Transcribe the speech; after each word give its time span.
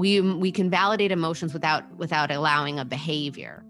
we 0.00 0.18
we 0.22 0.50
can 0.50 0.70
validate 0.70 1.12
emotions 1.12 1.52
without 1.52 1.84
without 1.98 2.30
allowing 2.30 2.78
a 2.78 2.84
behavior. 2.84 3.62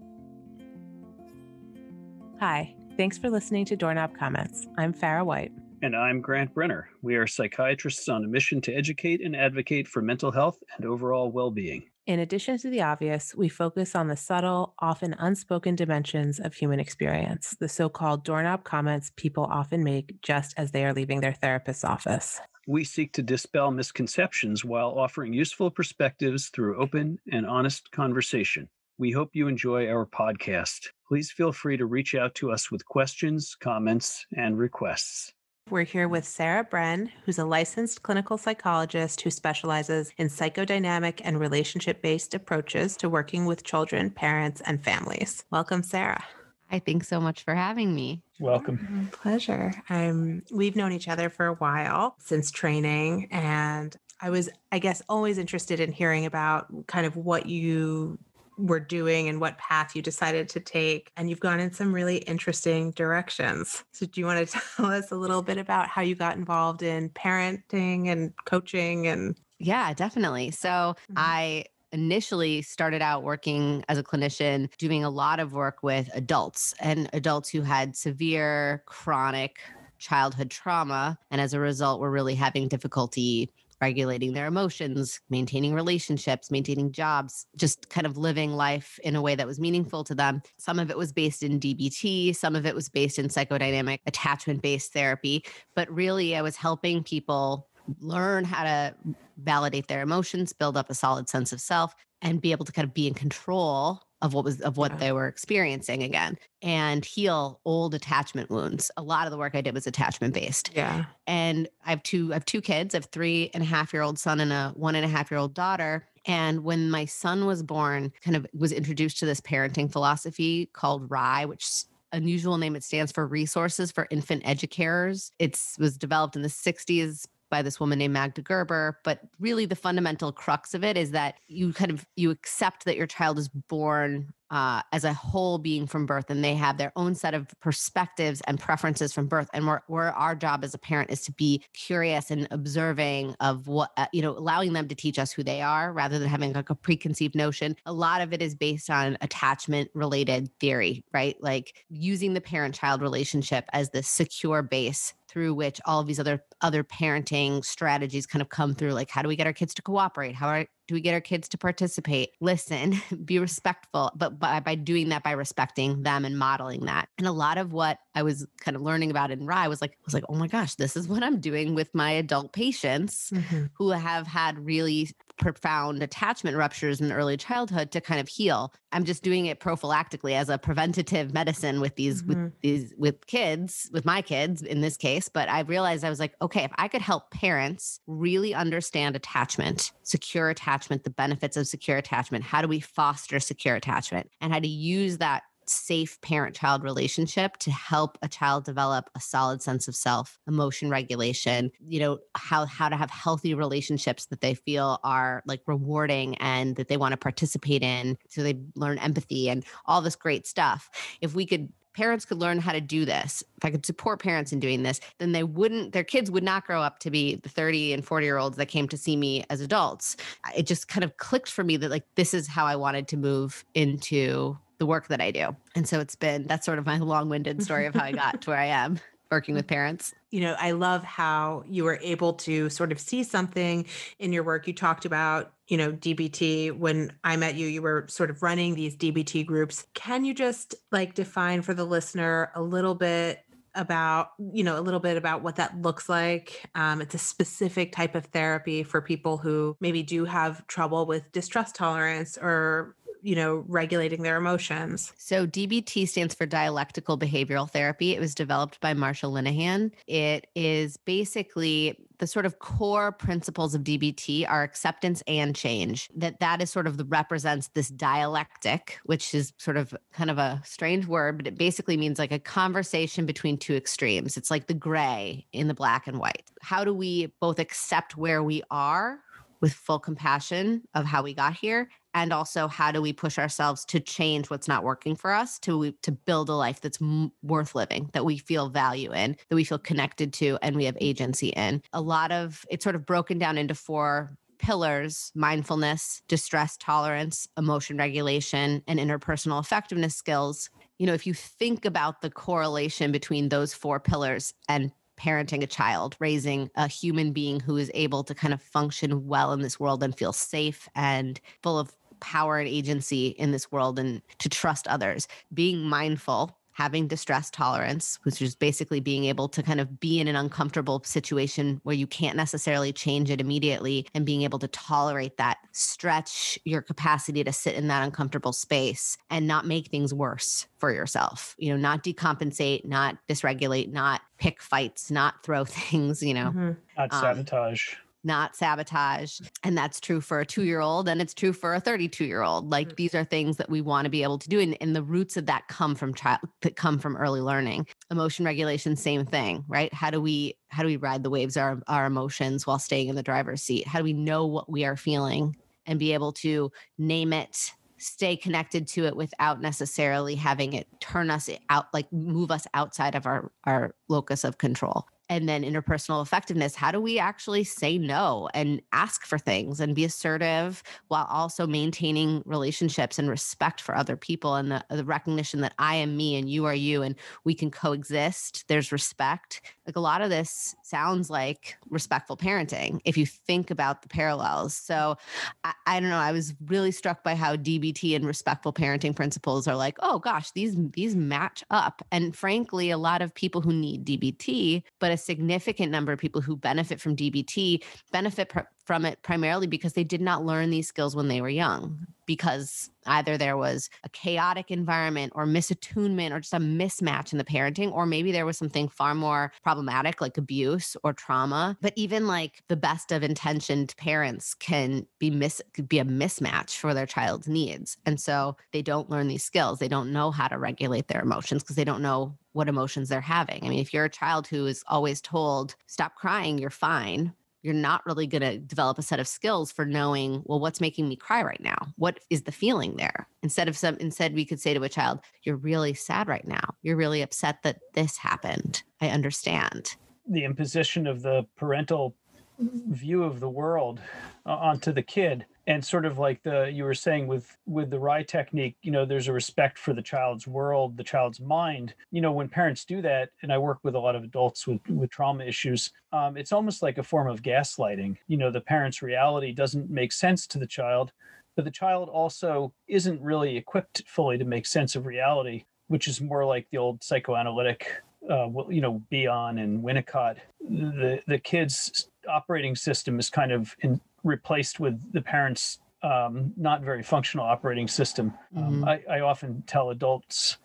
Hi, 2.39 2.73
thanks 2.95 3.17
for 3.17 3.29
listening 3.29 3.65
to 3.65 3.75
Doorknob 3.75 4.17
Comments. 4.17 4.65
I'm 4.77 4.93
Fara 4.93 5.25
White. 5.25 5.51
And 5.83 5.95
I'm 5.95 6.21
Grant 6.21 6.53
Brenner. 6.53 6.89
We 7.01 7.15
are 7.15 7.27
psychiatrists 7.27 8.07
on 8.07 8.23
a 8.23 8.27
mission 8.27 8.61
to 8.61 8.73
educate 8.73 9.21
and 9.21 9.35
advocate 9.35 9.89
for 9.89 10.01
mental 10.01 10.31
health 10.31 10.57
and 10.77 10.85
overall 10.85 11.29
well 11.31 11.51
being. 11.51 11.83
In 12.07 12.19
addition 12.19 12.57
to 12.57 12.69
the 12.71 12.81
obvious, 12.81 13.35
we 13.35 13.47
focus 13.47 13.95
on 13.95 14.07
the 14.07 14.17
subtle, 14.17 14.73
often 14.79 15.13
unspoken 15.19 15.75
dimensions 15.75 16.39
of 16.39 16.55
human 16.55 16.79
experience, 16.79 17.55
the 17.59 17.69
so 17.69 17.89
called 17.89 18.23
doorknob 18.23 18.63
comments 18.63 19.11
people 19.17 19.43
often 19.43 19.83
make 19.83 20.19
just 20.23 20.55
as 20.57 20.71
they 20.71 20.83
are 20.83 20.93
leaving 20.93 21.21
their 21.21 21.33
therapist's 21.33 21.83
office. 21.83 22.41
We 22.67 22.85
seek 22.85 23.13
to 23.13 23.21
dispel 23.21 23.69
misconceptions 23.69 24.65
while 24.65 24.97
offering 24.97 25.31
useful 25.31 25.69
perspectives 25.69 26.49
through 26.49 26.81
open 26.81 27.19
and 27.31 27.45
honest 27.45 27.91
conversation. 27.91 28.67
We 28.97 29.11
hope 29.11 29.29
you 29.33 29.47
enjoy 29.47 29.87
our 29.87 30.07
podcast. 30.07 30.87
Please 31.07 31.31
feel 31.31 31.51
free 31.51 31.77
to 31.77 31.85
reach 31.85 32.15
out 32.15 32.33
to 32.35 32.51
us 32.51 32.71
with 32.71 32.83
questions, 32.85 33.55
comments, 33.59 34.25
and 34.35 34.57
requests. 34.57 35.33
We're 35.69 35.83
here 35.83 36.09
with 36.09 36.25
Sarah 36.27 36.65
Bren, 36.65 37.11
who's 37.23 37.37
a 37.39 37.45
licensed 37.45 38.03
clinical 38.03 38.37
psychologist 38.37 39.21
who 39.21 39.29
specializes 39.29 40.11
in 40.17 40.27
psychodynamic 40.27 41.21
and 41.23 41.39
relationship 41.39 42.01
based 42.01 42.33
approaches 42.33 42.97
to 42.97 43.09
working 43.09 43.45
with 43.45 43.63
children, 43.63 44.09
parents, 44.09 44.61
and 44.65 44.83
families. 44.83 45.45
Welcome, 45.49 45.83
Sarah. 45.83 46.25
I 46.71 46.79
thank 46.79 47.03
so 47.03 47.21
much 47.21 47.43
for 47.43 47.55
having 47.55 47.95
me. 47.95 48.21
Welcome. 48.39 49.09
Pleasure. 49.11 49.71
Um, 49.89 50.43
we've 50.51 50.75
known 50.75 50.91
each 50.91 51.07
other 51.07 51.29
for 51.29 51.45
a 51.45 51.53
while 51.53 52.15
since 52.17 52.51
training, 52.51 53.27
and 53.31 53.95
I 54.21 54.29
was, 54.29 54.49
I 54.71 54.79
guess, 54.79 55.01
always 55.07 55.37
interested 55.37 55.79
in 55.79 55.91
hearing 55.91 56.25
about 56.25 56.87
kind 56.87 57.05
of 57.05 57.15
what 57.15 57.45
you 57.45 58.19
were 58.61 58.79
doing 58.79 59.27
and 59.27 59.39
what 59.39 59.57
path 59.57 59.95
you 59.95 60.01
decided 60.01 60.49
to 60.49 60.59
take. 60.59 61.11
And 61.17 61.29
you've 61.29 61.39
gone 61.39 61.59
in 61.59 61.73
some 61.73 61.93
really 61.93 62.17
interesting 62.17 62.91
directions. 62.91 63.83
So, 63.91 64.05
do 64.05 64.21
you 64.21 64.25
want 64.25 64.47
to 64.47 64.59
tell 64.77 64.87
us 64.87 65.11
a 65.11 65.15
little 65.15 65.41
bit 65.41 65.57
about 65.57 65.87
how 65.87 66.01
you 66.01 66.15
got 66.15 66.37
involved 66.37 66.83
in 66.83 67.09
parenting 67.09 68.07
and 68.07 68.33
coaching? 68.45 69.07
And 69.07 69.35
yeah, 69.59 69.93
definitely. 69.93 70.51
So, 70.51 70.69
mm-hmm. 70.69 71.13
I 71.17 71.65
initially 71.91 72.61
started 72.61 73.01
out 73.01 73.23
working 73.23 73.83
as 73.89 73.97
a 73.97 74.03
clinician, 74.03 74.69
doing 74.77 75.03
a 75.03 75.09
lot 75.09 75.39
of 75.39 75.53
work 75.53 75.83
with 75.83 76.09
adults 76.13 76.73
and 76.79 77.09
adults 77.11 77.49
who 77.49 77.61
had 77.61 77.95
severe 77.95 78.83
chronic 78.85 79.59
childhood 80.01 80.49
trauma. 80.49 81.17
And 81.29 81.39
as 81.39 81.53
a 81.53 81.59
result, 81.59 81.99
were 81.99 82.11
really 82.11 82.35
having 82.35 82.67
difficulty 82.67 83.51
regulating 83.81 84.33
their 84.33 84.45
emotions, 84.45 85.19
maintaining 85.29 85.73
relationships, 85.73 86.51
maintaining 86.51 86.91
jobs, 86.91 87.47
just 87.57 87.89
kind 87.89 88.05
of 88.05 88.17
living 88.17 88.53
life 88.53 88.99
in 89.03 89.15
a 89.15 89.21
way 89.21 89.35
that 89.35 89.47
was 89.47 89.59
meaningful 89.59 90.03
to 90.03 90.15
them. 90.15 90.41
Some 90.57 90.79
of 90.79 90.89
it 90.89 90.97
was 90.97 91.11
based 91.11 91.43
in 91.43 91.59
DBT, 91.59 92.35
some 92.35 92.55
of 92.55 92.65
it 92.65 92.75
was 92.75 92.89
based 92.89 93.17
in 93.17 93.27
psychodynamic 93.27 93.99
attachment 94.05 94.61
based 94.61 94.93
therapy. 94.93 95.43
But 95.75 95.91
really, 95.91 96.35
I 96.35 96.41
was 96.41 96.55
helping 96.55 97.03
people 97.03 97.67
learn 97.99 98.45
how 98.45 98.63
to 98.63 98.95
validate 99.37 99.87
their 99.87 100.01
emotions, 100.01 100.53
build 100.53 100.77
up 100.77 100.89
a 100.89 100.95
solid 100.95 101.27
sense 101.27 101.51
of 101.51 101.59
self, 101.59 101.95
and 102.21 102.39
be 102.39 102.51
able 102.51 102.65
to 102.65 102.71
kind 102.71 102.87
of 102.87 102.93
be 102.93 103.07
in 103.07 103.15
control 103.15 104.01
of 104.21 104.33
what 104.33 104.43
was 104.43 104.61
of 104.61 104.77
what 104.77 104.91
yeah. 104.91 104.97
they 104.97 105.11
were 105.11 105.27
experiencing 105.27 106.03
again 106.03 106.37
and 106.61 107.03
heal 107.05 107.59
old 107.65 107.93
attachment 107.93 108.49
wounds. 108.49 108.91
A 108.97 109.01
lot 109.01 109.27
of 109.27 109.31
the 109.31 109.37
work 109.37 109.55
i 109.55 109.61
did 109.61 109.73
was 109.73 109.87
attachment 109.87 110.33
based. 110.33 110.71
Yeah. 110.75 111.05
And 111.27 111.67
i 111.85 111.89
have 111.89 112.03
two 112.03 112.31
i 112.31 112.35
have 112.35 112.45
two 112.45 112.61
kids 112.61 112.95
i 112.95 112.97
have 112.97 113.05
three 113.05 113.49
and 113.53 113.63
a 113.63 113.65
half 113.65 113.93
year 113.93 114.01
old 114.01 114.19
son 114.19 114.39
and 114.39 114.51
a 114.51 114.73
one 114.75 114.95
and 114.95 115.05
a 115.05 115.09
half 115.09 115.31
year 115.31 115.39
old 115.39 115.53
daughter 115.53 116.07
and 116.25 116.63
when 116.63 116.91
my 116.91 117.05
son 117.05 117.45
was 117.45 117.63
born 117.63 118.11
kind 118.23 118.35
of 118.35 118.45
was 118.53 118.71
introduced 118.71 119.17
to 119.19 119.25
this 119.25 119.41
parenting 119.41 119.91
philosophy 119.91 120.69
called 120.73 121.09
RIE 121.09 121.45
which 121.45 121.85
unusual 122.13 122.57
name 122.57 122.75
it 122.75 122.83
stands 122.83 123.11
for 123.11 123.25
resources 123.25 123.91
for 123.91 124.07
infant 124.11 124.41
educators. 124.45 125.31
It 125.39 125.59
was 125.79 125.97
developed 125.97 126.35
in 126.35 126.41
the 126.41 126.49
60s 126.49 127.25
by 127.51 127.61
this 127.61 127.79
woman 127.79 127.99
named 127.99 128.13
Magda 128.13 128.41
Gerber. 128.41 128.97
But 129.03 129.19
really, 129.39 129.67
the 129.67 129.75
fundamental 129.75 130.31
crux 130.31 130.73
of 130.73 130.83
it 130.83 130.97
is 130.97 131.11
that 131.11 131.35
you 131.47 131.73
kind 131.73 131.91
of 131.91 132.03
you 132.15 132.31
accept 132.31 132.85
that 132.85 132.97
your 132.97 133.05
child 133.05 133.37
is 133.37 133.49
born 133.49 134.33
uh, 134.51 134.81
as 134.91 135.05
a 135.05 135.13
whole 135.13 135.57
being 135.57 135.87
from 135.87 136.05
birth 136.05 136.29
and 136.29 136.43
they 136.43 136.53
have 136.53 136.77
their 136.77 136.91
own 136.97 137.15
set 137.15 137.33
of 137.33 137.47
perspectives 137.61 138.41
and 138.47 138.59
preferences 138.59 139.13
from 139.13 139.25
birth 139.25 139.49
and 139.53 139.65
where, 139.65 140.11
our 140.11 140.35
job 140.35 140.63
as 140.63 140.73
a 140.73 140.77
parent 140.77 141.09
is 141.09 141.21
to 141.21 141.31
be 141.31 141.63
curious 141.73 142.31
and 142.31 142.45
observing 142.51 143.33
of 143.39 143.67
what 143.67 143.91
uh, 143.95 144.07
you 144.11 144.21
know 144.21 144.37
allowing 144.37 144.73
them 144.73 144.87
to 144.87 144.93
teach 144.93 145.17
us 145.17 145.31
who 145.31 145.41
they 145.41 145.61
are 145.61 145.93
rather 145.93 146.19
than 146.19 146.27
having 146.27 146.51
like 146.51 146.69
a 146.69 146.75
preconceived 146.75 147.33
notion 147.33 147.75
a 147.85 147.93
lot 147.93 148.19
of 148.19 148.33
it 148.33 148.41
is 148.41 148.53
based 148.53 148.89
on 148.89 149.17
attachment 149.21 149.89
related 149.93 150.49
theory 150.59 151.03
right 151.13 151.37
like 151.41 151.85
using 151.89 152.33
the 152.33 152.41
parent 152.41 152.75
child 152.75 153.01
relationship 153.01 153.63
as 153.71 153.91
the 153.91 154.03
secure 154.03 154.61
base 154.61 155.13
through 155.31 155.53
which 155.53 155.79
all 155.85 155.99
of 155.99 156.07
these 156.07 156.19
other 156.19 156.43
other 156.61 156.83
parenting 156.83 157.63
strategies 157.63 158.25
kind 158.27 158.41
of 158.41 158.49
come 158.49 158.75
through 158.75 158.91
like 158.91 159.09
how 159.09 159.21
do 159.21 159.27
we 159.27 159.35
get 159.35 159.47
our 159.47 159.53
kids 159.53 159.73
to 159.73 159.81
cooperate 159.81 160.35
how 160.35 160.47
are, 160.47 160.65
do 160.87 160.93
we 160.93 161.01
get 161.01 161.13
our 161.13 161.21
kids 161.21 161.47
to 161.47 161.57
participate 161.57 162.31
listen 162.41 162.95
be 163.25 163.39
respectful 163.39 164.11
but 164.15 164.39
by, 164.39 164.59
by 164.59 164.75
doing 164.75 165.09
that 165.09 165.23
by 165.23 165.31
respecting 165.31 166.03
them 166.03 166.25
and 166.25 166.37
modeling 166.37 166.85
that 166.85 167.07
and 167.17 167.27
a 167.27 167.31
lot 167.31 167.57
of 167.57 167.71
what 167.71 167.97
i 168.15 168.21
was 168.21 168.45
kind 168.59 168.75
of 168.75 168.81
learning 168.81 169.09
about 169.09 169.31
in 169.31 169.45
RIE 169.45 169.67
was 169.67 169.81
like 169.81 169.97
was 170.05 170.13
like 170.13 170.25
oh 170.29 170.35
my 170.35 170.47
gosh 170.47 170.75
this 170.75 170.97
is 170.97 171.07
what 171.07 171.23
i'm 171.23 171.39
doing 171.39 171.75
with 171.75 171.93
my 171.93 172.11
adult 172.11 172.51
patients 172.51 173.31
mm-hmm. 173.33 173.65
who 173.77 173.91
have 173.91 174.27
had 174.27 174.59
really 174.59 175.09
profound 175.41 176.01
attachment 176.01 176.55
ruptures 176.55 177.01
in 177.01 177.11
early 177.11 177.35
childhood 177.35 177.91
to 177.91 177.99
kind 177.99 178.21
of 178.21 178.29
heal. 178.29 178.73
I'm 178.91 179.05
just 179.05 179.23
doing 179.23 179.45
it 179.45 179.59
prophylactically 179.59 180.33
as 180.33 180.49
a 180.49 180.57
preventative 180.57 181.33
medicine 181.33 181.79
with 181.79 181.95
these 181.95 182.21
mm-hmm. 182.21 182.43
with 182.43 182.61
these 182.61 182.93
with 182.97 183.25
kids, 183.27 183.89
with 183.93 184.05
my 184.05 184.21
kids 184.21 184.61
in 184.61 184.81
this 184.81 184.97
case, 184.97 185.29
but 185.29 185.49
I 185.49 185.61
realized 185.61 186.03
I 186.03 186.09
was 186.09 186.19
like, 186.19 186.35
okay, 186.41 186.63
if 186.63 186.71
I 186.75 186.87
could 186.87 187.01
help 187.01 187.31
parents 187.31 187.99
really 188.07 188.53
understand 188.53 189.15
attachment, 189.15 189.91
secure 190.03 190.49
attachment, 190.49 191.03
the 191.03 191.09
benefits 191.09 191.57
of 191.57 191.67
secure 191.67 191.97
attachment, 191.97 192.43
how 192.43 192.61
do 192.61 192.67
we 192.67 192.79
foster 192.79 193.39
secure 193.39 193.75
attachment 193.75 194.29
and 194.41 194.51
how 194.51 194.59
to 194.59 194.67
use 194.67 195.19
that 195.19 195.43
safe 195.71 196.19
parent 196.21 196.55
child 196.55 196.83
relationship 196.83 197.57
to 197.57 197.71
help 197.71 198.17
a 198.21 198.27
child 198.27 198.65
develop 198.65 199.09
a 199.15 199.19
solid 199.19 199.61
sense 199.61 199.87
of 199.87 199.95
self 199.95 200.39
emotion 200.47 200.89
regulation 200.89 201.71
you 201.79 201.99
know 201.99 202.19
how 202.35 202.65
how 202.65 202.89
to 202.89 202.95
have 202.95 203.09
healthy 203.09 203.53
relationships 203.53 204.25
that 204.25 204.41
they 204.41 204.53
feel 204.53 204.99
are 205.03 205.41
like 205.45 205.61
rewarding 205.67 206.35
and 206.37 206.75
that 206.75 206.87
they 206.87 206.97
want 206.97 207.11
to 207.11 207.17
participate 207.17 207.83
in 207.83 208.17
so 208.29 208.43
they 208.43 208.59
learn 208.75 208.97
empathy 208.99 209.49
and 209.49 209.65
all 209.85 210.01
this 210.01 210.15
great 210.15 210.45
stuff 210.45 210.89
if 211.21 211.33
we 211.33 211.45
could 211.45 211.71
parents 211.93 212.25
could 212.25 212.39
learn 212.39 212.59
how 212.59 212.71
to 212.71 212.81
do 212.81 213.05
this, 213.05 213.43
if 213.57 213.65
I 213.65 213.71
could 213.71 213.85
support 213.85 214.21
parents 214.21 214.51
in 214.51 214.59
doing 214.59 214.83
this, 214.83 214.99
then 215.17 215.31
they 215.31 215.43
wouldn't, 215.43 215.93
their 215.93 216.03
kids 216.03 216.31
would 216.31 216.43
not 216.43 216.65
grow 216.65 216.81
up 216.81 216.99
to 216.99 217.11
be 217.11 217.35
the 217.35 217.49
30 217.49 217.93
and 217.93 218.05
40 218.05 218.25
year 218.25 218.37
olds 218.37 218.57
that 218.57 218.67
came 218.67 218.87
to 218.89 218.97
see 218.97 219.15
me 219.15 219.43
as 219.49 219.61
adults. 219.61 220.17
It 220.55 220.67
just 220.67 220.87
kind 220.87 221.03
of 221.03 221.17
clicked 221.17 221.49
for 221.49 221.63
me 221.63 221.77
that 221.77 221.91
like 221.91 222.05
this 222.15 222.33
is 222.33 222.47
how 222.47 222.65
I 222.65 222.75
wanted 222.75 223.07
to 223.09 223.17
move 223.17 223.65
into 223.73 224.57
the 224.81 224.85
work 224.87 225.09
that 225.09 225.21
I 225.21 225.29
do. 225.29 225.55
And 225.75 225.87
so 225.87 225.99
it's 225.99 226.15
been 226.15 226.47
that's 226.47 226.65
sort 226.65 226.79
of 226.79 226.87
my 226.87 226.97
long-winded 226.97 227.61
story 227.61 227.85
of 227.85 227.93
how 227.93 228.03
I 228.03 228.13
got 228.13 228.41
to 228.41 228.49
where 228.49 228.57
I 228.57 228.65
am 228.65 228.99
working 229.31 229.53
with 229.53 229.67
parents. 229.67 230.11
You 230.31 230.41
know, 230.41 230.55
I 230.57 230.71
love 230.71 231.03
how 231.03 231.63
you 231.67 231.83
were 231.83 231.99
able 232.01 232.33
to 232.33 232.67
sort 232.71 232.91
of 232.91 232.99
see 232.99 233.21
something 233.21 233.85
in 234.17 234.33
your 234.33 234.41
work. 234.41 234.65
You 234.65 234.73
talked 234.73 235.05
about, 235.05 235.53
you 235.67 235.77
know, 235.77 235.91
DBT. 235.91 236.75
When 236.75 237.13
I 237.23 237.37
met 237.37 237.53
you, 237.53 237.67
you 237.67 237.83
were 237.83 238.07
sort 238.09 238.31
of 238.31 238.41
running 238.41 238.73
these 238.73 238.97
DBT 238.97 239.45
groups. 239.45 239.85
Can 239.93 240.25
you 240.25 240.33
just 240.33 240.73
like 240.91 241.13
define 241.13 241.61
for 241.61 241.75
the 241.75 241.85
listener 241.85 242.51
a 242.55 242.61
little 242.63 242.95
bit 242.95 243.45
about 243.75 244.31
you 244.51 244.63
know 244.63 244.77
a 244.77 244.81
little 244.81 244.99
bit 244.99 245.15
about 245.15 245.41
what 245.41 245.55
that 245.55 245.81
looks 245.81 246.09
like 246.09 246.61
um, 246.75 246.99
it's 246.99 247.15
a 247.15 247.17
specific 247.17 247.93
type 247.93 248.15
of 248.15 248.25
therapy 248.25 248.83
for 248.83 249.01
people 249.01 249.37
who 249.37 249.77
maybe 249.79 250.03
do 250.03 250.25
have 250.25 250.65
trouble 250.67 251.05
with 251.05 251.31
distress 251.31 251.71
tolerance 251.71 252.37
or 252.41 252.95
you 253.21 253.35
know, 253.35 253.63
regulating 253.67 254.23
their 254.23 254.37
emotions. 254.37 255.13
So 255.17 255.45
DBT 255.45 256.07
stands 256.07 256.33
for 256.33 256.45
dialectical 256.45 257.17
behavioral 257.17 257.69
therapy. 257.69 258.15
It 258.15 258.19
was 258.19 258.35
developed 258.35 258.79
by 258.81 258.93
Marsha 258.93 259.31
Linehan. 259.31 259.91
It 260.07 260.47
is 260.55 260.97
basically 260.97 261.97
the 262.21 262.27
sort 262.27 262.45
of 262.45 262.59
core 262.59 263.11
principles 263.11 263.73
of 263.73 263.83
DBT 263.83 264.47
are 264.47 264.61
acceptance 264.61 265.23
and 265.27 265.55
change. 265.55 266.07
That 266.15 266.39
that 266.39 266.61
is 266.61 266.69
sort 266.69 266.85
of 266.85 266.97
the 266.97 267.05
represents 267.05 267.69
this 267.69 267.89
dialectic, 267.89 268.99
which 269.05 269.33
is 269.33 269.53
sort 269.57 269.75
of 269.75 269.95
kind 270.13 270.29
of 270.29 270.37
a 270.37 270.61
strange 270.63 271.07
word, 271.07 271.37
but 271.37 271.47
it 271.47 271.57
basically 271.57 271.97
means 271.97 272.19
like 272.19 272.31
a 272.31 272.37
conversation 272.37 273.25
between 273.25 273.57
two 273.57 273.75
extremes. 273.75 274.37
It's 274.37 274.51
like 274.51 274.67
the 274.67 274.75
gray 274.75 275.47
in 275.51 275.67
the 275.67 275.73
black 275.73 276.05
and 276.07 276.19
white. 276.19 276.43
How 276.61 276.83
do 276.83 276.93
we 276.93 277.33
both 277.39 277.57
accept 277.57 278.15
where 278.15 278.43
we 278.43 278.61
are 278.69 279.19
with 279.61 279.73
full 279.73 279.99
compassion 279.99 280.81
of 280.93 281.05
how 281.05 281.23
we 281.23 281.33
got 281.33 281.53
here 281.53 281.89
and 282.13 282.33
also 282.33 282.67
how 282.67 282.91
do 282.91 283.01
we 283.01 283.13
push 283.13 283.37
ourselves 283.37 283.85
to 283.85 283.99
change 283.99 284.49
what's 284.49 284.67
not 284.67 284.83
working 284.83 285.15
for 285.15 285.31
us 285.31 285.59
to 285.59 285.91
to 286.01 286.11
build 286.11 286.49
a 286.49 286.53
life 286.53 286.81
that's 286.81 287.01
m- 287.01 287.31
worth 287.43 287.73
living 287.75 288.09
that 288.13 288.25
we 288.25 288.37
feel 288.37 288.69
value 288.69 289.13
in 289.13 289.35
that 289.49 289.55
we 289.55 289.63
feel 289.63 289.79
connected 289.79 290.33
to 290.33 290.57
and 290.61 290.75
we 290.75 290.85
have 290.85 290.97
agency 290.99 291.49
in 291.49 291.81
a 291.93 292.01
lot 292.01 292.31
of 292.31 292.65
it's 292.69 292.83
sort 292.83 292.95
of 292.95 293.05
broken 293.05 293.37
down 293.37 293.57
into 293.57 293.75
four 293.75 294.35
pillars 294.61 295.31
mindfulness, 295.35 296.21
distress 296.27 296.77
tolerance, 296.77 297.47
emotion 297.57 297.97
regulation, 297.97 298.81
and 298.87 298.99
interpersonal 298.99 299.59
effectiveness 299.59 300.15
skills. 300.15 300.69
You 300.99 301.07
know, 301.07 301.13
if 301.13 301.25
you 301.25 301.33
think 301.33 301.83
about 301.83 302.21
the 302.21 302.29
correlation 302.29 303.11
between 303.11 303.49
those 303.49 303.73
four 303.73 303.99
pillars 303.99 304.53
and 304.69 304.91
parenting 305.21 305.61
a 305.61 305.67
child, 305.67 306.15
raising 306.19 306.69
a 306.75 306.87
human 306.87 307.31
being 307.31 307.59
who 307.59 307.77
is 307.77 307.91
able 307.93 308.23
to 308.23 308.33
kind 308.33 308.53
of 308.53 308.61
function 308.61 309.27
well 309.27 309.53
in 309.53 309.61
this 309.61 309.79
world 309.79 310.01
and 310.03 310.17
feel 310.17 310.33
safe 310.33 310.89
and 310.95 311.39
full 311.61 311.77
of 311.77 311.93
power 312.19 312.59
and 312.59 312.67
agency 312.67 313.27
in 313.27 313.51
this 313.51 313.71
world 313.71 313.99
and 313.99 314.21
to 314.39 314.49
trust 314.49 314.87
others, 314.87 315.27
being 315.53 315.83
mindful 315.83 316.57
having 316.73 317.07
distress 317.07 317.49
tolerance, 317.49 318.19
which 318.23 318.41
is 318.41 318.55
basically 318.55 318.99
being 318.99 319.25
able 319.25 319.47
to 319.49 319.63
kind 319.63 319.79
of 319.79 319.99
be 319.99 320.19
in 320.19 320.27
an 320.27 320.35
uncomfortable 320.35 321.01
situation 321.03 321.79
where 321.83 321.95
you 321.95 322.07
can't 322.07 322.37
necessarily 322.37 322.93
change 322.93 323.29
it 323.29 323.41
immediately 323.41 324.05
and 324.13 324.25
being 324.25 324.43
able 324.43 324.59
to 324.59 324.67
tolerate 324.67 325.37
that, 325.37 325.57
stretch 325.71 326.57
your 326.65 326.81
capacity 326.81 327.43
to 327.43 327.53
sit 327.53 327.75
in 327.75 327.87
that 327.87 328.03
uncomfortable 328.03 328.53
space 328.53 329.17
and 329.29 329.47
not 329.47 329.65
make 329.65 329.87
things 329.87 330.13
worse 330.13 330.67
for 330.77 330.91
yourself. 330.91 331.55
You 331.57 331.71
know, 331.71 331.77
not 331.77 332.03
decompensate, 332.03 332.85
not 332.85 333.17
dysregulate, 333.27 333.91
not 333.91 334.21
pick 334.37 334.61
fights, 334.61 335.11
not 335.11 335.43
throw 335.43 335.65
things, 335.65 336.23
you 336.23 336.33
know. 336.33 336.49
Mm-hmm. 336.49 336.71
Not 336.97 337.13
um, 337.13 337.21
sabotage. 337.21 337.93
Um, 337.93 337.99
not 338.23 338.55
sabotage. 338.55 339.39
And 339.63 339.77
that's 339.77 339.99
true 339.99 340.21
for 340.21 340.39
a 340.39 340.45
two 340.45 340.63
year 340.63 340.79
old 340.79 341.07
and 341.07 341.21
it's 341.21 341.33
true 341.33 341.53
for 341.53 341.73
a 341.73 341.79
32 341.79 342.25
year 342.25 342.41
old. 342.41 342.69
Like 342.69 342.87
mm-hmm. 342.87 342.95
these 342.95 343.15
are 343.15 343.23
things 343.23 343.57
that 343.57 343.69
we 343.69 343.81
want 343.81 344.05
to 344.05 344.09
be 344.09 344.23
able 344.23 344.39
to 344.39 344.49
do. 344.49 344.59
And, 344.59 344.77
and 344.81 344.95
the 344.95 345.03
roots 345.03 345.37
of 345.37 345.45
that 345.47 345.67
come 345.67 345.95
from 345.95 346.13
child 346.13 346.39
that 346.61 346.75
come 346.75 346.99
from 346.99 347.17
early 347.17 347.41
learning. 347.41 347.87
Emotion 348.09 348.45
regulation, 348.45 348.95
same 348.95 349.25
thing, 349.25 349.63
right? 349.67 349.93
How 349.93 350.09
do 350.09 350.21
we 350.21 350.57
how 350.69 350.83
do 350.83 350.87
we 350.87 350.97
ride 350.97 351.23
the 351.23 351.29
waves 351.29 351.57
of 351.57 351.63
our, 351.63 351.81
our 351.87 352.05
emotions 352.05 352.65
while 352.65 352.79
staying 352.79 353.09
in 353.09 353.15
the 353.15 353.23
driver's 353.23 353.61
seat? 353.61 353.87
How 353.87 353.99
do 353.99 354.05
we 354.05 354.13
know 354.13 354.45
what 354.45 354.69
we 354.71 354.85
are 354.85 354.95
feeling 354.95 355.55
and 355.85 355.99
be 355.99 356.13
able 356.13 356.31
to 356.31 356.71
name 356.97 357.33
it, 357.33 357.71
stay 357.97 358.35
connected 358.35 358.87
to 358.87 359.05
it 359.05 359.15
without 359.15 359.61
necessarily 359.61 360.35
having 360.35 360.73
it 360.73 360.87
turn 360.99 361.29
us 361.29 361.49
out 361.69 361.85
like 361.93 362.11
move 362.11 362.49
us 362.49 362.65
outside 362.73 363.13
of 363.13 363.27
our 363.27 363.51
our 363.65 363.93
locus 364.09 364.43
of 364.43 364.57
control 364.57 365.05
and 365.31 365.47
then 365.47 365.63
interpersonal 365.63 366.21
effectiveness 366.21 366.75
how 366.75 366.91
do 366.91 366.99
we 366.99 367.17
actually 367.17 367.63
say 367.63 367.97
no 367.97 368.49
and 368.53 368.81
ask 368.91 369.25
for 369.25 369.39
things 369.39 369.79
and 369.79 369.95
be 369.95 370.05
assertive 370.05 370.83
while 371.07 371.25
also 371.29 371.65
maintaining 371.65 372.43
relationships 372.45 373.17
and 373.17 373.29
respect 373.29 373.81
for 373.81 373.95
other 373.95 374.15
people 374.15 374.55
and 374.55 374.71
the, 374.71 374.83
the 374.89 375.05
recognition 375.05 375.61
that 375.61 375.73
i 375.79 375.95
am 375.95 376.15
me 376.15 376.35
and 376.35 376.49
you 376.49 376.65
are 376.65 376.75
you 376.75 377.01
and 377.01 377.15
we 377.45 377.53
can 377.53 377.71
coexist 377.71 378.65
there's 378.67 378.91
respect. 378.91 379.61
Like 379.85 379.95
a 379.95 379.99
lot 379.99 380.21
of 380.21 380.29
this 380.29 380.75
sounds 380.83 381.29
like 381.29 381.77
respectful 381.89 382.37
parenting 382.37 382.99
if 383.05 383.17
you 383.17 383.25
think 383.25 383.71
about 383.71 384.01
the 384.01 384.07
parallels. 384.07 384.73
So 384.73 385.17
I, 385.63 385.73
I 385.85 385.99
don't 385.99 386.09
know 386.09 386.17
i 386.17 386.31
was 386.31 386.53
really 386.67 386.91
struck 386.91 387.23
by 387.23 387.35
how 387.35 387.55
dbt 387.55 388.15
and 388.15 388.25
respectful 388.25 388.73
parenting 388.73 389.15
principles 389.15 389.67
are 389.67 389.75
like 389.75 389.97
oh 390.01 390.19
gosh 390.19 390.51
these 390.51 390.75
these 390.91 391.15
match 391.15 391.63
up. 391.69 392.01
And 392.11 392.35
frankly 392.35 392.89
a 392.91 392.97
lot 392.97 393.21
of 393.21 393.33
people 393.33 393.61
who 393.61 393.73
need 393.73 394.05
dbt 394.05 394.83
but 394.99 395.11
significant 395.21 395.91
number 395.91 396.11
of 396.11 396.19
people 396.19 396.41
who 396.41 396.55
benefit 396.55 396.99
from 396.99 397.15
DBT 397.15 397.83
benefit 398.11 398.49
pr- 398.49 398.59
from 398.85 399.05
it 399.05 399.21
primarily 399.21 399.67
because 399.67 399.93
they 399.93 400.03
did 400.03 400.21
not 400.21 400.45
learn 400.45 400.69
these 400.69 400.87
skills 400.87 401.15
when 401.15 401.27
they 401.27 401.39
were 401.39 401.49
young, 401.49 402.05
because 402.25 402.89
either 403.05 403.37
there 403.37 403.57
was 403.57 403.89
a 404.03 404.09
chaotic 404.09 404.71
environment 404.71 405.31
or 405.35 405.45
misattunement 405.45 406.31
or 406.31 406.39
just 406.39 406.53
a 406.53 406.57
mismatch 406.57 407.31
in 407.31 407.37
the 407.37 407.43
parenting, 407.43 407.91
or 407.91 408.05
maybe 408.05 408.31
there 408.31 408.45
was 408.45 408.57
something 408.57 408.87
far 408.87 409.15
more 409.15 409.51
problematic 409.63 410.19
like 410.19 410.37
abuse 410.37 410.97
or 411.03 411.13
trauma. 411.13 411.77
But 411.81 411.93
even 411.95 412.27
like 412.27 412.63
the 412.67 412.75
best 412.75 413.11
of 413.11 413.23
intentioned 413.23 413.95
parents 413.97 414.53
can 414.53 415.05
be 415.19 415.29
mis 415.29 415.61
could 415.73 415.87
be 415.87 415.99
a 415.99 416.05
mismatch 416.05 416.77
for 416.77 416.93
their 416.93 417.05
child's 417.05 417.47
needs. 417.47 417.97
And 418.05 418.19
so 418.19 418.57
they 418.73 418.81
don't 418.81 419.09
learn 419.09 419.27
these 419.27 419.43
skills. 419.43 419.79
They 419.79 419.87
don't 419.87 420.11
know 420.11 420.31
how 420.31 420.47
to 420.47 420.57
regulate 420.57 421.07
their 421.07 421.21
emotions 421.21 421.63
because 421.63 421.75
they 421.75 421.85
don't 421.85 422.01
know 422.01 422.37
what 422.53 422.67
emotions 422.67 423.09
they're 423.09 423.21
having. 423.21 423.65
I 423.65 423.69
mean, 423.69 423.79
if 423.79 423.93
you're 423.93 424.05
a 424.05 424.09
child 424.09 424.47
who 424.47 424.65
is 424.65 424.83
always 424.87 425.21
told, 425.21 425.75
stop 425.87 426.15
crying, 426.15 426.57
you're 426.57 426.69
fine, 426.69 427.33
you're 427.61 427.73
not 427.73 428.05
really 428.05 428.27
going 428.27 428.41
to 428.41 428.57
develop 428.57 428.97
a 428.97 429.03
set 429.03 429.19
of 429.19 429.27
skills 429.27 429.71
for 429.71 429.85
knowing 429.85 430.41
well 430.45 430.59
what's 430.59 430.81
making 430.81 431.07
me 431.07 431.15
cry 431.15 431.43
right 431.43 431.61
now? 431.61 431.77
What 431.97 432.19
is 432.29 432.43
the 432.43 432.51
feeling 432.51 432.95
there? 432.95 433.27
Instead 433.43 433.67
of 433.67 433.77
some 433.77 433.95
instead 433.97 434.33
we 434.33 434.45
could 434.45 434.59
say 434.59 434.73
to 434.73 434.83
a 434.83 434.89
child 434.89 435.19
you're 435.43 435.57
really 435.57 435.93
sad 435.93 436.27
right 436.27 436.47
now. 436.47 436.75
You're 436.81 436.97
really 436.97 437.21
upset 437.21 437.61
that 437.63 437.79
this 437.93 438.17
happened. 438.17 438.83
I 438.99 439.09
understand. 439.09 439.95
The 440.27 440.43
imposition 440.43 441.07
of 441.07 441.21
the 441.21 441.45
parental 441.55 442.15
view 442.59 443.23
of 443.23 443.39
the 443.39 443.49
world 443.49 443.99
uh, 444.45 444.55
onto 444.55 444.91
the 444.91 445.01
kid 445.01 445.45
and 445.67 445.83
sort 445.83 446.05
of 446.05 446.17
like 446.17 446.41
the 446.43 446.71
you 446.71 446.83
were 446.83 446.93
saying 446.93 447.27
with 447.27 447.57
with 447.65 447.89
the 447.89 447.99
RIE 447.99 448.23
technique 448.23 448.75
you 448.81 448.91
know 448.91 449.05
there's 449.05 449.27
a 449.27 449.33
respect 449.33 449.77
for 449.77 449.93
the 449.93 450.01
child's 450.01 450.47
world 450.47 450.97
the 450.97 451.03
child's 451.03 451.39
mind. 451.39 451.93
You 452.11 452.21
know 452.21 452.31
when 452.31 452.49
parents 452.49 452.85
do 452.85 453.01
that 453.01 453.29
and 453.41 453.51
i 453.51 453.57
work 453.57 453.79
with 453.83 453.95
a 453.95 453.99
lot 453.99 454.15
of 454.15 454.23
adults 454.23 454.67
with 454.67 454.81
with 454.89 455.09
trauma 455.09 455.43
issues 455.45 455.91
um, 456.13 456.37
it's 456.37 456.51
almost 456.51 456.81
like 456.81 456.97
a 456.97 457.03
form 457.03 457.27
of 457.29 457.41
gaslighting. 457.41 458.17
You 458.27 458.37
know 458.37 458.51
the 458.51 458.61
parent's 458.61 459.01
reality 459.01 459.51
doesn't 459.53 459.89
make 459.89 460.11
sense 460.11 460.47
to 460.47 460.57
the 460.57 460.67
child 460.67 461.11
but 461.55 461.65
the 461.65 461.71
child 461.71 462.09
also 462.09 462.73
isn't 462.87 463.21
really 463.21 463.57
equipped 463.57 464.03
fully 464.07 464.37
to 464.37 464.45
make 464.45 464.65
sense 464.65 464.95
of 464.95 465.05
reality 465.05 465.65
which 465.87 466.07
is 466.07 466.21
more 466.21 466.45
like 466.45 466.67
the 466.71 466.77
old 466.77 467.03
psychoanalytic 467.03 468.01
uh, 468.29 468.47
you 468.69 468.81
know, 468.81 469.01
Bion 469.11 469.61
and 469.61 469.83
Winnicott, 469.83 470.37
the 470.61 471.21
the 471.27 471.39
kids' 471.39 472.09
operating 472.29 472.75
system 472.75 473.19
is 473.19 473.29
kind 473.29 473.51
of 473.51 473.75
in, 473.79 473.99
replaced 474.23 474.79
with 474.79 475.11
the 475.13 475.21
parents' 475.21 475.79
um, 476.03 476.53
not 476.57 476.81
very 476.81 477.03
functional 477.03 477.45
operating 477.45 477.87
system. 477.87 478.33
Um, 478.55 478.63
mm-hmm. 478.63 478.83
Um, 478.83 478.89
I, 478.89 479.17
I 479.17 479.19
often 479.21 479.63
tell 479.67 479.89
adults 479.91 480.57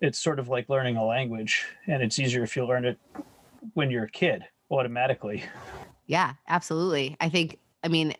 it's 0.00 0.18
sort 0.18 0.38
of 0.38 0.48
like 0.48 0.68
learning 0.68 0.96
a 0.96 1.04
language, 1.04 1.64
and 1.86 2.02
it's 2.02 2.18
easier 2.18 2.42
if 2.42 2.56
you 2.56 2.66
learn 2.66 2.84
it 2.84 2.98
when 3.74 3.90
you're 3.90 4.04
a 4.04 4.10
kid 4.10 4.44
automatically. 4.70 5.44
Yeah, 6.06 6.34
absolutely. 6.48 7.16
I 7.20 7.28
think 7.28 7.58
I 7.84 7.88
mean, 7.88 8.14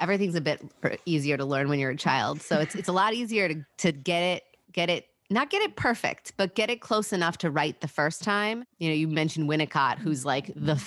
everything's 0.00 0.34
a 0.34 0.40
bit 0.40 0.60
easier 1.06 1.36
to 1.36 1.44
learn 1.44 1.68
when 1.68 1.78
you're 1.78 1.90
a 1.90 1.96
child. 1.96 2.42
So 2.42 2.58
it's 2.60 2.74
it's 2.74 2.88
a 2.88 2.92
lot 2.92 3.14
easier 3.14 3.48
to 3.48 3.64
to 3.78 3.92
get 3.92 4.22
it 4.22 4.42
get 4.72 4.90
it 4.90 5.06
not 5.30 5.50
get 5.50 5.60
it 5.62 5.76
perfect, 5.76 6.32
but 6.38 6.54
get 6.54 6.70
it 6.70 6.80
close 6.80 7.12
enough 7.12 7.36
to 7.38 7.50
write 7.50 7.82
the 7.82 7.88
first 7.88 8.22
time. 8.22 8.64
You 8.78 8.88
know, 8.88 8.94
you 8.94 9.08
mentioned 9.08 9.48
Winnicott, 9.48 9.98
who's 9.98 10.24
like 10.24 10.50
the 10.56 10.82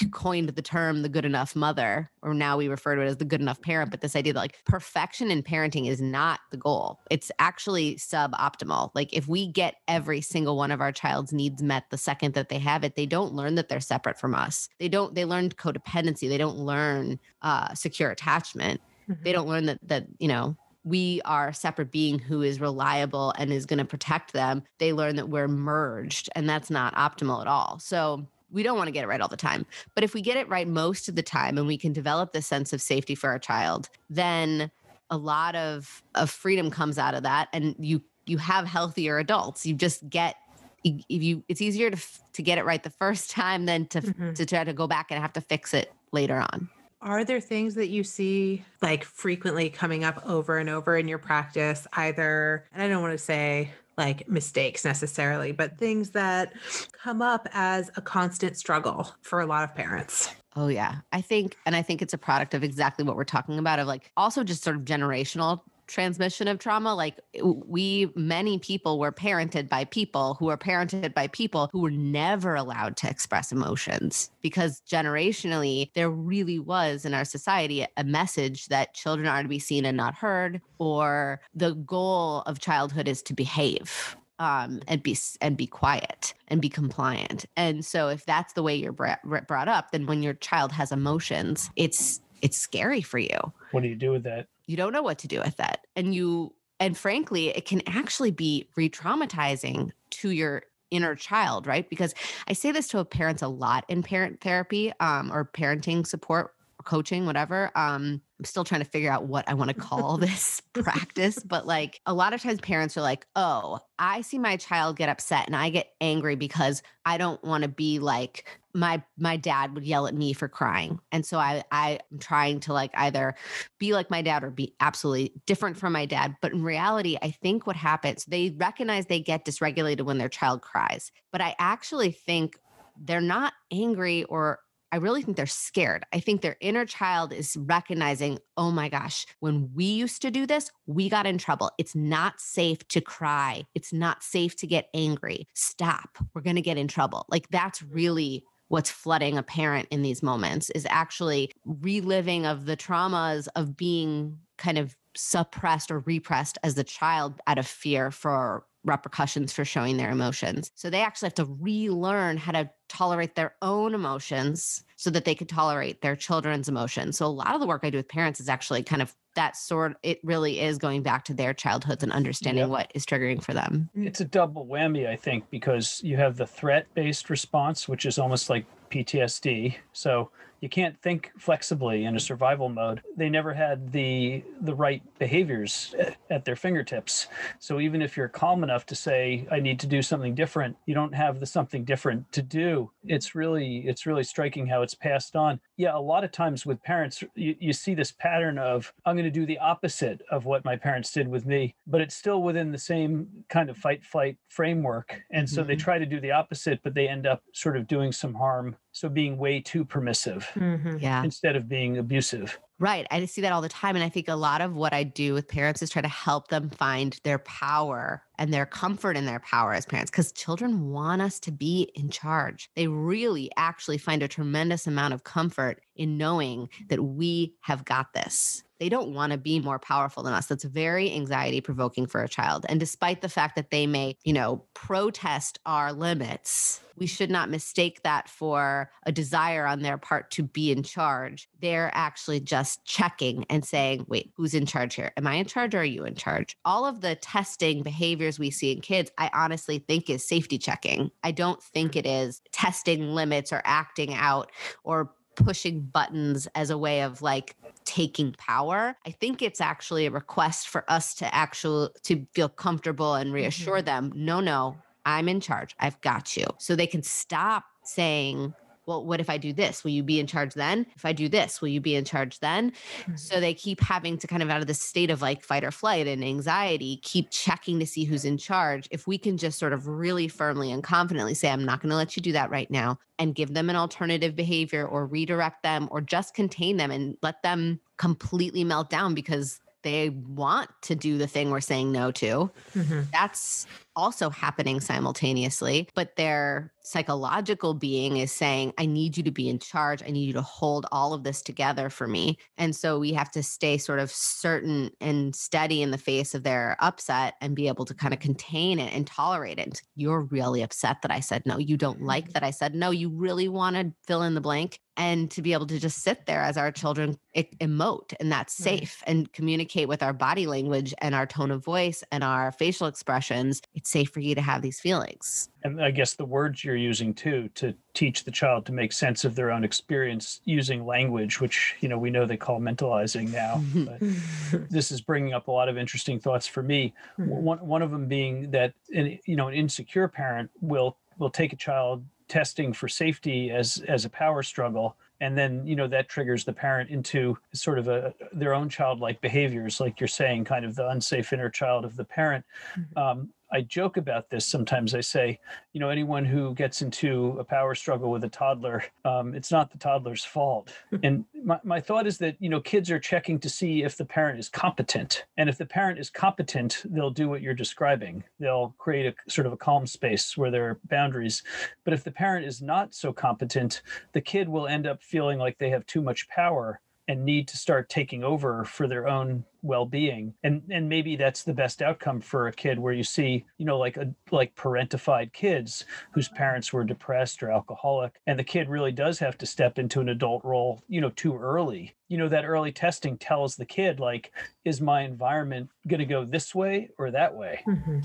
who 0.00 0.08
coined 0.08 0.48
the 0.48 0.62
term 0.62 1.02
the 1.02 1.08
good 1.10 1.26
enough 1.26 1.54
mother, 1.54 2.10
or 2.22 2.32
now 2.32 2.56
we 2.56 2.68
refer 2.68 2.94
to 2.94 3.02
it 3.02 3.06
as 3.06 3.18
the 3.18 3.26
good 3.26 3.40
enough 3.42 3.60
parent. 3.60 3.90
But 3.90 4.00
this 4.00 4.16
idea 4.16 4.32
that 4.32 4.38
like 4.38 4.64
perfection 4.64 5.30
in 5.30 5.42
parenting 5.42 5.88
is 5.88 6.00
not 6.00 6.40
the 6.50 6.56
goal. 6.56 7.00
It's 7.10 7.30
actually 7.38 7.96
suboptimal. 7.96 8.92
Like 8.94 9.12
if 9.12 9.28
we 9.28 9.46
get 9.46 9.76
every 9.88 10.22
single 10.22 10.56
one 10.56 10.70
of 10.70 10.80
our 10.80 10.92
child's 10.92 11.32
needs 11.32 11.62
met 11.62 11.84
the 11.90 11.98
second 11.98 12.32
that 12.34 12.48
they 12.48 12.58
have 12.58 12.82
it, 12.82 12.96
they 12.96 13.06
don't 13.06 13.34
learn 13.34 13.56
that 13.56 13.68
they're 13.68 13.80
separate 13.80 14.18
from 14.18 14.34
us. 14.34 14.70
They 14.78 14.88
don't, 14.88 15.14
they 15.14 15.26
learn 15.26 15.50
codependency. 15.50 16.28
They 16.28 16.38
don't 16.38 16.58
learn 16.58 17.18
uh, 17.42 17.74
secure 17.74 18.10
attachment. 18.10 18.80
Mm-hmm. 19.08 19.22
They 19.22 19.32
don't 19.32 19.48
learn 19.48 19.66
that 19.66 19.78
that, 19.84 20.06
you 20.18 20.28
know, 20.28 20.56
we 20.86 21.20
are 21.24 21.48
a 21.48 21.54
separate 21.54 21.90
being 21.90 22.18
who 22.18 22.42
is 22.42 22.60
reliable 22.60 23.34
and 23.36 23.52
is 23.52 23.66
going 23.66 23.80
to 23.80 23.84
protect 23.84 24.32
them, 24.32 24.62
they 24.78 24.92
learn 24.92 25.16
that 25.16 25.28
we're 25.28 25.48
merged 25.48 26.28
and 26.36 26.48
that's 26.48 26.70
not 26.70 26.94
optimal 26.94 27.40
at 27.40 27.48
all. 27.48 27.80
So 27.80 28.24
we 28.52 28.62
don't 28.62 28.76
want 28.76 28.86
to 28.86 28.92
get 28.92 29.02
it 29.02 29.08
right 29.08 29.20
all 29.20 29.28
the 29.28 29.36
time. 29.36 29.66
But 29.96 30.04
if 30.04 30.14
we 30.14 30.22
get 30.22 30.36
it 30.36 30.48
right 30.48 30.68
most 30.68 31.08
of 31.08 31.16
the 31.16 31.24
time 31.24 31.58
and 31.58 31.66
we 31.66 31.76
can 31.76 31.92
develop 31.92 32.32
this 32.32 32.46
sense 32.46 32.72
of 32.72 32.80
safety 32.80 33.16
for 33.16 33.28
our 33.28 33.40
child, 33.40 33.88
then 34.08 34.70
a 35.10 35.16
lot 35.16 35.56
of, 35.56 36.04
of 36.14 36.30
freedom 36.30 36.70
comes 36.70 36.98
out 36.98 37.14
of 37.14 37.24
that 37.24 37.48
and 37.52 37.74
you 37.80 38.00
you 38.28 38.38
have 38.38 38.66
healthier 38.66 39.18
adults. 39.18 39.64
You 39.66 39.74
just 39.74 40.08
get 40.08 40.36
if 40.84 41.22
you 41.22 41.42
it's 41.48 41.60
easier 41.60 41.90
to 41.90 41.98
to 42.32 42.42
get 42.42 42.58
it 42.58 42.64
right 42.64 42.82
the 42.82 42.90
first 42.90 43.30
time 43.32 43.66
than 43.66 43.86
to 43.86 44.02
mm-hmm. 44.02 44.32
to 44.34 44.46
try 44.46 44.62
to 44.62 44.72
go 44.72 44.86
back 44.86 45.10
and 45.10 45.20
have 45.20 45.32
to 45.32 45.40
fix 45.40 45.74
it 45.74 45.92
later 46.12 46.38
on. 46.38 46.68
Are 47.02 47.24
there 47.24 47.40
things 47.40 47.74
that 47.74 47.88
you 47.88 48.02
see 48.02 48.64
like 48.80 49.04
frequently 49.04 49.68
coming 49.68 50.02
up 50.02 50.22
over 50.24 50.58
and 50.58 50.68
over 50.68 50.96
in 50.96 51.08
your 51.08 51.18
practice, 51.18 51.86
either, 51.92 52.66
and 52.72 52.82
I 52.82 52.88
don't 52.88 53.02
want 53.02 53.12
to 53.12 53.18
say 53.22 53.70
like 53.98 54.28
mistakes 54.28 54.84
necessarily, 54.84 55.52
but 55.52 55.78
things 55.78 56.10
that 56.10 56.52
come 56.92 57.22
up 57.22 57.48
as 57.52 57.90
a 57.96 58.02
constant 58.02 58.56
struggle 58.56 59.10
for 59.22 59.40
a 59.40 59.46
lot 59.46 59.64
of 59.64 59.74
parents? 59.74 60.34
Oh, 60.54 60.68
yeah. 60.68 60.96
I 61.12 61.20
think, 61.20 61.56
and 61.66 61.76
I 61.76 61.82
think 61.82 62.00
it's 62.00 62.14
a 62.14 62.18
product 62.18 62.54
of 62.54 62.64
exactly 62.64 63.04
what 63.04 63.16
we're 63.16 63.24
talking 63.24 63.58
about 63.58 63.78
of 63.78 63.86
like 63.86 64.10
also 64.16 64.42
just 64.42 64.64
sort 64.64 64.76
of 64.76 64.82
generational 64.82 65.60
transmission 65.86 66.48
of 66.48 66.58
trauma 66.58 66.94
like 66.94 67.20
we 67.42 68.10
many 68.14 68.58
people 68.58 68.98
were 68.98 69.12
parented 69.12 69.68
by 69.68 69.84
people 69.84 70.34
who 70.34 70.46
were 70.46 70.56
parented 70.56 71.14
by 71.14 71.26
people 71.28 71.68
who 71.72 71.80
were 71.80 71.90
never 71.90 72.54
allowed 72.54 72.96
to 72.96 73.08
express 73.08 73.52
emotions 73.52 74.30
because 74.42 74.82
generationally 74.88 75.90
there 75.94 76.10
really 76.10 76.58
was 76.58 77.04
in 77.04 77.14
our 77.14 77.24
society 77.24 77.86
a 77.96 78.04
message 78.04 78.66
that 78.66 78.94
children 78.94 79.26
are 79.28 79.42
to 79.42 79.48
be 79.48 79.58
seen 79.58 79.84
and 79.84 79.96
not 79.96 80.14
heard 80.14 80.60
or 80.78 81.40
the 81.54 81.74
goal 81.74 82.42
of 82.46 82.58
childhood 82.58 83.08
is 83.08 83.22
to 83.22 83.34
behave 83.34 84.16
um, 84.38 84.80
and 84.86 85.02
be 85.02 85.16
and 85.40 85.56
be 85.56 85.66
quiet 85.66 86.34
and 86.48 86.60
be 86.60 86.68
compliant. 86.68 87.46
And 87.56 87.84
so, 87.84 88.08
if 88.08 88.26
that's 88.26 88.52
the 88.52 88.62
way 88.62 88.76
you're 88.76 88.92
brought 88.92 89.68
up, 89.68 89.92
then 89.92 90.06
when 90.06 90.22
your 90.22 90.34
child 90.34 90.72
has 90.72 90.92
emotions, 90.92 91.70
it's 91.76 92.20
it's 92.42 92.58
scary 92.58 93.00
for 93.02 93.18
you. 93.18 93.38
What 93.70 93.82
do 93.82 93.88
you 93.88 93.96
do 93.96 94.10
with 94.10 94.24
that? 94.24 94.48
You 94.66 94.76
don't 94.76 94.92
know 94.92 95.02
what 95.02 95.18
to 95.18 95.28
do 95.28 95.40
with 95.40 95.56
that. 95.56 95.86
And 95.94 96.14
you, 96.14 96.54
and 96.80 96.96
frankly, 96.96 97.48
it 97.48 97.66
can 97.66 97.82
actually 97.86 98.30
be 98.30 98.68
re 98.76 98.88
traumatizing 98.88 99.90
to 100.10 100.30
your 100.30 100.62
inner 100.90 101.14
child, 101.14 101.66
right? 101.66 101.88
Because 101.88 102.14
I 102.48 102.52
say 102.52 102.72
this 102.72 102.88
to 102.88 103.04
parents 103.04 103.42
a 103.42 103.48
lot 103.48 103.84
in 103.88 104.02
parent 104.02 104.40
therapy 104.40 104.92
um, 105.00 105.32
or 105.32 105.44
parenting 105.44 106.06
support 106.06 106.54
coaching, 106.84 107.26
whatever. 107.26 107.70
Um, 107.74 108.22
I'm 108.38 108.44
still 108.44 108.64
trying 108.64 108.82
to 108.82 108.88
figure 108.88 109.10
out 109.10 109.24
what 109.24 109.48
I 109.48 109.54
want 109.54 109.68
to 109.68 109.74
call 109.74 110.16
this 110.18 110.60
practice, 110.74 111.38
but 111.38 111.66
like 111.66 112.00
a 112.06 112.12
lot 112.12 112.34
of 112.34 112.42
times 112.42 112.60
parents 112.60 112.96
are 112.96 113.02
like, 113.02 113.26
"Oh, 113.34 113.80
I 113.98 114.20
see 114.20 114.38
my 114.38 114.56
child 114.56 114.96
get 114.96 115.08
upset 115.08 115.46
and 115.46 115.56
I 115.56 115.70
get 115.70 115.92
angry 116.00 116.36
because 116.36 116.82
I 117.04 117.18
don't 117.18 117.42
want 117.42 117.62
to 117.62 117.68
be 117.68 117.98
like 117.98 118.46
my 118.74 119.02
my 119.16 119.36
dad 119.38 119.74
would 119.74 119.84
yell 119.84 120.06
at 120.06 120.14
me 120.14 120.32
for 120.32 120.48
crying." 120.48 121.00
And 121.12 121.24
so 121.24 121.38
I 121.38 121.64
I'm 121.72 121.98
trying 122.20 122.60
to 122.60 122.72
like 122.72 122.90
either 122.94 123.34
be 123.78 123.94
like 123.94 124.10
my 124.10 124.20
dad 124.20 124.44
or 124.44 124.50
be 124.50 124.74
absolutely 124.80 125.32
different 125.46 125.78
from 125.78 125.92
my 125.92 126.04
dad, 126.04 126.36
but 126.42 126.52
in 126.52 126.62
reality, 126.62 127.16
I 127.22 127.30
think 127.30 127.66
what 127.66 127.76
happens, 127.76 128.24
they 128.26 128.54
recognize 128.58 129.06
they 129.06 129.20
get 129.20 129.46
dysregulated 129.46 130.02
when 130.02 130.18
their 130.18 130.28
child 130.28 130.60
cries. 130.60 131.10
But 131.32 131.40
I 131.40 131.54
actually 131.58 132.10
think 132.10 132.58
they're 132.98 133.20
not 133.20 133.52
angry 133.70 134.24
or 134.24 134.60
I 134.96 134.98
really 134.98 135.20
think 135.20 135.36
they're 135.36 135.44
scared. 135.44 136.06
I 136.14 136.20
think 136.20 136.40
their 136.40 136.56
inner 136.58 136.86
child 136.86 137.30
is 137.30 137.54
recognizing, 137.54 138.38
oh 138.56 138.70
my 138.70 138.88
gosh, 138.88 139.26
when 139.40 139.68
we 139.74 139.84
used 139.84 140.22
to 140.22 140.30
do 140.30 140.46
this, 140.46 140.70
we 140.86 141.10
got 141.10 141.26
in 141.26 141.36
trouble. 141.36 141.70
It's 141.76 141.94
not 141.94 142.40
safe 142.40 142.78
to 142.88 143.02
cry. 143.02 143.66
It's 143.74 143.92
not 143.92 144.22
safe 144.22 144.56
to 144.56 144.66
get 144.66 144.88
angry. 144.94 145.48
Stop. 145.52 146.16
We're 146.32 146.40
going 146.40 146.56
to 146.56 146.62
get 146.62 146.78
in 146.78 146.88
trouble. 146.88 147.26
Like 147.28 147.46
that's 147.50 147.82
really 147.82 148.42
what's 148.68 148.90
flooding 148.90 149.36
a 149.36 149.42
parent 149.42 149.86
in 149.90 150.00
these 150.00 150.22
moments 150.22 150.70
is 150.70 150.86
actually 150.88 151.52
reliving 151.66 152.46
of 152.46 152.64
the 152.64 152.76
traumas 152.78 153.48
of 153.54 153.76
being 153.76 154.38
kind 154.56 154.78
of 154.78 154.96
suppressed 155.14 155.90
or 155.90 155.98
repressed 156.00 156.56
as 156.64 156.78
a 156.78 156.84
child 156.84 157.38
out 157.46 157.58
of 157.58 157.66
fear 157.66 158.10
for 158.10 158.64
repercussions 158.86 159.52
for 159.52 159.64
showing 159.64 159.98
their 159.98 160.10
emotions. 160.10 160.70
So 160.74 160.88
they 160.88 161.02
actually 161.02 161.26
have 161.26 161.34
to 161.34 161.56
relearn 161.60 162.38
how 162.38 162.52
to 162.52 162.70
tolerate 162.88 163.34
their 163.34 163.54
own 163.60 163.94
emotions 163.94 164.84
so 164.96 165.10
that 165.10 165.24
they 165.24 165.34
could 165.34 165.48
tolerate 165.48 166.00
their 166.00 166.16
children's 166.16 166.68
emotions. 166.68 167.18
So 167.18 167.26
a 167.26 167.28
lot 167.28 167.54
of 167.54 167.60
the 167.60 167.66
work 167.66 167.82
I 167.84 167.90
do 167.90 167.98
with 167.98 168.08
parents 168.08 168.40
is 168.40 168.48
actually 168.48 168.82
kind 168.82 169.02
of 169.02 169.14
that 169.34 169.54
sort 169.54 169.96
it 170.02 170.18
really 170.24 170.60
is 170.60 170.78
going 170.78 171.02
back 171.02 171.24
to 171.26 171.34
their 171.34 171.52
childhoods 171.52 172.02
and 172.02 172.10
understanding 172.10 172.62
yep. 172.62 172.70
what 172.70 172.92
is 172.94 173.04
triggering 173.04 173.42
for 173.42 173.52
them. 173.52 173.90
Mm. 173.96 174.06
It's 174.06 174.22
a 174.22 174.24
double 174.24 174.66
whammy 174.66 175.06
I 175.06 175.14
think 175.14 175.48
because 175.50 176.00
you 176.02 176.16
have 176.16 176.36
the 176.36 176.46
threat-based 176.46 177.28
response 177.28 177.86
which 177.86 178.06
is 178.06 178.18
almost 178.18 178.48
like 178.48 178.64
PTSD. 178.90 179.76
So 179.92 180.30
you 180.66 180.70
can't 180.70 181.00
think 181.00 181.30
flexibly 181.38 182.06
in 182.06 182.16
a 182.16 182.18
survival 182.18 182.68
mode. 182.68 183.00
They 183.16 183.30
never 183.30 183.54
had 183.54 183.92
the 183.92 184.42
the 184.62 184.74
right 184.74 185.00
behaviors 185.16 185.94
at 186.28 186.44
their 186.44 186.56
fingertips. 186.56 187.28
So 187.60 187.78
even 187.78 188.02
if 188.02 188.16
you're 188.16 188.26
calm 188.26 188.64
enough 188.64 188.84
to 188.86 188.96
say 188.96 189.46
I 189.48 189.60
need 189.60 189.78
to 189.78 189.86
do 189.86 190.02
something 190.02 190.34
different, 190.34 190.76
you 190.86 190.92
don't 190.92 191.14
have 191.14 191.38
the 191.38 191.46
something 191.46 191.84
different 191.84 192.32
to 192.32 192.42
do. 192.42 192.90
It's 193.04 193.36
really 193.36 193.86
it's 193.86 194.06
really 194.06 194.24
striking 194.24 194.66
how 194.66 194.82
it's 194.82 194.96
passed 194.96 195.36
on. 195.36 195.60
Yeah, 195.76 195.96
a 195.96 196.00
lot 196.00 196.24
of 196.24 196.32
times 196.32 196.64
with 196.64 196.82
parents 196.82 197.22
you, 197.34 197.54
you 197.58 197.72
see 197.72 197.94
this 197.94 198.12
pattern 198.12 198.58
of 198.58 198.92
I'm 199.04 199.14
going 199.14 199.24
to 199.24 199.30
do 199.30 199.46
the 199.46 199.58
opposite 199.58 200.22
of 200.30 200.44
what 200.44 200.64
my 200.64 200.76
parents 200.76 201.12
did 201.12 201.28
with 201.28 201.46
me, 201.46 201.74
but 201.86 202.00
it's 202.00 202.14
still 202.14 202.42
within 202.42 202.72
the 202.72 202.78
same 202.78 203.28
kind 203.48 203.68
of 203.68 203.76
fight 203.76 204.04
flight 204.04 204.36
framework. 204.48 205.20
And 205.30 205.48
so 205.48 205.60
mm-hmm. 205.60 205.68
they 205.68 205.76
try 205.76 205.98
to 205.98 206.06
do 206.06 206.20
the 206.20 206.32
opposite 206.32 206.80
but 206.82 206.94
they 206.94 207.08
end 207.08 207.26
up 207.26 207.42
sort 207.52 207.76
of 207.76 207.86
doing 207.86 208.12
some 208.12 208.34
harm 208.34 208.76
so 208.92 209.08
being 209.08 209.36
way 209.36 209.60
too 209.60 209.84
permissive 209.84 210.48
mm-hmm. 210.54 210.96
yeah. 210.98 211.22
instead 211.22 211.56
of 211.56 211.68
being 211.68 211.98
abusive. 211.98 212.58
Right. 212.78 213.06
I 213.10 213.24
see 213.24 213.40
that 213.40 213.52
all 213.52 213.62
the 213.62 213.70
time. 213.70 213.96
And 213.96 214.04
I 214.04 214.10
think 214.10 214.28
a 214.28 214.34
lot 214.34 214.60
of 214.60 214.74
what 214.74 214.92
I 214.92 215.02
do 215.02 215.32
with 215.32 215.48
parents 215.48 215.80
is 215.80 215.88
try 215.88 216.02
to 216.02 216.08
help 216.08 216.48
them 216.48 216.68
find 216.68 217.18
their 217.24 217.38
power 217.38 218.22
and 218.38 218.52
their 218.52 218.66
comfort 218.66 219.16
in 219.16 219.24
their 219.24 219.40
power 219.40 219.72
as 219.72 219.86
parents 219.86 220.10
because 220.10 220.30
children 220.30 220.90
want 220.90 221.22
us 221.22 221.40
to 221.40 221.52
be 221.52 221.90
in 221.94 222.10
charge. 222.10 222.68
They 222.76 222.86
really 222.86 223.50
actually 223.56 223.96
find 223.96 224.22
a 224.22 224.28
tremendous 224.28 224.86
amount 224.86 225.14
of 225.14 225.24
comfort 225.24 225.80
in 225.94 226.18
knowing 226.18 226.68
that 226.88 227.02
we 227.02 227.54
have 227.62 227.86
got 227.86 228.12
this 228.12 228.62
they 228.78 228.88
don't 228.88 229.14
want 229.14 229.32
to 229.32 229.38
be 229.38 229.60
more 229.60 229.78
powerful 229.78 230.22
than 230.22 230.32
us. 230.32 230.46
That's 230.46 230.64
very 230.64 231.12
anxiety 231.12 231.60
provoking 231.60 232.06
for 232.06 232.22
a 232.22 232.28
child. 232.28 232.66
And 232.68 232.80
despite 232.80 233.20
the 233.20 233.28
fact 233.28 233.56
that 233.56 233.70
they 233.70 233.86
may, 233.86 234.16
you 234.24 234.32
know, 234.32 234.64
protest 234.74 235.58
our 235.66 235.92
limits, 235.92 236.80
we 236.96 237.06
should 237.06 237.30
not 237.30 237.50
mistake 237.50 238.02
that 238.02 238.28
for 238.28 238.90
a 239.04 239.12
desire 239.12 239.66
on 239.66 239.82
their 239.82 239.98
part 239.98 240.30
to 240.32 240.42
be 240.42 240.70
in 240.72 240.82
charge. 240.82 241.48
They're 241.60 241.90
actually 241.94 242.40
just 242.40 242.84
checking 242.84 243.44
and 243.50 243.64
saying, 243.64 244.06
wait, 244.08 244.32
who's 244.36 244.54
in 244.54 244.66
charge 244.66 244.94
here? 244.94 245.12
Am 245.16 245.26
I 245.26 245.34
in 245.34 245.46
charge 245.46 245.74
or 245.74 245.80
are 245.80 245.84
you 245.84 246.04
in 246.04 246.14
charge? 246.14 246.56
All 246.64 246.86
of 246.86 247.00
the 247.00 247.16
testing 247.16 247.82
behaviors 247.82 248.38
we 248.38 248.50
see 248.50 248.72
in 248.72 248.80
kids, 248.80 249.10
I 249.18 249.30
honestly 249.34 249.78
think 249.78 250.08
is 250.08 250.26
safety 250.26 250.58
checking. 250.58 251.10
I 251.22 251.32
don't 251.32 251.62
think 251.62 251.92
mm. 251.92 251.96
it 251.96 252.06
is 252.06 252.40
testing 252.52 253.14
limits 253.14 253.52
or 253.52 253.62
acting 253.64 254.14
out 254.14 254.50
or 254.84 255.12
pushing 255.36 255.82
buttons 255.82 256.48
as 256.54 256.70
a 256.70 256.78
way 256.78 257.02
of 257.02 257.22
like 257.22 257.54
taking 257.84 258.32
power. 258.32 258.96
I 259.06 259.10
think 259.10 259.42
it's 259.42 259.60
actually 259.60 260.06
a 260.06 260.10
request 260.10 260.68
for 260.68 260.84
us 260.90 261.14
to 261.16 261.34
actually 261.34 261.90
to 262.02 262.26
feel 262.34 262.48
comfortable 262.48 263.14
and 263.14 263.32
reassure 263.32 263.76
mm-hmm. 263.78 263.84
them, 263.84 264.12
no, 264.14 264.40
no, 264.40 264.76
I'm 265.04 265.28
in 265.28 265.40
charge. 265.40 265.76
I've 265.78 266.00
got 266.00 266.36
you. 266.36 266.46
So 266.58 266.74
they 266.74 266.86
can 266.86 267.02
stop 267.02 267.64
saying, 267.84 268.54
well, 268.86 269.04
what 269.04 269.20
if 269.20 269.28
I 269.28 269.36
do 269.36 269.52
this? 269.52 269.84
Will 269.84 269.90
you 269.90 270.02
be 270.02 270.20
in 270.20 270.26
charge 270.26 270.54
then? 270.54 270.86
If 270.94 271.04
I 271.04 271.12
do 271.12 271.28
this, 271.28 271.60
will 271.60 271.68
you 271.68 271.80
be 271.80 271.96
in 271.96 272.04
charge 272.04 272.38
then? 272.38 272.70
Mm-hmm. 272.70 273.16
So 273.16 273.40
they 273.40 273.52
keep 273.52 273.80
having 273.80 274.16
to 274.18 274.26
kind 274.26 274.42
of 274.42 274.50
out 274.50 274.60
of 274.60 274.66
the 274.66 274.74
state 274.74 275.10
of 275.10 275.20
like 275.20 275.42
fight 275.42 275.64
or 275.64 275.70
flight 275.70 276.06
and 276.06 276.24
anxiety, 276.24 277.00
keep 277.02 277.30
checking 277.30 277.78
to 277.80 277.86
see 277.86 278.04
who's 278.04 278.24
in 278.24 278.38
charge. 278.38 278.88
If 278.90 279.06
we 279.06 279.18
can 279.18 279.36
just 279.36 279.58
sort 279.58 279.72
of 279.72 279.88
really 279.88 280.28
firmly 280.28 280.70
and 280.70 280.82
confidently 280.82 281.34
say, 281.34 281.50
I'm 281.50 281.64
not 281.64 281.80
going 281.80 281.90
to 281.90 281.96
let 281.96 282.16
you 282.16 282.22
do 282.22 282.32
that 282.32 282.50
right 282.50 282.70
now, 282.70 282.98
and 283.18 283.34
give 283.34 283.54
them 283.54 283.70
an 283.70 283.76
alternative 283.76 284.36
behavior 284.36 284.86
or 284.86 285.06
redirect 285.06 285.62
them 285.62 285.88
or 285.90 286.00
just 286.00 286.34
contain 286.34 286.76
them 286.76 286.90
and 286.90 287.16
let 287.22 287.42
them 287.42 287.80
completely 287.96 288.62
melt 288.62 288.90
down 288.90 289.14
because 289.14 289.58
they 289.82 290.10
want 290.10 290.68
to 290.82 290.94
do 290.94 291.16
the 291.16 291.26
thing 291.26 291.50
we're 291.50 291.60
saying 291.60 291.92
no 291.92 292.10
to. 292.10 292.50
Mm-hmm. 292.74 293.02
That's 293.12 293.66
also 293.96 294.30
happening 294.30 294.80
simultaneously, 294.80 295.88
but 295.94 296.14
their 296.16 296.72
psychological 296.86 297.74
being 297.74 298.18
is 298.18 298.30
saying, 298.30 298.72
I 298.78 298.86
need 298.86 299.16
you 299.16 299.22
to 299.24 299.32
be 299.32 299.48
in 299.48 299.58
charge. 299.58 300.02
I 300.02 300.10
need 300.10 300.26
you 300.26 300.32
to 300.34 300.42
hold 300.42 300.86
all 300.92 301.14
of 301.14 301.24
this 301.24 301.42
together 301.42 301.90
for 301.90 302.06
me. 302.06 302.38
And 302.58 302.76
so 302.76 303.00
we 303.00 303.12
have 303.14 303.30
to 303.32 303.42
stay 303.42 303.76
sort 303.76 303.98
of 303.98 304.10
certain 304.10 304.90
and 305.00 305.34
steady 305.34 305.82
in 305.82 305.90
the 305.90 305.98
face 305.98 306.34
of 306.34 306.44
their 306.44 306.76
upset 306.78 307.34
and 307.40 307.56
be 307.56 307.66
able 307.66 307.86
to 307.86 307.94
kind 307.94 308.14
of 308.14 308.20
contain 308.20 308.78
it 308.78 308.94
and 308.94 309.06
tolerate 309.06 309.58
it. 309.58 309.82
You're 309.96 310.20
really 310.20 310.62
upset 310.62 311.02
that 311.02 311.10
I 311.10 311.20
said 311.20 311.42
no. 311.44 311.58
You 311.58 311.76
don't 311.76 312.02
like 312.02 312.24
mm-hmm. 312.24 312.32
that 312.34 312.44
I 312.44 312.52
said 312.52 312.74
no. 312.74 312.90
You 312.90 313.08
really 313.08 313.48
want 313.48 313.76
to 313.76 313.92
fill 314.06 314.22
in 314.22 314.34
the 314.34 314.40
blank 314.40 314.80
and 314.96 315.30
to 315.30 315.42
be 315.42 315.52
able 315.52 315.66
to 315.66 315.78
just 315.78 316.02
sit 316.02 316.26
there 316.26 316.42
as 316.42 316.56
our 316.56 316.72
children 316.72 317.18
emote 317.36 318.14
and 318.18 318.32
that's 318.32 318.54
safe 318.54 319.02
right. 319.02 319.12
and 319.12 319.32
communicate 319.32 319.88
with 319.88 320.02
our 320.02 320.12
body 320.12 320.46
language 320.46 320.94
and 320.98 321.14
our 321.14 321.26
tone 321.26 321.50
of 321.50 321.62
voice 321.62 322.02
and 322.10 322.24
our 322.24 322.50
facial 322.52 322.86
expressions 322.86 323.60
it's 323.74 323.85
safe 323.86 324.10
for 324.10 324.20
you 324.20 324.34
to 324.34 324.40
have 324.40 324.62
these 324.62 324.80
feelings 324.80 325.48
and 325.64 325.82
i 325.82 325.90
guess 325.90 326.14
the 326.14 326.24
words 326.24 326.64
you're 326.64 326.76
using 326.76 327.14
too 327.14 327.48
to 327.54 327.74
teach 327.94 328.24
the 328.24 328.30
child 328.30 328.66
to 328.66 328.72
make 328.72 328.92
sense 328.92 329.24
of 329.24 329.34
their 329.34 329.50
own 329.50 329.64
experience 329.64 330.40
using 330.44 330.84
language 330.84 331.40
which 331.40 331.76
you 331.80 331.88
know 331.88 331.98
we 331.98 332.10
know 332.10 332.26
they 332.26 332.36
call 332.36 332.60
mentalizing 332.60 333.30
now 333.32 333.62
but 333.74 333.98
this 334.70 334.90
is 334.90 335.00
bringing 335.00 335.32
up 335.32 335.48
a 335.48 335.50
lot 335.50 335.68
of 335.68 335.78
interesting 335.78 336.18
thoughts 336.18 336.46
for 336.46 336.62
me 336.62 336.92
mm-hmm. 337.18 337.30
one, 337.30 337.58
one 337.58 337.82
of 337.82 337.90
them 337.90 338.06
being 338.06 338.50
that 338.50 338.74
you 338.90 339.36
know 339.36 339.48
an 339.48 339.54
insecure 339.54 340.08
parent 340.08 340.50
will 340.60 340.96
will 341.18 341.30
take 341.30 341.52
a 341.52 341.56
child 341.56 342.04
testing 342.28 342.72
for 342.72 342.88
safety 342.88 343.50
as 343.50 343.82
as 343.86 344.04
a 344.04 344.10
power 344.10 344.42
struggle 344.42 344.96
and 345.20 345.36
then 345.36 345.66
you 345.66 345.76
know 345.76 345.86
that 345.86 346.08
triggers 346.08 346.44
the 346.44 346.52
parent 346.52 346.90
into 346.90 347.36
sort 347.52 347.78
of 347.78 347.88
a 347.88 348.12
their 348.32 348.54
own 348.54 348.68
childlike 348.68 349.20
behaviors 349.20 349.80
like 349.80 350.00
you're 350.00 350.08
saying 350.08 350.44
kind 350.44 350.64
of 350.64 350.74
the 350.74 350.88
unsafe 350.88 351.32
inner 351.32 351.48
child 351.48 351.84
of 351.84 351.96
the 351.96 352.04
parent 352.04 352.44
mm-hmm. 352.76 352.98
um, 352.98 353.28
I 353.52 353.60
joke 353.60 353.96
about 353.96 354.28
this 354.28 354.44
sometimes. 354.44 354.94
I 354.94 355.00
say, 355.00 355.38
you 355.72 355.80
know, 355.80 355.88
anyone 355.88 356.24
who 356.24 356.54
gets 356.54 356.82
into 356.82 357.36
a 357.38 357.44
power 357.44 357.74
struggle 357.74 358.10
with 358.10 358.24
a 358.24 358.28
toddler, 358.28 358.84
um, 359.04 359.34
it's 359.34 359.50
not 359.50 359.70
the 359.70 359.78
toddler's 359.78 360.24
fault. 360.24 360.72
and 361.02 361.24
my, 361.44 361.60
my 361.62 361.80
thought 361.80 362.06
is 362.06 362.18
that, 362.18 362.36
you 362.40 362.48
know, 362.48 362.60
kids 362.60 362.90
are 362.90 362.98
checking 362.98 363.38
to 363.40 363.48
see 363.48 363.84
if 363.84 363.96
the 363.96 364.04
parent 364.04 364.38
is 364.38 364.48
competent. 364.48 365.24
And 365.36 365.48
if 365.48 365.58
the 365.58 365.66
parent 365.66 365.98
is 365.98 366.10
competent, 366.10 366.82
they'll 366.86 367.10
do 367.10 367.28
what 367.28 367.42
you're 367.42 367.54
describing. 367.54 368.24
They'll 368.40 368.74
create 368.78 369.06
a 369.06 369.30
sort 369.30 369.46
of 369.46 369.52
a 369.52 369.56
calm 369.56 369.86
space 369.86 370.36
where 370.36 370.50
there 370.50 370.70
are 370.70 370.80
boundaries. 370.88 371.42
But 371.84 371.94
if 371.94 372.02
the 372.02 372.10
parent 372.10 372.46
is 372.46 372.60
not 372.60 372.94
so 372.94 373.12
competent, 373.12 373.82
the 374.12 374.20
kid 374.20 374.48
will 374.48 374.66
end 374.66 374.86
up 374.86 375.02
feeling 375.02 375.38
like 375.38 375.58
they 375.58 375.70
have 375.70 375.86
too 375.86 376.02
much 376.02 376.28
power 376.28 376.80
and 377.08 377.24
need 377.24 377.48
to 377.48 377.56
start 377.56 377.88
taking 377.88 378.24
over 378.24 378.64
for 378.64 378.86
their 378.86 379.06
own 379.08 379.44
well-being. 379.62 380.34
And 380.44 380.62
and 380.70 380.88
maybe 380.88 381.16
that's 381.16 381.42
the 381.42 381.54
best 381.54 381.82
outcome 381.82 382.20
for 382.20 382.46
a 382.46 382.52
kid 382.52 382.78
where 382.78 382.92
you 382.92 383.04
see 383.04 383.44
you 383.58 383.66
know 383.66 383.78
like 383.78 383.96
a 383.96 384.12
like 384.30 384.54
parentified 384.54 385.32
kids 385.32 385.84
whose 386.12 386.28
parents 386.28 386.72
were 386.72 386.84
depressed 386.84 387.42
or 387.42 387.50
alcoholic 387.50 388.20
and 388.26 388.38
the 388.38 388.44
kid 388.44 388.68
really 388.68 388.92
does 388.92 389.18
have 389.18 389.36
to 389.38 389.46
step 389.46 389.78
into 389.78 390.00
an 390.00 390.08
adult 390.08 390.44
role 390.44 390.82
you 390.88 391.00
know 391.00 391.10
too 391.10 391.36
early. 391.36 391.94
You 392.08 392.18
know 392.18 392.28
that 392.28 392.44
early 392.44 392.72
testing 392.72 393.18
tells 393.18 393.56
the 393.56 393.66
kid 393.66 394.00
like 394.00 394.32
is 394.64 394.80
my 394.80 395.02
environment 395.02 395.70
going 395.86 396.00
to 396.00 396.06
go 396.06 396.24
this 396.24 396.54
way 396.54 396.90
or 396.98 397.10
that 397.10 397.34
way? 397.34 397.62
Mm-hmm. 397.66 398.00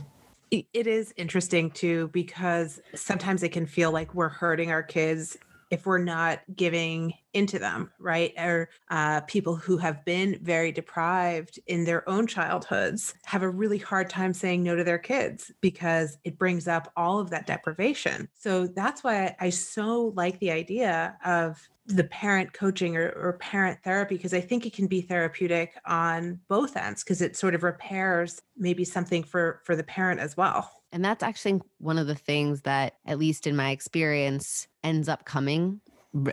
It 0.52 0.86
is 0.86 1.14
interesting 1.16 1.72
too 1.72 2.10
because 2.12 2.82
sometimes 2.94 3.42
it 3.42 3.54
can 3.54 3.66
feel 3.66 3.92
like 3.92 4.14
we're 4.14 4.28
hurting 4.28 4.70
our 4.70 4.84
kids 4.84 5.38
if 5.72 5.86
we're 5.86 5.98
not 5.98 6.42
giving 6.56 7.14
into 7.34 7.58
them, 7.58 7.90
right? 7.98 8.34
Or 8.38 8.70
uh, 8.90 9.22
people 9.22 9.56
who 9.56 9.78
have 9.78 10.04
been 10.04 10.38
very 10.42 10.72
deprived 10.72 11.60
in 11.68 11.86
their 11.86 12.08
own 12.10 12.28
childhoods 12.28 13.14
have 13.24 13.42
a 13.42 13.50
really 13.50 13.78
hard 13.78 14.10
time 14.10 14.34
saying 14.34 14.64
no 14.64 14.76
to 14.76 14.84
their 14.84 15.00
kids 15.00 15.52
because 15.62 16.18
it 16.26 16.38
brings 16.38 16.68
up 16.68 16.92
all 16.98 17.20
of 17.20 17.30
that 17.30 17.48
deprivation. 17.48 18.28
So 18.38 18.68
that's 18.68 19.04
why 19.04 19.36
I 19.40 19.50
so 19.50 20.14
like 20.16 20.40
the 20.40 20.52
idea 20.52 21.18
of 21.26 21.68
the 21.86 22.04
parent 22.04 22.54
coaching 22.54 22.96
or, 22.98 23.10
or 23.12 23.34
parent 23.40 23.80
therapy 23.84 24.16
because 24.16 24.34
I 24.34 24.42
think 24.42 24.66
it 24.66 24.74
can 24.74 24.88
be 24.88 25.02
therapeutic 25.02 25.74
on 25.86 26.40
both 26.48 26.78
ends 26.78 27.04
because 27.04 27.22
it 27.22 27.36
sort 27.36 27.56
of 27.56 27.64
repairs 27.64 28.42
maybe 28.58 28.86
something 28.86 29.24
for 29.24 29.62
for 29.64 29.76
the 29.76 29.84
parent 29.84 30.20
as 30.20 30.38
well. 30.38 30.81
And 30.92 31.04
that's 31.04 31.24
actually 31.24 31.62
one 31.78 31.98
of 31.98 32.08
the 32.08 32.16
things 32.16 32.62
that, 32.62 32.96
at 33.06 33.18
least 33.18 33.48
in 33.48 33.56
my 33.56 33.72
experience, 33.72 34.68
ends 34.84 35.08
up 35.08 35.26
coming 35.26 35.82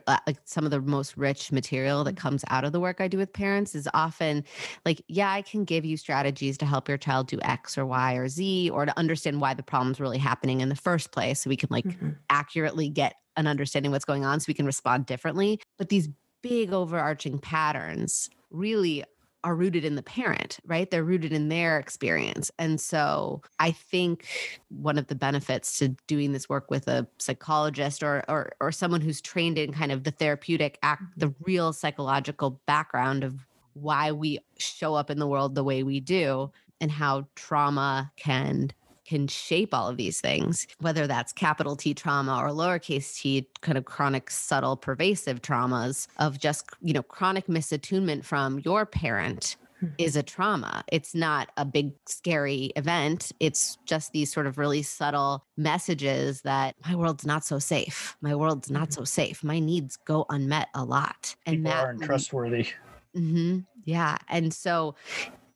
uh, 0.09 0.19
like 0.27 0.39
some 0.45 0.65
of 0.65 0.71
the 0.71 0.81
most 0.81 1.17
rich 1.17 1.53
material 1.53 2.03
that 2.03 2.17
comes 2.17 2.45
out 2.49 2.65
of 2.65 2.73
the 2.73 2.81
work 2.81 3.01
I 3.01 3.07
do 3.07 3.17
with 3.17 3.33
parents 3.33 3.75
is 3.75 3.89
often 3.95 4.45
like, 4.85 5.03
yeah, 5.07 5.31
I 5.31 5.43
can 5.43 5.65
give 5.65 5.85
you 5.85 5.97
strategies 5.97 6.59
to 6.59 6.67
help 6.67 6.89
your 6.89 6.99
child 6.99 7.29
do 7.29 7.39
X 7.43 7.79
or 7.79 7.87
Y 7.87 8.15
or 8.15 8.29
Z 8.29 8.71
or 8.71 8.87
to 8.87 8.99
understand 8.99 9.41
why 9.41 9.55
the 9.55 9.63
problem's 9.63 10.01
really 10.01 10.19
happening 10.19 10.61
in 10.63 10.69
the 10.69 10.75
first 10.75 11.13
place. 11.13 11.41
So 11.41 11.49
we 11.49 11.57
can 11.57 11.69
like 11.71 11.85
mm-hmm. 11.85 12.11
accurately 12.29 12.89
get 12.89 13.15
an 13.37 13.47
understanding 13.47 13.93
what's 13.93 14.05
going 14.05 14.25
on 14.25 14.41
so 14.41 14.47
we 14.49 14.55
can 14.55 14.67
respond 14.67 15.07
differently. 15.07 15.61
But 15.77 15.91
these 15.91 16.09
big 16.43 16.73
overarching 16.73 17.39
patterns 17.39 18.29
really 18.51 19.05
are 19.45 19.55
rooted 19.55 19.85
in 19.85 19.95
the 19.95 20.03
parent, 20.03 20.59
right? 20.67 20.91
They're 20.91 21.05
rooted 21.05 21.33
in 21.33 21.49
their 21.49 21.79
experience. 21.79 22.51
And 22.59 22.81
so 22.81 23.43
I 23.59 23.71
think 23.71 24.27
one 24.69 24.99
of 24.99 25.07
the 25.07 25.15
benefits 25.15 25.79
to 25.79 25.89
doing 26.07 26.33
this 26.33 26.49
work 26.49 26.71
with 26.71 26.89
a 26.89 27.07
psychologist 27.19 28.03
or 28.03 28.25
or 28.29 28.53
or 28.61 28.73
someone 28.73 29.01
who's 29.01 29.21
trained 29.21 29.59
in 29.59 29.73
kind 29.73 29.93
of 29.93 30.05
the 30.05 30.11
therapeutic 30.11 30.79
act, 30.83 31.03
mm-hmm. 31.03 31.21
the 31.21 31.35
real 31.41 31.73
psychological 31.73 32.61
background 32.67 33.25
of 33.25 33.47
why 33.75 34.11
we 34.11 34.41
show 34.59 34.95
up 34.95 35.11
in 35.11 35.19
the 35.19 35.27
world 35.27 35.55
the 35.55 35.65
way 35.65 35.83
we 35.83 36.01
do 36.01 36.51
and 36.81 36.91
how 36.91 37.27
trauma 37.35 38.11
can 38.17 38.71
can 39.09 39.27
shape 39.27 39.73
all 39.73 39.89
of 39.89 39.97
these 39.97 40.21
things, 40.21 40.67
whether 40.81 41.07
that's 41.07 41.33
capital 41.33 41.77
T 41.77 41.95
trauma 41.95 42.39
or 42.39 42.51
lowercase 42.51 43.17
t, 43.17 43.49
kind 43.63 43.79
of 43.79 43.87
chronic, 43.87 44.31
subtle, 44.31 44.77
pervasive 44.77 45.41
traumas 45.41 46.07
of 46.19 46.39
just, 46.39 46.67
you 46.83 46.93
know, 46.93 47.03
chronic 47.03 47.47
misattunement 47.47 48.25
from 48.25 48.61
your 48.67 48.85
parent 48.85 49.57
mm-hmm. 49.83 49.95
is 49.97 50.15
a 50.15 50.23
trauma. 50.23 50.85
It's 50.93 51.15
not 51.15 51.51
a 51.57 51.65
big, 51.65 51.93
scary 52.07 52.71
event. 52.77 53.33
It's 53.41 53.79
just 53.87 54.13
these 54.13 54.31
sort 54.31 54.47
of 54.47 54.59
really 54.59 54.83
subtle 54.83 55.43
messages 55.57 56.43
that 56.43 56.75
my 56.87 56.95
world's 56.95 57.25
not 57.25 57.45
so 57.45 57.59
safe. 57.59 58.15
My 58.21 58.35
world's 58.35 58.71
not 58.71 58.91
mm-hmm. 58.91 59.01
so 59.01 59.05
safe. 59.05 59.43
My 59.43 59.59
needs 59.59 59.97
go 59.97 60.27
unmet 60.29 60.69
a 60.75 60.85
lot. 60.85 61.35
And 61.47 61.57
People 61.57 61.73
that 61.73 61.85
aren't 61.85 62.03
trustworthy. 62.03 62.69
Mm-hmm, 63.17 63.61
yeah. 63.85 64.19
And 64.29 64.53
so 64.53 64.97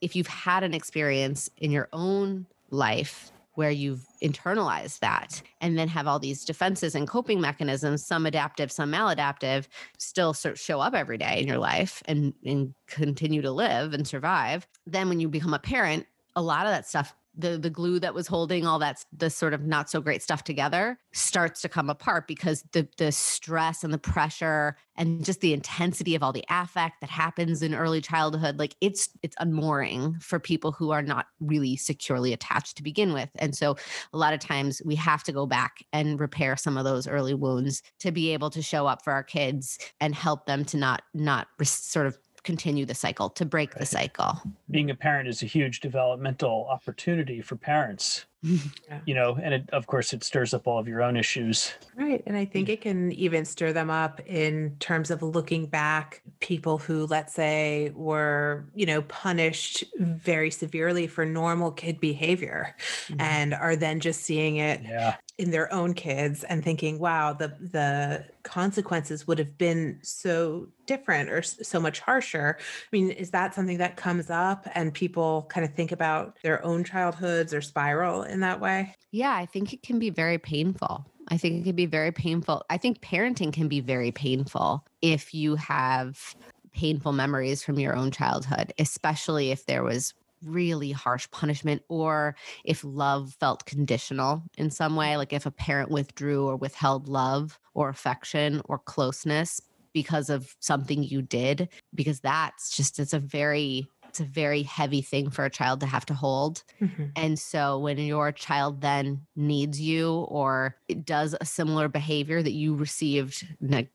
if 0.01 0.17
you've 0.17 0.27
had 0.27 0.65
an 0.65 0.73
experience 0.73 1.51
in 1.59 1.71
your 1.71 1.91
own 1.93 2.47
life 2.71 3.31
where 3.55 3.71
you've 3.71 4.07
internalized 4.23 5.01
that 5.01 5.43
and 5.61 5.79
then 5.79 5.89
have 5.89 6.07
all 6.07 6.19
these 6.19 6.45
defenses 6.45 6.95
and 6.95 7.09
coping 7.09 7.41
mechanisms, 7.41 8.07
some 8.07 8.27
adaptive, 8.27 8.73
some 8.73 8.91
maladaptive, 8.91 9.67
still 9.99 10.33
sort 10.33 10.53
of 10.53 10.61
show 10.61 10.81
up 10.81 10.95
every 10.95 11.19
day 11.19 11.41
in 11.41 11.47
your 11.47 11.59
life 11.59 12.03
and, 12.07 12.33
and 12.45 12.75
continue 12.87 13.43
to 13.43 13.51
live 13.51 13.93
and 13.93 14.07
survive. 14.07 14.67
Then 14.87 15.09
when 15.09 15.21
you 15.21 15.29
become 15.29 15.55
a 15.55 15.59
parent, 15.59 16.07
a 16.35 16.43
lot 16.43 16.67
of 16.67 16.73
that 16.73 16.87
stuff 16.87 17.15
the 17.37 17.59
the 17.59 17.71
glue 17.71 17.99
that 17.99 18.15
was 18.15 18.27
holding 18.27 18.67
all 18.67 18.79
that 18.79 19.05
the 19.17 19.31
sort 19.31 19.55
of 19.55 19.63
not 19.63 19.89
so 19.89 20.01
great 20.01 20.23
stuff 20.23 20.45
together 20.45 20.99
starts 21.13 21.63
to 21.63 21.69
come 21.69 21.89
apart 21.89 22.27
because 22.27 22.63
the 22.73 22.87
the 22.99 23.11
stress 23.11 23.85
and 23.85 23.93
the 23.93 23.99
pressure 23.99 24.77
and 24.97 25.25
just 25.25 25.41
the 25.41 25.55
intensity 25.55 26.15
of 26.15 26.23
all 26.23 26.33
the 26.33 26.45
affect 26.51 27.01
that 27.01 27.09
happens 27.09 27.63
in 27.63 27.75
early 27.75 28.01
childhood 28.01 28.59
like 28.59 28.77
it's 28.81 29.09
it's 29.23 29.37
unmooring 29.41 30.17
for 30.21 30.39
people 30.39 30.73
who 30.73 30.91
are 30.91 31.03
not 31.03 31.27
really 31.41 31.77
securely 31.77 32.33
attached 32.33 32.77
to 32.77 32.83
begin 32.83 33.13
with. 33.13 33.31
And 33.37 33.55
so 33.55 33.77
a 34.13 34.19
lot 34.19 34.35
of 34.35 34.41
times 34.41 34.83
we 34.85 34.95
have 34.97 35.23
to 35.25 35.33
go 35.33 35.47
back 35.47 35.85
and 35.93 36.21
repair 36.21 36.57
some 36.57 36.77
of 36.77 36.85
those 36.85 37.09
early 37.09 37.35
wounds 37.35 37.83
to 38.01 38.13
be 38.13 38.33
able 38.33 38.51
to 38.51 38.63
show 38.63 38.87
up 38.87 39.03
for 39.03 39.13
our 39.13 39.25
kids 39.25 39.79
and 40.01 40.15
help 40.15 40.47
them 40.47 40.65
to 40.67 40.77
not 40.77 41.03
not 41.15 41.49
sort 41.63 42.07
of 42.07 42.19
continue 42.45 42.85
the 42.85 42.95
cycle, 42.95 43.31
to 43.31 43.45
break 43.45 43.75
right. 43.75 43.81
the 43.81 43.87
cycle. 43.87 44.41
Being 44.71 44.91
a 44.91 44.95
parent 44.95 45.29
is 45.29 45.43
a 45.43 45.47
huge 45.47 45.81
developmental 45.81 46.67
opportunity 46.71 47.41
for 47.41 47.57
parents. 47.57 48.27
yeah. 48.43 48.59
You 49.07 49.15
know, 49.15 49.39
and 49.41 49.55
it, 49.55 49.71
of 49.71 49.87
course, 49.87 50.13
it 50.13 50.25
stirs 50.25 50.53
up 50.53 50.67
all 50.67 50.79
of 50.79 50.89
your 50.89 51.01
own 51.01 51.17
issues. 51.17 51.73
Right. 51.95 52.23
And 52.27 52.37
I 52.37 52.45
think 52.45 52.69
it 52.69 52.81
can 52.81 53.13
even 53.13 53.45
stir 53.45 53.73
them 53.73 53.89
up 53.89 54.21
in 54.27 54.75
terms 54.81 55.13
of 55.13 55.23
looking 55.23 55.67
back, 55.67 56.23
people 56.41 56.79
who, 56.79 57.07
let's 57.07 57.35
say, 57.35 57.93
were, 57.95 58.65
you 58.75 58.85
know, 58.85 59.03
punished 59.03 59.85
very 59.99 60.51
severely 60.51 61.07
for 61.07 61.25
normal 61.25 61.71
kid 61.71 62.01
behavior 62.01 62.75
mm-hmm. 63.07 63.21
and 63.21 63.55
are 63.55 63.77
then 63.77 64.01
just 64.01 64.23
seeing 64.23 64.57
it 64.57 64.81
yeah 64.83 65.17
in 65.43 65.51
their 65.51 65.73
own 65.73 65.93
kids 65.93 66.45
and 66.45 66.63
thinking 66.63 67.01
wow 67.01 67.33
the 67.33 67.49
the 67.61 68.25
consequences 68.45 69.27
would 69.27 69.39
have 69.39 69.59
been 69.59 69.99
so 70.03 70.69
different 70.87 71.31
or 71.31 71.43
so 71.43 71.81
much 71.81 71.99
harsher. 71.99 72.57
I 72.59 72.89
mean 72.93 73.11
is 73.11 73.31
that 73.33 73.53
something 73.55 73.79
that 73.79 73.97
comes 73.97 74.31
up 74.31 74.69
and 74.75 74.95
people 74.95 75.47
kind 75.51 75.67
of 75.67 75.75
think 75.75 75.91
about 75.91 76.39
their 76.43 76.65
own 76.65 76.85
childhoods 76.85 77.53
or 77.53 77.61
spiral 77.61 78.23
in 78.23 78.41
that 78.41 78.61
way? 78.61 78.95
Yeah 79.11 79.35
i 79.35 79.45
think 79.47 79.73
it 79.73 79.83
can 79.83 79.99
be 79.99 80.11
very 80.11 80.39
painful. 80.39 81.07
I 81.29 81.37
think 81.37 81.61
it 81.61 81.65
can 81.65 81.77
be 81.77 81.87
very 81.87 82.13
painful. 82.13 82.65
I 82.69 82.79
think 82.79 83.01
parenting 83.01 83.53
can 83.53 83.69
be 83.69 83.81
very 83.81 84.11
painful 84.11 84.85
if 85.01 85.33
you 85.33 85.57
have 85.57 86.35
painful 86.73 87.13
memories 87.13 87.63
from 87.63 87.79
your 87.79 87.95
own 87.95 88.11
childhood, 88.11 88.73
especially 88.79 89.51
if 89.51 89.67
there 89.67 89.83
was 89.85 90.15
really 90.45 90.93
harsh 90.93 91.31
punishment 91.31 91.83
or 91.89 92.35
if 92.65 92.83
love 92.85 93.35
felt 93.41 93.67
conditional 93.67 94.43
in 94.57 94.71
some 94.71 94.97
way, 94.97 95.17
like 95.17 95.33
if 95.33 95.47
a 95.47 95.51
parent 95.51 95.91
withdrew 95.91 96.47
or 96.47 96.57
withheld 96.57 97.09
love 97.09 97.59
or 97.75 97.89
affection 97.89 98.63
or 98.67 98.79
closeness 98.79 99.61
because 99.93 100.31
of 100.31 100.57
something 100.61 101.03
you 101.03 101.23
did, 101.23 101.69
because 101.95 102.21
that's 102.21 102.77
just, 102.77 102.99
it's 102.99 103.13
a 103.13 103.19
very, 103.19 103.87
it's 104.09 104.21
a 104.21 104.25
very 104.25 104.63
heavy 104.63 105.01
thing 105.01 105.31
for 105.31 105.45
a 105.45 105.51
child 105.51 105.81
to 105.81 105.87
have 105.87 106.05
to 106.07 106.15
hold. 106.15 106.63
Mm-hmm. 106.81 107.07
And 107.17 107.39
so 107.39 107.79
when 107.79 107.99
your 107.99 108.31
child 108.33 108.83
then 108.83 109.23
needs 109.37 109.81
you 109.81 110.13
or 110.29 110.77
it 110.89 111.07
does 111.07 111.35
a 111.41 111.47
similar 111.47 111.89
behavior 111.89 112.43
that 112.43 112.53
you 112.53 112.75
received, 112.75 113.47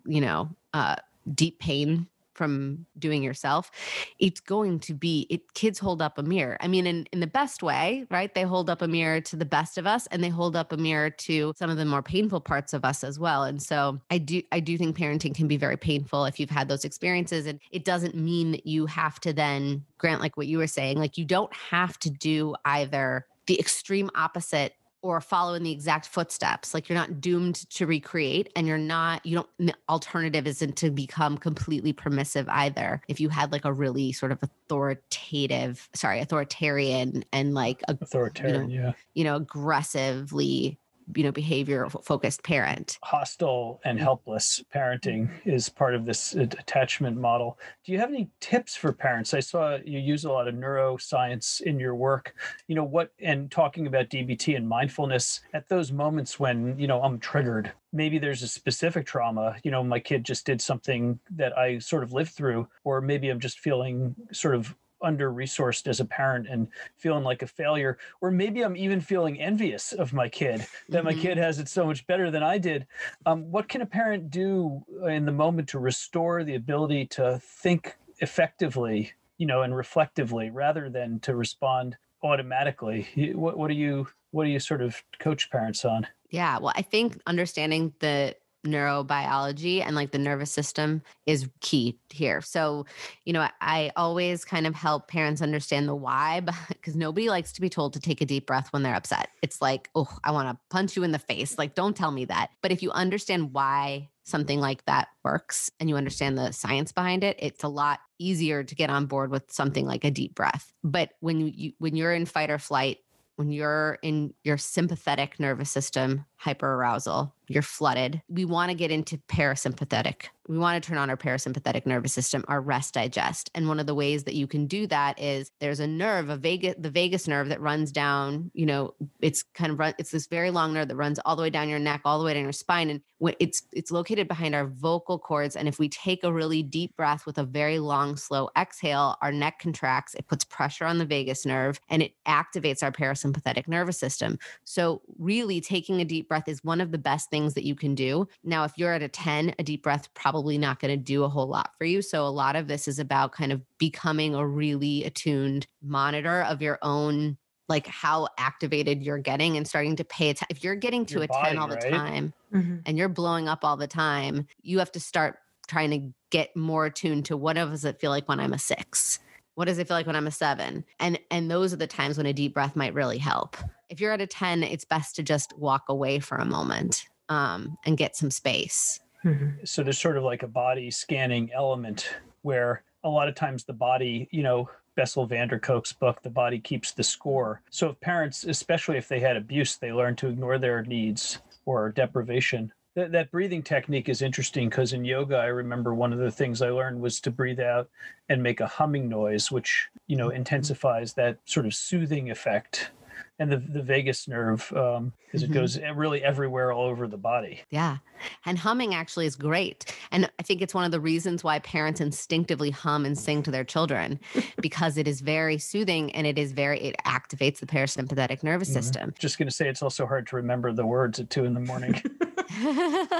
you 0.05 0.21
know, 0.21 0.49
uh, 0.73 0.95
deep 1.33 1.59
pain 1.59 2.07
from 2.37 2.85
doing 2.99 3.23
yourself 3.23 3.71
it's 4.19 4.39
going 4.39 4.79
to 4.79 4.93
be 4.93 5.27
it 5.29 5.53
kids 5.53 5.79
hold 5.79 6.01
up 6.01 6.17
a 6.17 6.23
mirror. 6.23 6.57
I 6.61 6.67
mean 6.67 6.87
in 6.87 7.07
in 7.11 7.19
the 7.19 7.27
best 7.27 7.63
way 7.63 8.05
right? 8.09 8.33
They 8.33 8.43
hold 8.43 8.69
up 8.69 8.81
a 8.81 8.87
mirror 8.87 9.19
to 9.21 9.35
the 9.35 9.45
best 9.45 9.77
of 9.77 9.87
us 9.87 10.07
and 10.07 10.23
they 10.23 10.29
hold 10.29 10.55
up 10.55 10.71
a 10.71 10.77
mirror 10.77 11.09
to 11.09 11.53
some 11.55 11.69
of 11.69 11.77
the 11.77 11.85
more 11.85 12.03
painful 12.03 12.41
parts 12.41 12.73
of 12.73 12.85
us 12.85 13.03
as 13.03 13.19
well. 13.19 13.43
And 13.43 13.61
so 13.61 13.99
i 14.09 14.17
do 14.17 14.41
i 14.51 14.59
do 14.59 14.77
think 14.77 14.95
parenting 14.97 15.35
can 15.35 15.47
be 15.47 15.57
very 15.57 15.77
painful 15.77 16.25
if 16.25 16.39
you've 16.39 16.49
had 16.49 16.67
those 16.67 16.85
experiences 16.85 17.45
and 17.45 17.59
it 17.71 17.85
doesn't 17.85 18.15
mean 18.15 18.51
that 18.51 18.65
you 18.65 18.85
have 18.85 19.19
to 19.21 19.33
then 19.33 19.83
grant 19.97 20.21
like 20.21 20.37
what 20.37 20.47
you 20.47 20.57
were 20.57 20.67
saying 20.67 20.97
like 20.97 21.17
you 21.17 21.25
don't 21.25 21.53
have 21.53 21.97
to 21.99 22.09
do 22.09 22.55
either 22.65 23.25
the 23.47 23.59
extreme 23.59 24.09
opposite 24.15 24.73
or 25.07 25.21
follow 25.21 25.53
in 25.53 25.63
the 25.63 25.71
exact 25.71 26.05
footsteps. 26.07 26.73
Like 26.73 26.89
you're 26.89 26.97
not 26.97 27.21
doomed 27.21 27.69
to 27.71 27.85
recreate 27.87 28.51
and 28.55 28.67
you're 28.67 28.77
not, 28.77 29.25
you 29.25 29.35
don't, 29.35 29.49
the 29.57 29.73
alternative 29.87 30.45
isn't 30.45 30.75
to 30.77 30.89
become 30.89 31.37
completely 31.37 31.93
permissive 31.93 32.47
either. 32.49 33.01
If 33.07 33.19
you 33.19 33.29
had 33.29 33.51
like 33.51 33.63
a 33.63 33.71
really 33.71 34.11
sort 34.11 34.31
of 34.33 34.39
authoritative, 34.41 35.87
sorry, 35.93 36.19
authoritarian 36.19 37.23
and 37.31 37.53
like 37.53 37.81
a, 37.87 37.97
authoritarian, 38.01 38.69
you 38.69 38.79
know, 38.79 38.85
yeah, 38.87 38.93
you 39.13 39.23
know, 39.23 39.37
aggressively 39.37 40.77
you 41.15 41.23
know 41.23 41.31
behavior 41.31 41.87
focused 41.89 42.43
parent. 42.43 42.97
Hostile 43.03 43.79
and 43.85 43.97
mm. 43.97 44.01
helpless 44.01 44.63
parenting 44.73 45.29
mm-hmm. 45.29 45.49
is 45.49 45.69
part 45.69 45.95
of 45.95 46.05
this 46.05 46.35
uh, 46.35 46.41
attachment 46.41 47.17
model. 47.17 47.57
Do 47.85 47.91
you 47.91 47.99
have 47.99 48.09
any 48.09 48.29
tips 48.39 48.75
for 48.75 48.91
parents? 48.91 49.33
I 49.33 49.39
saw 49.39 49.77
you 49.83 49.99
use 49.99 50.25
a 50.25 50.31
lot 50.31 50.47
of 50.47 50.55
neuroscience 50.55 51.61
in 51.61 51.79
your 51.79 51.95
work. 51.95 52.35
You 52.67 52.75
know 52.75 52.83
what 52.83 53.11
and 53.19 53.49
talking 53.51 53.87
about 53.87 54.09
dbt 54.09 54.55
and 54.55 54.67
mindfulness 54.67 55.41
at 55.53 55.67
those 55.69 55.91
moments 55.91 56.39
when 56.39 56.77
you 56.79 56.87
know 56.87 57.01
i'm 57.01 57.19
triggered 57.19 57.71
maybe 57.91 58.19
there's 58.19 58.43
a 58.43 58.47
specific 58.47 59.05
trauma 59.05 59.55
you 59.63 59.71
know 59.71 59.83
my 59.83 59.99
kid 59.99 60.23
just 60.23 60.45
did 60.45 60.61
something 60.61 61.19
that 61.29 61.57
i 61.57 61.77
sort 61.79 62.03
of 62.03 62.13
lived 62.13 62.31
through 62.31 62.67
or 62.83 63.01
maybe 63.01 63.29
i'm 63.29 63.39
just 63.39 63.59
feeling 63.59 64.15
sort 64.31 64.55
of 64.55 64.75
under 65.01 65.31
resourced 65.31 65.87
as 65.87 65.99
a 65.99 66.05
parent 66.05 66.47
and 66.49 66.67
feeling 66.95 67.23
like 67.23 67.41
a 67.41 67.47
failure 67.47 67.97
or 68.21 68.31
maybe 68.31 68.63
i'm 68.63 68.75
even 68.75 68.99
feeling 68.99 69.39
envious 69.39 69.93
of 69.93 70.13
my 70.13 70.27
kid 70.27 70.65
that 70.89 71.03
my 71.03 71.11
mm-hmm. 71.11 71.21
kid 71.21 71.37
has 71.37 71.59
it 71.59 71.67
so 71.67 71.85
much 71.85 72.05
better 72.07 72.31
than 72.31 72.43
i 72.43 72.57
did. 72.57 72.87
Um, 73.25 73.51
what 73.51 73.67
can 73.67 73.81
a 73.81 73.85
parent 73.85 74.29
do 74.29 74.83
in 75.07 75.25
the 75.25 75.31
moment 75.31 75.69
to 75.69 75.79
restore 75.79 76.43
the 76.43 76.55
ability 76.55 77.05
to 77.07 77.39
think 77.41 77.95
effectively 78.19 79.11
you 79.37 79.45
know 79.45 79.61
and 79.61 79.75
reflectively 79.75 80.49
rather 80.49 80.89
than 80.89 81.19
to 81.21 81.35
respond 81.35 81.97
automatically? 82.23 83.07
What, 83.33 83.57
what 83.57 83.67
do 83.67 83.75
you 83.75 84.07
what 84.31 84.45
do 84.45 84.49
you 84.49 84.59
sort 84.59 84.81
of 84.81 85.01
coach 85.19 85.49
parents 85.51 85.85
on? 85.85 86.07
Yeah 86.29 86.59
well 86.59 86.73
i 86.75 86.81
think 86.81 87.21
understanding 87.25 87.93
the 87.99 88.35
neurobiology 88.65 89.81
and 89.81 89.95
like 89.95 90.11
the 90.11 90.17
nervous 90.17 90.51
system 90.51 91.01
is 91.25 91.49
key 91.61 91.99
here. 92.09 92.41
So, 92.41 92.85
you 93.25 93.33
know, 93.33 93.47
I 93.61 93.91
always 93.95 94.43
kind 94.43 94.67
of 94.67 94.75
help 94.75 95.07
parents 95.07 95.41
understand 95.41 95.87
the 95.87 95.95
why 95.95 96.41
because 96.69 96.95
nobody 96.95 97.29
likes 97.29 97.51
to 97.53 97.61
be 97.61 97.69
told 97.69 97.93
to 97.93 97.99
take 97.99 98.21
a 98.21 98.25
deep 98.25 98.45
breath 98.45 98.71
when 98.71 98.83
they're 98.83 98.95
upset. 98.95 99.29
It's 99.41 99.61
like, 99.61 99.89
oh, 99.95 100.09
I 100.23 100.31
want 100.31 100.49
to 100.49 100.57
punch 100.69 100.95
you 100.95 101.03
in 101.03 101.11
the 101.11 101.19
face. 101.19 101.57
Like, 101.57 101.75
don't 101.75 101.95
tell 101.95 102.11
me 102.11 102.25
that. 102.25 102.49
But 102.61 102.71
if 102.71 102.81
you 102.81 102.91
understand 102.91 103.53
why 103.53 104.09
something 104.23 104.59
like 104.59 104.83
that 104.85 105.07
works 105.23 105.71
and 105.79 105.89
you 105.89 105.95
understand 105.95 106.37
the 106.37 106.51
science 106.51 106.91
behind 106.91 107.23
it, 107.23 107.37
it's 107.39 107.63
a 107.63 107.69
lot 107.69 107.99
easier 108.19 108.63
to 108.63 108.75
get 108.75 108.89
on 108.89 109.05
board 109.05 109.31
with 109.31 109.49
something 109.51 109.85
like 109.85 110.03
a 110.03 110.11
deep 110.11 110.35
breath. 110.35 110.73
But 110.83 111.11
when 111.21 111.39
you 111.39 111.73
when 111.77 111.95
you're 111.95 112.13
in 112.13 112.25
fight 112.25 112.49
or 112.49 112.59
flight, 112.59 112.97
when 113.37 113.51
you're 113.51 113.99
in 114.01 114.33
your 114.43 114.57
sympathetic 114.57 115.39
nervous 115.39 115.71
system 115.71 116.25
hyperarousal, 116.43 117.31
you're 117.47 117.63
flooded. 117.63 118.21
We 118.27 118.45
want 118.45 118.69
to 118.69 118.75
get 118.75 118.91
into 118.91 119.17
parasympathetic. 119.29 120.27
We 120.47 120.57
want 120.57 120.81
to 120.81 120.87
turn 120.87 120.97
on 120.97 121.09
our 121.09 121.17
parasympathetic 121.17 121.85
nervous 121.85 122.13
system, 122.13 122.45
our 122.47 122.61
rest 122.61 122.93
digest. 122.93 123.49
And 123.53 123.67
one 123.67 123.79
of 123.79 123.85
the 123.85 123.95
ways 123.95 124.23
that 124.23 124.35
you 124.35 124.47
can 124.47 124.65
do 124.65 124.87
that 124.87 125.19
is 125.19 125.51
there's 125.59 125.81
a 125.81 125.87
nerve, 125.87 126.29
a 126.29 126.37
vagus, 126.37 126.75
the 126.77 126.89
vagus 126.89 127.27
nerve 127.27 127.49
that 127.49 127.59
runs 127.59 127.91
down, 127.91 128.49
you 128.53 128.65
know, 128.65 128.93
it's 129.21 129.43
kind 129.43 129.71
of 129.73 129.79
run, 129.79 129.93
it's 129.97 130.11
this 130.11 130.27
very 130.27 130.49
long 130.49 130.73
nerve 130.73 130.87
that 130.87 130.95
runs 130.95 131.19
all 131.25 131.35
the 131.35 131.41
way 131.41 131.49
down 131.49 131.67
your 131.67 131.79
neck, 131.79 132.01
all 132.05 132.19
the 132.19 132.25
way 132.25 132.33
down 132.33 132.43
your 132.43 132.53
spine. 132.53 132.89
And 132.89 133.01
it's 133.39 133.63
it's 133.73 133.91
located 133.91 134.27
behind 134.27 134.55
our 134.55 134.67
vocal 134.67 135.19
cords. 135.19 135.55
And 135.55 135.67
if 135.67 135.79
we 135.79 135.89
take 135.89 136.23
a 136.23 136.31
really 136.31 136.63
deep 136.63 136.95
breath 136.95 137.25
with 137.25 137.37
a 137.37 137.43
very 137.43 137.79
long, 137.79 138.15
slow 138.15 138.49
exhale, 138.57 139.17
our 139.21 139.31
neck 139.33 139.59
contracts, 139.59 140.15
it 140.15 140.27
puts 140.27 140.45
pressure 140.45 140.85
on 140.85 140.97
the 140.97 141.05
vagus 141.05 141.45
nerve 141.45 141.79
and 141.89 142.01
it 142.01 142.13
activates 142.25 142.83
our 142.83 142.91
parasympathetic 142.91 143.67
nervous 143.67 143.99
system. 143.99 144.39
So 144.63 145.01
really 145.17 145.59
taking 145.59 145.99
a 145.99 146.05
deep 146.05 146.29
breath 146.29 146.47
is 146.47 146.63
one 146.63 146.79
of 146.79 146.91
the 146.91 146.97
best 146.97 147.29
things 147.29 147.36
that 147.45 147.65
you 147.65 147.75
can 147.75 147.95
do. 147.95 148.27
Now, 148.43 148.63
if 148.63 148.73
you're 148.77 148.93
at 148.93 149.03
a 149.03 149.07
10, 149.07 149.55
a 149.59 149.63
deep 149.63 149.83
breath 149.83 150.13
probably 150.13 150.57
not 150.57 150.79
going 150.79 150.91
to 150.91 150.97
do 150.97 151.23
a 151.23 151.29
whole 151.29 151.47
lot 151.47 151.71
for 151.77 151.85
you. 151.85 152.01
So 152.01 152.25
a 152.25 152.29
lot 152.29 152.55
of 152.55 152.67
this 152.67 152.87
is 152.87 152.99
about 152.99 153.31
kind 153.31 153.51
of 153.51 153.61
becoming 153.77 154.35
a 154.35 154.45
really 154.45 155.03
attuned 155.03 155.67
monitor 155.81 156.41
of 156.43 156.61
your 156.61 156.79
own 156.81 157.37
like 157.69 157.87
how 157.87 158.29
activated 158.37 159.03
you're 159.03 159.17
getting 159.17 159.57
and 159.57 159.67
starting 159.67 159.95
to 159.97 160.05
pay 160.05 160.29
attention. 160.29 160.55
If 160.55 160.63
you're 160.63 160.75
getting 160.75 161.05
to 161.07 161.15
your 161.15 161.23
a 161.23 161.27
body, 161.27 161.49
10 161.49 161.57
all 161.57 161.67
the 161.67 161.75
time 161.75 162.33
mm-hmm. 162.53 162.77
and 162.85 162.97
you're 162.97 163.09
blowing 163.09 163.47
up 163.49 163.65
all 163.65 163.77
the 163.77 163.87
time, 163.87 164.47
you 164.61 164.79
have 164.79 164.91
to 164.93 164.99
start 164.99 165.39
trying 165.67 165.91
to 165.91 166.13
get 166.29 166.55
more 166.55 166.85
attuned 166.85 167.25
to 167.25 167.37
what 167.37 167.57
does 167.57 167.83
it 167.83 167.99
feel 167.99 168.11
like 168.11 168.29
when 168.29 168.39
I'm 168.39 168.53
a 168.53 168.59
six? 168.59 169.19
What 169.55 169.65
does 169.65 169.79
it 169.79 169.87
feel 169.87 169.97
like 169.97 170.07
when 170.07 170.15
I'm 170.15 170.27
a 170.27 170.31
seven? 170.31 170.85
And 170.99 171.19
and 171.29 171.51
those 171.51 171.73
are 171.73 171.77
the 171.77 171.87
times 171.87 172.17
when 172.17 172.27
a 172.27 172.33
deep 172.33 172.53
breath 172.53 172.75
might 172.75 172.93
really 172.93 173.17
help. 173.17 173.57
If 173.89 173.99
you're 173.99 174.13
at 174.13 174.21
a 174.21 174.27
10, 174.27 174.63
it's 174.63 174.85
best 174.85 175.15
to 175.15 175.23
just 175.23 175.57
walk 175.57 175.85
away 175.89 176.19
for 176.19 176.37
a 176.37 176.45
moment 176.45 177.05
um, 177.29 177.77
and 177.85 177.97
get 177.97 178.15
some 178.15 178.31
space. 178.31 178.99
Mm-hmm. 179.23 179.65
So 179.65 179.83
there's 179.83 179.97
sort 179.97 180.17
of 180.17 180.23
like 180.23 180.43
a 180.43 180.47
body 180.47 180.91
scanning 180.91 181.51
element 181.53 182.09
where 182.41 182.83
a 183.03 183.09
lot 183.09 183.27
of 183.27 183.35
times 183.35 183.63
the 183.63 183.73
body, 183.73 184.27
you 184.31 184.43
know, 184.43 184.69
Bessel 184.95 185.27
van 185.27 185.47
der 185.47 185.59
Kolk's 185.59 185.93
book, 185.93 186.21
The 186.23 186.29
Body 186.29 186.59
Keeps 186.59 186.91
the 186.91 187.03
Score. 187.03 187.61
So 187.69 187.89
if 187.89 187.99
parents, 187.99 188.43
especially 188.45 188.97
if 188.97 189.07
they 189.07 189.19
had 189.19 189.37
abuse, 189.37 189.75
they 189.75 189.93
learn 189.93 190.15
to 190.17 190.27
ignore 190.27 190.57
their 190.57 190.81
needs 190.83 191.39
or 191.65 191.91
deprivation, 191.91 192.73
that, 192.97 193.11
that 193.11 193.29
breathing 193.29 193.61
technique 193.61 194.09
is 194.09 194.23
interesting 194.23 194.69
because 194.69 194.93
in 194.93 195.05
yoga, 195.05 195.37
I 195.37 195.45
remember 195.45 195.93
one 195.93 196.11
of 196.11 196.17
the 196.17 196.31
things 196.31 196.63
I 196.63 196.71
learned 196.71 196.99
was 196.99 197.21
to 197.21 197.31
breathe 197.31 197.59
out 197.59 197.91
and 198.27 198.41
make 198.41 198.59
a 198.59 198.65
humming 198.65 199.07
noise, 199.07 199.51
which 199.51 199.87
you 200.07 200.15
know 200.15 200.29
mm-hmm. 200.29 200.37
intensifies 200.37 201.13
that 201.13 201.37
sort 201.45 201.67
of 201.67 201.75
soothing 201.75 202.31
effect 202.31 202.89
and 203.39 203.51
the, 203.51 203.57
the 203.57 203.81
vagus 203.81 204.27
nerve 204.27 204.65
because 204.69 204.97
um, 204.97 205.13
mm-hmm. 205.33 205.43
it 205.43 205.51
goes 205.51 205.79
really 205.95 206.23
everywhere 206.23 206.71
all 206.71 206.85
over 206.85 207.07
the 207.07 207.17
body 207.17 207.61
yeah 207.69 207.97
and 208.45 208.57
humming 208.57 208.93
actually 208.93 209.25
is 209.25 209.35
great 209.35 209.95
and 210.11 210.29
i 210.39 210.43
think 210.43 210.61
it's 210.61 210.73
one 210.73 210.85
of 210.85 210.91
the 210.91 210.99
reasons 210.99 211.43
why 211.43 211.59
parents 211.59 212.01
instinctively 212.01 212.71
hum 212.71 213.05
and 213.05 213.17
sing 213.17 213.43
to 213.43 213.51
their 213.51 213.63
children 213.63 214.19
because 214.61 214.97
it 214.97 215.07
is 215.07 215.21
very 215.21 215.57
soothing 215.57 216.11
and 216.15 216.25
it 216.25 216.37
is 216.37 216.51
very 216.51 216.79
it 216.79 216.95
activates 217.05 217.59
the 217.59 217.65
parasympathetic 217.65 218.43
nervous 218.43 218.69
mm-hmm. 218.69 218.79
system 218.79 219.13
just 219.19 219.37
going 219.37 219.47
to 219.47 219.53
say 219.53 219.67
it's 219.67 219.83
also 219.83 220.05
hard 220.05 220.25
to 220.27 220.35
remember 220.35 220.71
the 220.73 220.85
words 220.85 221.19
at 221.19 221.29
two 221.29 221.45
in 221.45 221.53
the 221.53 221.59
morning 221.59 222.01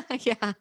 yeah 0.21 0.53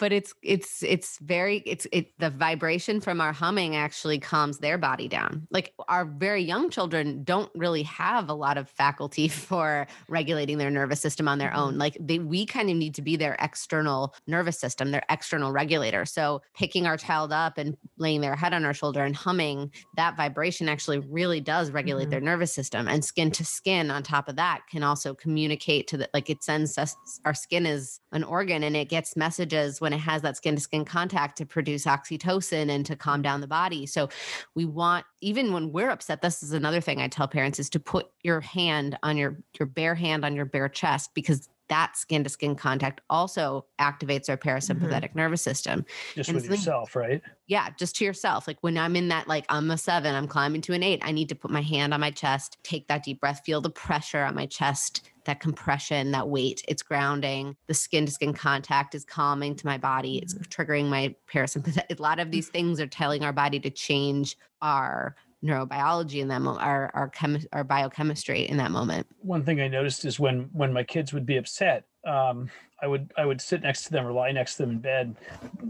but 0.00 0.12
it's 0.12 0.32
it's 0.42 0.82
it's 0.82 1.18
very 1.18 1.58
it's 1.66 1.86
it 1.92 2.18
the 2.18 2.30
vibration 2.30 3.00
from 3.00 3.20
our 3.20 3.32
humming 3.32 3.76
actually 3.76 4.18
calms 4.18 4.58
their 4.58 4.78
body 4.78 5.06
down 5.06 5.46
like 5.50 5.74
our 5.88 6.06
very 6.06 6.42
young 6.42 6.70
children 6.70 7.22
don't 7.22 7.50
really 7.54 7.82
have 7.82 8.30
a 8.30 8.34
lot 8.34 8.56
of 8.56 8.68
faculty 8.68 9.28
for 9.28 9.86
regulating 10.08 10.58
their 10.58 10.70
nervous 10.70 11.00
system 11.00 11.28
on 11.28 11.38
their 11.38 11.54
own 11.54 11.72
mm-hmm. 11.72 11.80
like 11.80 11.96
they 12.00 12.18
we 12.18 12.46
kind 12.46 12.70
of 12.70 12.76
need 12.76 12.94
to 12.94 13.02
be 13.02 13.14
their 13.14 13.36
external 13.40 14.14
nervous 14.26 14.58
system 14.58 14.90
their 14.90 15.04
external 15.10 15.52
regulator 15.52 16.04
so 16.06 16.40
picking 16.56 16.86
our 16.86 16.96
child 16.96 17.30
up 17.30 17.58
and 17.58 17.76
laying 17.98 18.22
their 18.22 18.34
head 18.34 18.54
on 18.54 18.64
our 18.64 18.74
shoulder 18.74 19.04
and 19.04 19.14
humming 19.14 19.70
that 19.96 20.16
vibration 20.16 20.68
actually 20.68 20.98
really 20.98 21.40
does 21.40 21.70
regulate 21.70 22.04
mm-hmm. 22.04 22.10
their 22.10 22.20
nervous 22.20 22.52
system 22.52 22.88
and 22.88 23.04
skin 23.04 23.30
to 23.30 23.44
skin 23.44 23.90
on 23.90 24.02
top 24.02 24.28
of 24.28 24.36
that 24.36 24.62
can 24.70 24.82
also 24.82 25.12
communicate 25.14 25.86
to 25.86 25.98
the 25.98 26.08
like 26.14 26.30
it 26.30 26.42
sends 26.42 26.78
us 26.78 26.96
our 27.26 27.34
skin 27.34 27.66
is 27.66 28.00
an 28.12 28.24
organ 28.24 28.64
and 28.64 28.74
it 28.74 28.88
gets 28.88 29.14
messages 29.14 29.78
when 29.78 29.89
it 29.94 29.98
has 29.98 30.22
that 30.22 30.36
skin 30.36 30.54
to 30.54 30.60
skin 30.60 30.84
contact 30.84 31.38
to 31.38 31.46
produce 31.46 31.84
oxytocin 31.84 32.70
and 32.70 32.84
to 32.86 32.96
calm 32.96 33.22
down 33.22 33.40
the 33.40 33.46
body. 33.46 33.86
So 33.86 34.08
we 34.54 34.64
want 34.64 35.04
even 35.20 35.52
when 35.52 35.72
we're 35.72 35.90
upset 35.90 36.22
this 36.22 36.42
is 36.42 36.52
another 36.52 36.80
thing 36.80 37.00
I 37.00 37.08
tell 37.08 37.28
parents 37.28 37.58
is 37.58 37.70
to 37.70 37.80
put 37.80 38.10
your 38.22 38.40
hand 38.40 38.98
on 39.02 39.16
your 39.16 39.38
your 39.58 39.66
bare 39.66 39.94
hand 39.94 40.24
on 40.24 40.34
your 40.34 40.44
bare 40.44 40.68
chest 40.68 41.10
because 41.14 41.48
that 41.70 41.96
skin 41.96 42.24
to 42.24 42.28
skin 42.28 42.54
contact 42.56 43.00
also 43.08 43.64
activates 43.80 44.28
our 44.28 44.36
mm-hmm. 44.36 44.48
parasympathetic 44.48 45.10
mm-hmm. 45.10 45.18
nervous 45.18 45.40
system. 45.40 45.86
Just 46.14 46.28
and 46.28 46.36
with 46.36 46.50
yourself, 46.50 46.94
right? 46.94 47.22
Yeah, 47.46 47.68
just 47.78 47.96
to 47.96 48.04
yourself. 48.04 48.46
Like 48.46 48.58
when 48.60 48.76
I'm 48.76 48.96
in 48.96 49.08
that, 49.08 49.28
like 49.28 49.46
I'm 49.48 49.70
a 49.70 49.78
seven, 49.78 50.14
I'm 50.14 50.28
climbing 50.28 50.60
to 50.62 50.74
an 50.74 50.82
eight, 50.82 51.00
I 51.02 51.12
need 51.12 51.30
to 51.30 51.34
put 51.34 51.50
my 51.50 51.62
hand 51.62 51.94
on 51.94 52.00
my 52.00 52.10
chest, 52.10 52.58
take 52.62 52.88
that 52.88 53.04
deep 53.04 53.20
breath, 53.20 53.42
feel 53.46 53.60
the 53.60 53.70
pressure 53.70 54.22
on 54.22 54.34
my 54.34 54.46
chest, 54.46 55.09
that 55.24 55.40
compression, 55.40 56.10
that 56.12 56.28
weight. 56.28 56.62
It's 56.68 56.82
grounding. 56.82 57.56
The 57.66 57.74
skin 57.74 58.06
to 58.06 58.12
skin 58.12 58.32
contact 58.32 58.94
is 58.94 59.04
calming 59.04 59.56
to 59.56 59.66
my 59.66 59.78
body. 59.78 60.18
It's 60.18 60.34
mm-hmm. 60.34 60.44
triggering 60.44 60.88
my 60.88 61.14
parasympathetic. 61.32 61.98
A 61.98 62.02
lot 62.02 62.18
of 62.20 62.30
these 62.30 62.48
things 62.48 62.80
are 62.80 62.86
telling 62.86 63.24
our 63.24 63.32
body 63.32 63.60
to 63.60 63.70
change 63.70 64.36
our 64.62 65.16
neurobiology 65.44 66.20
in 66.20 66.28
that 66.28 66.42
moment, 66.42 66.64
our 66.64 66.90
our, 66.94 67.10
chemi- 67.10 67.46
our 67.52 67.64
biochemistry 67.64 68.42
in 68.42 68.58
that 68.58 68.70
moment. 68.70 69.06
One 69.20 69.44
thing 69.44 69.60
I 69.60 69.68
noticed 69.68 70.04
is 70.04 70.20
when 70.20 70.50
when 70.52 70.72
my 70.72 70.82
kids 70.82 71.12
would 71.12 71.26
be 71.26 71.36
upset, 71.36 71.84
um, 72.06 72.50
I 72.82 72.86
would 72.86 73.12
I 73.16 73.26
would 73.26 73.40
sit 73.40 73.62
next 73.62 73.84
to 73.84 73.90
them 73.90 74.06
or 74.06 74.12
lie 74.12 74.32
next 74.32 74.56
to 74.56 74.62
them 74.62 74.70
in 74.70 74.78
bed, 74.78 75.16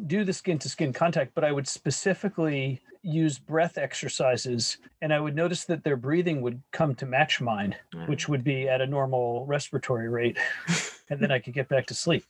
do 0.06 0.24
the 0.24 0.32
skin 0.32 0.58
to 0.60 0.68
skin 0.68 0.92
contact, 0.92 1.32
but 1.34 1.44
I 1.44 1.52
would 1.52 1.66
specifically 1.66 2.80
use 3.02 3.38
breath 3.38 3.78
exercises 3.78 4.76
and 5.00 5.12
I 5.12 5.20
would 5.20 5.34
notice 5.34 5.64
that 5.64 5.82
their 5.84 5.96
breathing 5.96 6.42
would 6.42 6.60
come 6.70 6.94
to 6.96 7.06
match 7.06 7.40
mine, 7.40 7.74
which 8.06 8.28
would 8.28 8.44
be 8.44 8.68
at 8.68 8.80
a 8.80 8.86
normal 8.86 9.46
respiratory 9.46 10.08
rate. 10.08 10.36
and 11.08 11.20
then 11.20 11.32
I 11.32 11.38
could 11.38 11.54
get 11.54 11.68
back 11.68 11.86
to 11.86 11.94
sleep. 11.94 12.24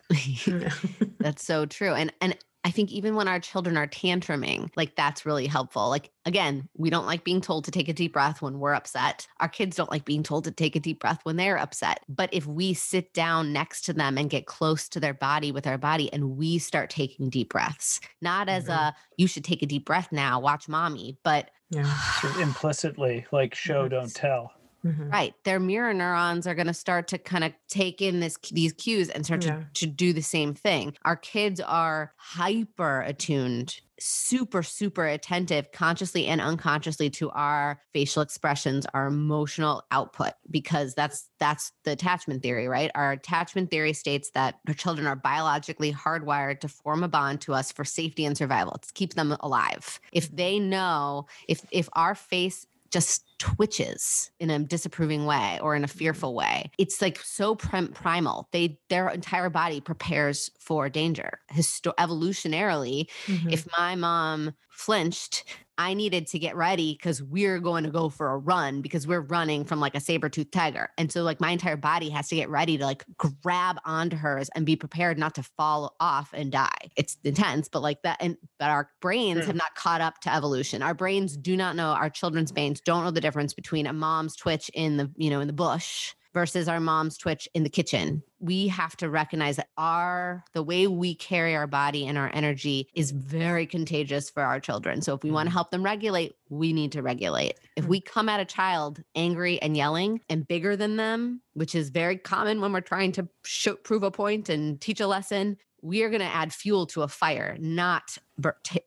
That's 1.19 1.45
so 1.45 1.67
true. 1.67 1.95
And 1.95 2.13
and 2.21 2.37
I 2.63 2.71
think 2.71 2.93
even 2.93 3.15
when 3.15 3.27
our 3.27 3.41
children 3.41 3.77
are 3.79 3.87
tantruming, 3.87 4.69
like 4.77 4.95
that's 4.95 5.25
really 5.25 5.47
helpful. 5.47 5.89
Like, 5.89 6.11
again, 6.27 6.69
we 6.77 6.91
don't 6.91 7.07
like 7.07 7.25
being 7.25 7.41
told 7.41 7.65
to 7.65 7.71
take 7.71 7.89
a 7.89 7.95
deep 7.95 8.13
breath 8.13 8.43
when 8.43 8.59
we're 8.59 8.75
upset. 8.75 9.27
Our 9.39 9.49
kids 9.49 9.77
don't 9.77 9.91
like 9.91 10.05
being 10.05 10.23
told 10.23 10.45
to 10.45 10.51
take 10.51 10.77
a 10.77 10.81
deep 10.81 11.01
breath 11.01 11.21
when 11.23 11.37
they're 11.37 11.59
upset. 11.59 12.01
But 12.09 12.29
if 12.33 12.47
we 12.47 12.75
sit 12.75 13.15
down 13.15 13.53
next 13.53 13.83
to 13.87 13.95
them 13.95 14.19
and 14.19 14.29
get 14.29 14.47
close 14.47 14.89
to 14.91 15.01
their 15.01 15.15
body 15.15 15.53
with 15.53 15.67
our 15.67 15.79
body 15.79 16.13
and 16.13 16.37
we 16.37 16.59
start 16.59 16.91
taking 16.91 17.31
deep 17.31 17.51
breaths, 17.51 18.01
not 18.21 18.51
as 18.51 18.65
mm-hmm. 18.65 18.73
a, 18.73 18.97
you 19.17 19.27
should 19.27 19.45
take 19.45 19.63
a 19.63 19.67
deep 19.67 19.87
breath 19.87 20.09
now, 20.13 20.39
watch 20.39 20.69
mommy, 20.69 21.17
but 21.23 21.51
yeah. 21.71 21.91
implicitly, 22.41 23.27
like 23.33 23.55
show, 23.55 23.89
don't 23.89 24.15
tell. 24.15 24.53
Mhm. 24.85 25.13
Right. 25.13 25.35
Their 25.45 25.61
mirror 25.61 25.93
neurons 25.93 26.47
are 26.47 26.55
going 26.55 26.67
to 26.67 26.75
start 26.75 27.07
to 27.09 27.19
kind 27.19 27.45
of 27.45 27.53
take 27.69 28.01
in 28.01 28.21
this 28.21 28.39
these 28.51 28.73
cues 28.73 29.11
and 29.11 29.25
start 29.27 29.45
Yeah. 29.45 29.65
to, 29.75 29.87
to 29.87 29.87
do 29.87 30.13
the 30.13 30.23
same 30.23 30.55
thing. 30.55 30.95
Our 31.05 31.17
kids 31.17 31.61
are 31.61 32.13
hyper 32.17 33.03
attuned, 33.03 33.79
super, 33.99 34.63
super 34.63 35.07
attentive, 35.07 35.71
consciously 35.73 36.27
and 36.27 36.41
unconsciously 36.41 37.11
to 37.11 37.29
our 37.33 37.83
facial 37.93 38.23
expressions, 38.23 38.87
our 38.95 39.07
emotional 39.07 39.83
output, 39.91 40.33
because 40.51 40.95
that's 40.95 41.29
that's 41.39 41.73
the 41.85 41.93
attachment 41.93 42.43
theory, 42.43 42.67
right? 42.67 42.91
Our 42.95 43.13
attachment 43.13 43.71
theory 43.71 43.93
states 43.93 44.31
that 44.33 44.61
our 44.67 44.75
children 44.75 45.07
are 45.07 45.17
biologically 45.17 45.93
hardwired 45.93 46.61
to 46.61 46.69
form 46.69 47.03
a 47.03 47.09
bond 47.09 47.43
to 47.43 47.53
us 47.53 47.71
for 47.71 47.85
safety 47.85 48.25
and 48.25 48.37
survival. 48.37 48.75
It 48.75 48.87
keeps 48.95 49.15
them 49.15 49.37
alive. 49.41 50.01
If 50.13 50.35
they 50.35 50.59
know, 50.59 51.27
if 51.49 51.67
if 51.71 51.89
our 51.93 52.15
face 52.15 52.65
just 52.91 53.25
twitches 53.39 54.31
in 54.41 54.51
a 54.51 54.59
disapproving 54.59 55.25
way 55.25 55.59
or 55.63 55.75
in 55.75 55.85
a 55.85 55.89
fearful 55.89 56.35
way. 56.35 56.71
It's 56.79 57.01
like 57.01 57.19
so 57.19 57.55
prim- 57.55 57.93
primal. 57.93 58.49
They 58.53 58.79
their 58.89 59.09
entire 59.09 59.49
body 59.51 59.81
prepares 59.81 60.51
for 60.59 60.89
danger. 60.89 61.41
Histo- 61.53 61.95
evolutionarily 61.99 63.09
Mhm. 63.27 63.53
if 63.53 63.67
my 63.79 63.95
mom 63.95 64.53
flinched 64.71 65.45
i 65.81 65.95
needed 65.95 66.27
to 66.27 66.39
get 66.39 66.55
ready 66.57 66.93
because 66.93 67.23
we're 67.23 67.59
going 67.59 67.85
to 67.85 67.91
go 67.91 68.11
for 68.11 68.33
a 68.33 68.37
run 68.39 68.83
because 68.83 69.07
we're 69.07 69.23
running 69.23 69.65
from 69.65 69.81
like 69.81 69.95
a 69.95 70.01
saber 70.01 70.29
tooth 70.29 70.51
tiger. 70.51 70.91
And 70.99 71.11
so 71.11 71.23
like 71.23 71.41
my 71.41 71.51
entire 71.51 71.77
body 71.79 72.11
has 72.11 72.29
to 72.29 72.37
get 72.37 72.51
ready 72.51 72.77
to 72.77 72.85
like 72.85 73.03
grab 73.17 73.79
onto 73.87 74.17
hers 74.17 74.51
and 74.55 74.67
be 74.67 74.77
prepared 74.77 75.19
not 75.19 75.35
to 75.37 75.43
fall 75.43 75.97
off 75.99 76.35
and 76.35 76.53
die. 76.53 76.91
It's 76.97 77.17
intense 77.25 77.69
but 77.69 77.81
like 77.81 78.03
that 78.03 78.19
and 78.21 78.37
but 78.59 78.69
our 78.69 78.91
brains 79.01 79.39
Sure. 79.39 79.47
have 79.47 79.57
not 79.57 79.75
caught 79.75 80.03
up 80.03 80.21
to 80.21 80.35
evolution. 80.35 80.83
Our 80.83 80.93
brains 80.95 81.37
do 81.37 81.57
not 81.57 81.77
know 81.77 81.89
our 81.93 82.11
children's 82.11 82.53
brains 82.53 82.81
don't 82.83 83.05
know 83.05 83.11
the 83.11 83.21
difference 83.23 83.55
between 83.55 83.87
a 83.87 83.93
mom's 83.95 84.37
twitch 84.37 84.71
in 84.75 84.99
the 84.99 85.11
you 85.17 85.31
know 85.31 85.41
in 85.41 85.47
the 85.47 85.55
bush 85.55 86.13
versus 86.33 86.69
our 86.69 86.81
mom's 86.81 87.17
twitch 87.17 87.49
in 87.55 87.63
the 87.63 87.71
kitchen 87.71 88.23
we 88.43 88.69
have 88.69 88.97
to 88.97 89.11
recognize 89.11 89.57
that 89.57 89.69
our 89.77 90.43
the 90.55 90.63
way 90.63 90.87
we 90.87 91.15
carry 91.15 91.55
our 91.55 91.67
body 91.67 92.07
and 92.07 92.17
our 92.17 92.31
energy 92.33 92.89
is 92.95 93.11
very 93.11 93.67
contagious 93.67 94.31
for 94.31 94.43
our 94.43 94.61
children 94.61 95.03
so 95.03 95.15
if 95.15 95.23
we 95.23 95.31
want 95.31 95.47
to 95.47 95.51
Mhm. 95.51 95.55
help 95.55 95.71
them 95.71 95.83
regulate 95.85 96.35
we 96.49 96.73
need 96.73 96.93
to 96.93 97.03
regulate 97.03 97.55
if 97.77 97.85
Mm. 97.85 97.89
we 97.89 98.01
come 98.01 98.29
at 98.29 98.41
a 98.41 98.45
child 98.45 99.03
angry 99.15 99.61
and 99.61 99.77
yelling 99.77 100.21
and 100.29 100.47
bigger 100.49 100.77
than 100.77 100.97
them 100.97 101.43
which 101.55 101.75
is 101.75 101.91
very 101.91 102.17
common 102.17 102.61
when 102.61 102.73
we're 102.73 102.81
trying 102.81 103.13
to 103.13 103.29
show, 103.45 103.75
prove 103.75 104.03
a 104.05 104.11
point 104.11 104.49
and 104.49 104.81
teach 104.81 105.01
a 105.01 105.07
lesson 105.07 105.57
we 105.83 106.03
are 106.03 106.09
going 106.11 106.21
to 106.21 106.27
add 106.27 106.53
fuel 106.53 106.87
to 106.87 107.03
a 107.03 107.09
fire 107.09 107.57
not 107.61 108.17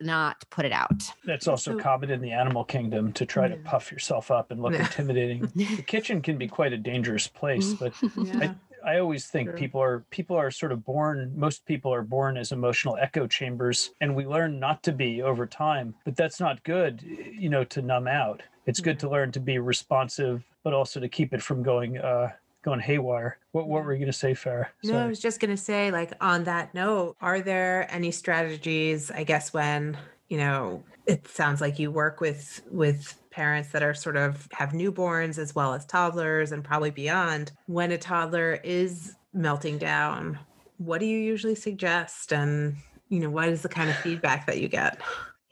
not 0.01 0.43
put 0.49 0.65
it 0.65 0.71
out 0.71 1.03
That's 1.25 1.47
also 1.47 1.71
So- 1.73 1.79
common 1.79 2.10
in 2.12 2.21
the 2.21 2.32
animal 2.32 2.63
kingdom 2.63 3.13
to 3.13 3.25
try 3.25 3.47
to 3.47 3.56
puff 3.58 3.91
yourself 3.91 4.32
up 4.32 4.51
and 4.51 4.62
look 4.62 4.73
Yeah. 4.73 4.79
intimidating. 4.86 5.51
The 5.56 5.84
kitchen 5.86 6.21
can 6.21 6.38
be 6.38 6.47
quite 6.47 6.73
a 6.73 6.77
dangerous 6.77 7.27
place, 7.27 7.73
but 7.73 7.93
Yeah. 8.17 8.53
I 8.86 8.99
always 8.99 9.27
think 9.27 9.49
True. 9.49 9.58
people 9.58 9.82
are 9.82 9.99
people 10.10 10.36
are 10.36 10.51
sort 10.51 10.73
of 10.73 10.84
born 10.84 11.32
most 11.38 11.65
people 11.65 11.93
are 11.93 12.01
born 12.01 12.36
as 12.36 12.51
emotional 12.51 12.97
echo 12.97 13.27
chambers 13.27 13.91
and 14.01 14.13
we 14.13 14.25
learn 14.25 14.60
not 14.60 14.84
to 14.84 14.91
be 14.91 15.21
over 15.21 15.45
time 15.45 15.95
but 16.03 16.17
that's 16.17 16.41
not 16.41 16.62
good 16.65 17.01
you 17.01 17.47
know 17.47 17.63
to 17.63 17.82
numb 17.82 18.10
out 18.10 18.43
it's 18.65 18.82
good 18.82 18.99
to 18.99 19.10
learn 19.10 19.32
to 19.32 19.39
be 19.39 19.58
responsive 19.58 20.43
but 20.65 20.73
also 20.73 20.99
to 20.99 21.08
keep 21.08 21.34
it 21.34 21.41
from 21.41 21.63
going 21.63 21.97
uh 21.97 22.27
going 22.63 22.80
haywire 22.80 23.38
what 23.54 23.67
what 23.67 23.86
were 23.86 23.93
you 23.93 23.99
going 23.99 24.12
to 24.12 24.17
say 24.17 24.34
Fara? 24.34 24.69
No, 24.84 24.97
I 24.97 25.08
was 25.08 25.19
just 25.19 25.39
going 25.39 25.52
to 25.52 25.62
say, 25.62 25.91
like, 25.91 26.12
on 26.19 26.43
that 26.45 26.73
note, 26.73 27.15
are 27.21 27.39
there 27.39 27.88
any 27.89 28.12
strategies, 28.12 29.12
I 29.12 29.23
guess, 29.23 29.54
when, 29.54 29.95
you 30.28 30.38
know, 30.38 30.84
it 31.06 31.28
sounds 31.28 31.62
like 31.62 31.78
you 31.78 31.91
work 31.91 32.19
with, 32.19 32.62
with 32.71 33.21
parents 33.30 33.69
that 33.69 33.84
are 33.84 33.93
sort 33.93 34.17
of 34.17 34.47
have 34.52 34.69
newborns 34.69 35.38
as 35.38 35.54
well 35.54 35.73
as 35.73 35.86
toddlers 35.86 36.52
and 36.52 36.63
probably 36.63 36.89
beyond, 36.89 37.52
when 37.67 37.91
a 37.91 37.97
toddler 37.97 38.60
is 38.63 39.15
melting 39.34 39.78
down, 39.78 40.39
what 40.78 40.99
do 40.99 41.06
you 41.06 41.19
usually 41.19 41.56
suggest? 41.56 42.34
And, 42.34 42.78
you 43.10 43.19
know, 43.19 43.30
what 43.30 43.49
is 43.49 43.62
the 43.62 43.69
kind 43.69 43.91
of 43.91 43.95
feedback 43.97 44.47
that 44.47 44.60
you 44.60 44.67
get? 44.67 44.99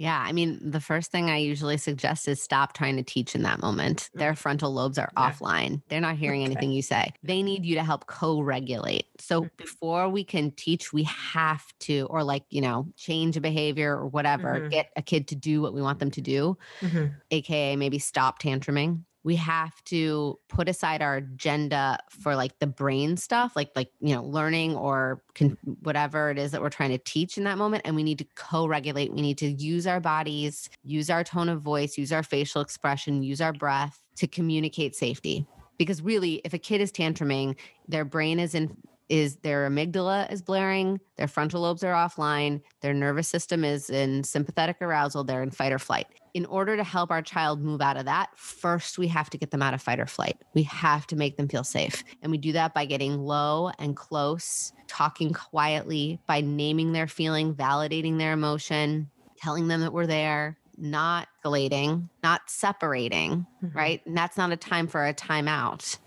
Yeah, 0.02 0.20
I 0.20 0.32
mean, 0.32 0.60
the 0.68 0.80
first 0.82 1.12
thing 1.12 1.30
I 1.30 1.38
usually 1.38 1.78
suggest 1.78 2.28
is 2.28 2.42
stop 2.42 2.74
trying 2.74 2.98
to 2.98 3.04
teach 3.04 3.36
in 3.36 3.44
that 3.44 3.60
moment. 3.60 4.10
Their 4.16 4.34
frontal 4.36 4.74
lobes 4.74 4.98
are 4.98 5.12
Yeah. 5.12 5.36
offline. 5.36 5.84
They're 5.90 6.02
not 6.02 6.16
hearing 6.16 6.44
Okay. 6.44 6.44
anything 6.44 6.72
you 6.72 6.82
say. 6.82 7.12
They 7.22 7.44
need 7.44 7.68
you 7.68 7.76
to 7.76 7.84
help 7.84 8.08
co-regulate. 8.08 9.06
So 9.20 9.42
Mhm. 9.42 9.50
before 9.60 10.10
we 10.10 10.24
can 10.24 10.50
teach, 10.54 10.92
we 10.92 11.04
have 11.04 11.64
to 11.82 12.08
or 12.10 12.24
like, 12.24 12.46
you 12.50 12.62
know, 12.62 12.92
change 12.98 13.38
a 13.38 13.42
behavior 13.42 13.96
or 13.96 14.08
whatever, 14.08 14.64
Mhm. 14.64 14.72
get 14.72 14.90
a 14.96 15.04
kid 15.04 15.28
to 15.28 15.36
do 15.36 15.62
what 15.62 15.72
we 15.76 15.84
want 15.84 16.00
them 16.00 16.10
to 16.12 16.22
do, 16.22 16.58
Mhm. 16.82 17.22
aka 17.32 17.76
maybe 17.76 18.00
stop 18.00 18.40
tantruming. 18.42 19.04
We 19.23 19.36
have 19.36 19.84
to 19.86 20.39
put 20.49 20.67
aside 20.67 21.01
our 21.01 21.17
agenda 21.17 21.99
for 22.10 22.36
like 22.36 22.57
the 22.60 22.67
brain 22.67 23.17
stuff, 23.17 23.55
like 23.55 23.69
like 23.75 23.91
you 23.99 24.15
know, 24.15 24.23
learning 24.23 24.75
or 24.75 25.21
con- 25.36 25.57
whatever 25.81 26.31
it 26.31 26.39
is 26.39 26.51
that 26.51 26.62
we're 26.62 26.69
trying 26.69 26.89
to 26.89 26.97
teach 26.97 27.38
in 27.38 27.43
that 27.43 27.57
moment, 27.57 27.84
and 27.86 27.95
we 27.95 28.03
need 28.03 28.17
to 28.17 28.27
co-regulate. 28.36 29.13
We 29.13 29.21
need 29.21 29.38
to 29.39 29.47
use 29.47 29.86
our 29.86 29.99
bodies, 29.99 30.69
use 30.84 31.10
our 31.10 31.23
tone 31.23 31.49
of 31.49 31.62
voice, 31.62 31.97
use 31.97 32.12
our 32.12 32.23
facial 32.23 32.62
expression, 32.62 33.21
use 33.21 33.41
our 33.41 33.53
breath 33.53 34.01
to 34.17 34.27
communicate 34.27 34.95
safety. 34.95 35.45
Because 35.77 36.01
really, 36.01 36.41
if 36.45 36.53
a 36.53 36.60
kid 36.60 36.81
is 36.81 36.91
tantruming, 36.91 37.57
their 37.88 38.05
brain 38.05 38.39
is 38.39 38.53
in 38.53 38.75
is 39.12 39.36
their 39.38 39.69
amygdala 39.69 40.32
is 40.32 40.41
blaring, 40.41 40.97
their 41.17 41.28
frontal 41.28 41.62
lobes 41.62 41.84
are 41.84 41.93
offline, 41.93 42.62
their 42.80 42.93
nervous 42.93 43.28
system 43.28 43.65
is 43.65 43.89
in 43.89 44.24
sympathetic 44.24 44.78
arousal, 44.82 45.26
they're 45.26 45.43
in 45.43 45.52
fight 45.52 45.74
or 45.74 45.80
flight. 45.80 46.08
In 46.34 46.45
order 46.45 46.78
to 46.78 46.84
help 46.86 47.12
our 47.12 47.21
child 47.21 47.62
move 47.62 47.82
out 47.82 47.97
of 47.97 48.06
that, 48.06 48.30
first 48.38 48.97
we 48.97 49.10
have 49.10 49.30
to 49.32 49.38
get 49.38 49.52
them 49.52 49.62
out 49.62 49.74
of 49.74 49.82
fight 49.82 50.00
or 50.00 50.06
flight. 50.06 50.38
We 50.54 50.63
have 50.63 51.06
to 51.08 51.17
make 51.17 51.36
them 51.36 51.50
feel 51.50 51.65
safe. 51.65 52.06
And 52.21 52.32
we 52.32 52.38
do 52.38 52.54
that 52.54 52.74
by 52.74 52.86
getting 52.86 53.19
low 53.19 53.71
and 53.80 53.97
close, 53.97 54.71
talking 54.88 55.34
quietly, 55.34 56.21
by 56.26 56.39
naming 56.39 56.93
their 56.93 57.08
feeling, 57.08 57.54
validating 57.54 58.17
their 58.17 58.32
emotion, 58.32 59.10
telling 59.38 59.67
them 59.67 59.82
that 59.82 59.91
we're 59.91 60.08
there, 60.08 60.58
not 60.78 61.28
escalating, 61.43 62.08
not 62.24 62.43
separating, 62.47 63.45
Mhm. 63.62 63.76
right? 63.76 64.06
And 64.06 64.15
that's 64.15 64.38
not 64.38 64.54
a 64.54 64.58
time 64.58 64.88
for 64.88 65.06
a 65.06 65.13
timeout. 65.13 65.97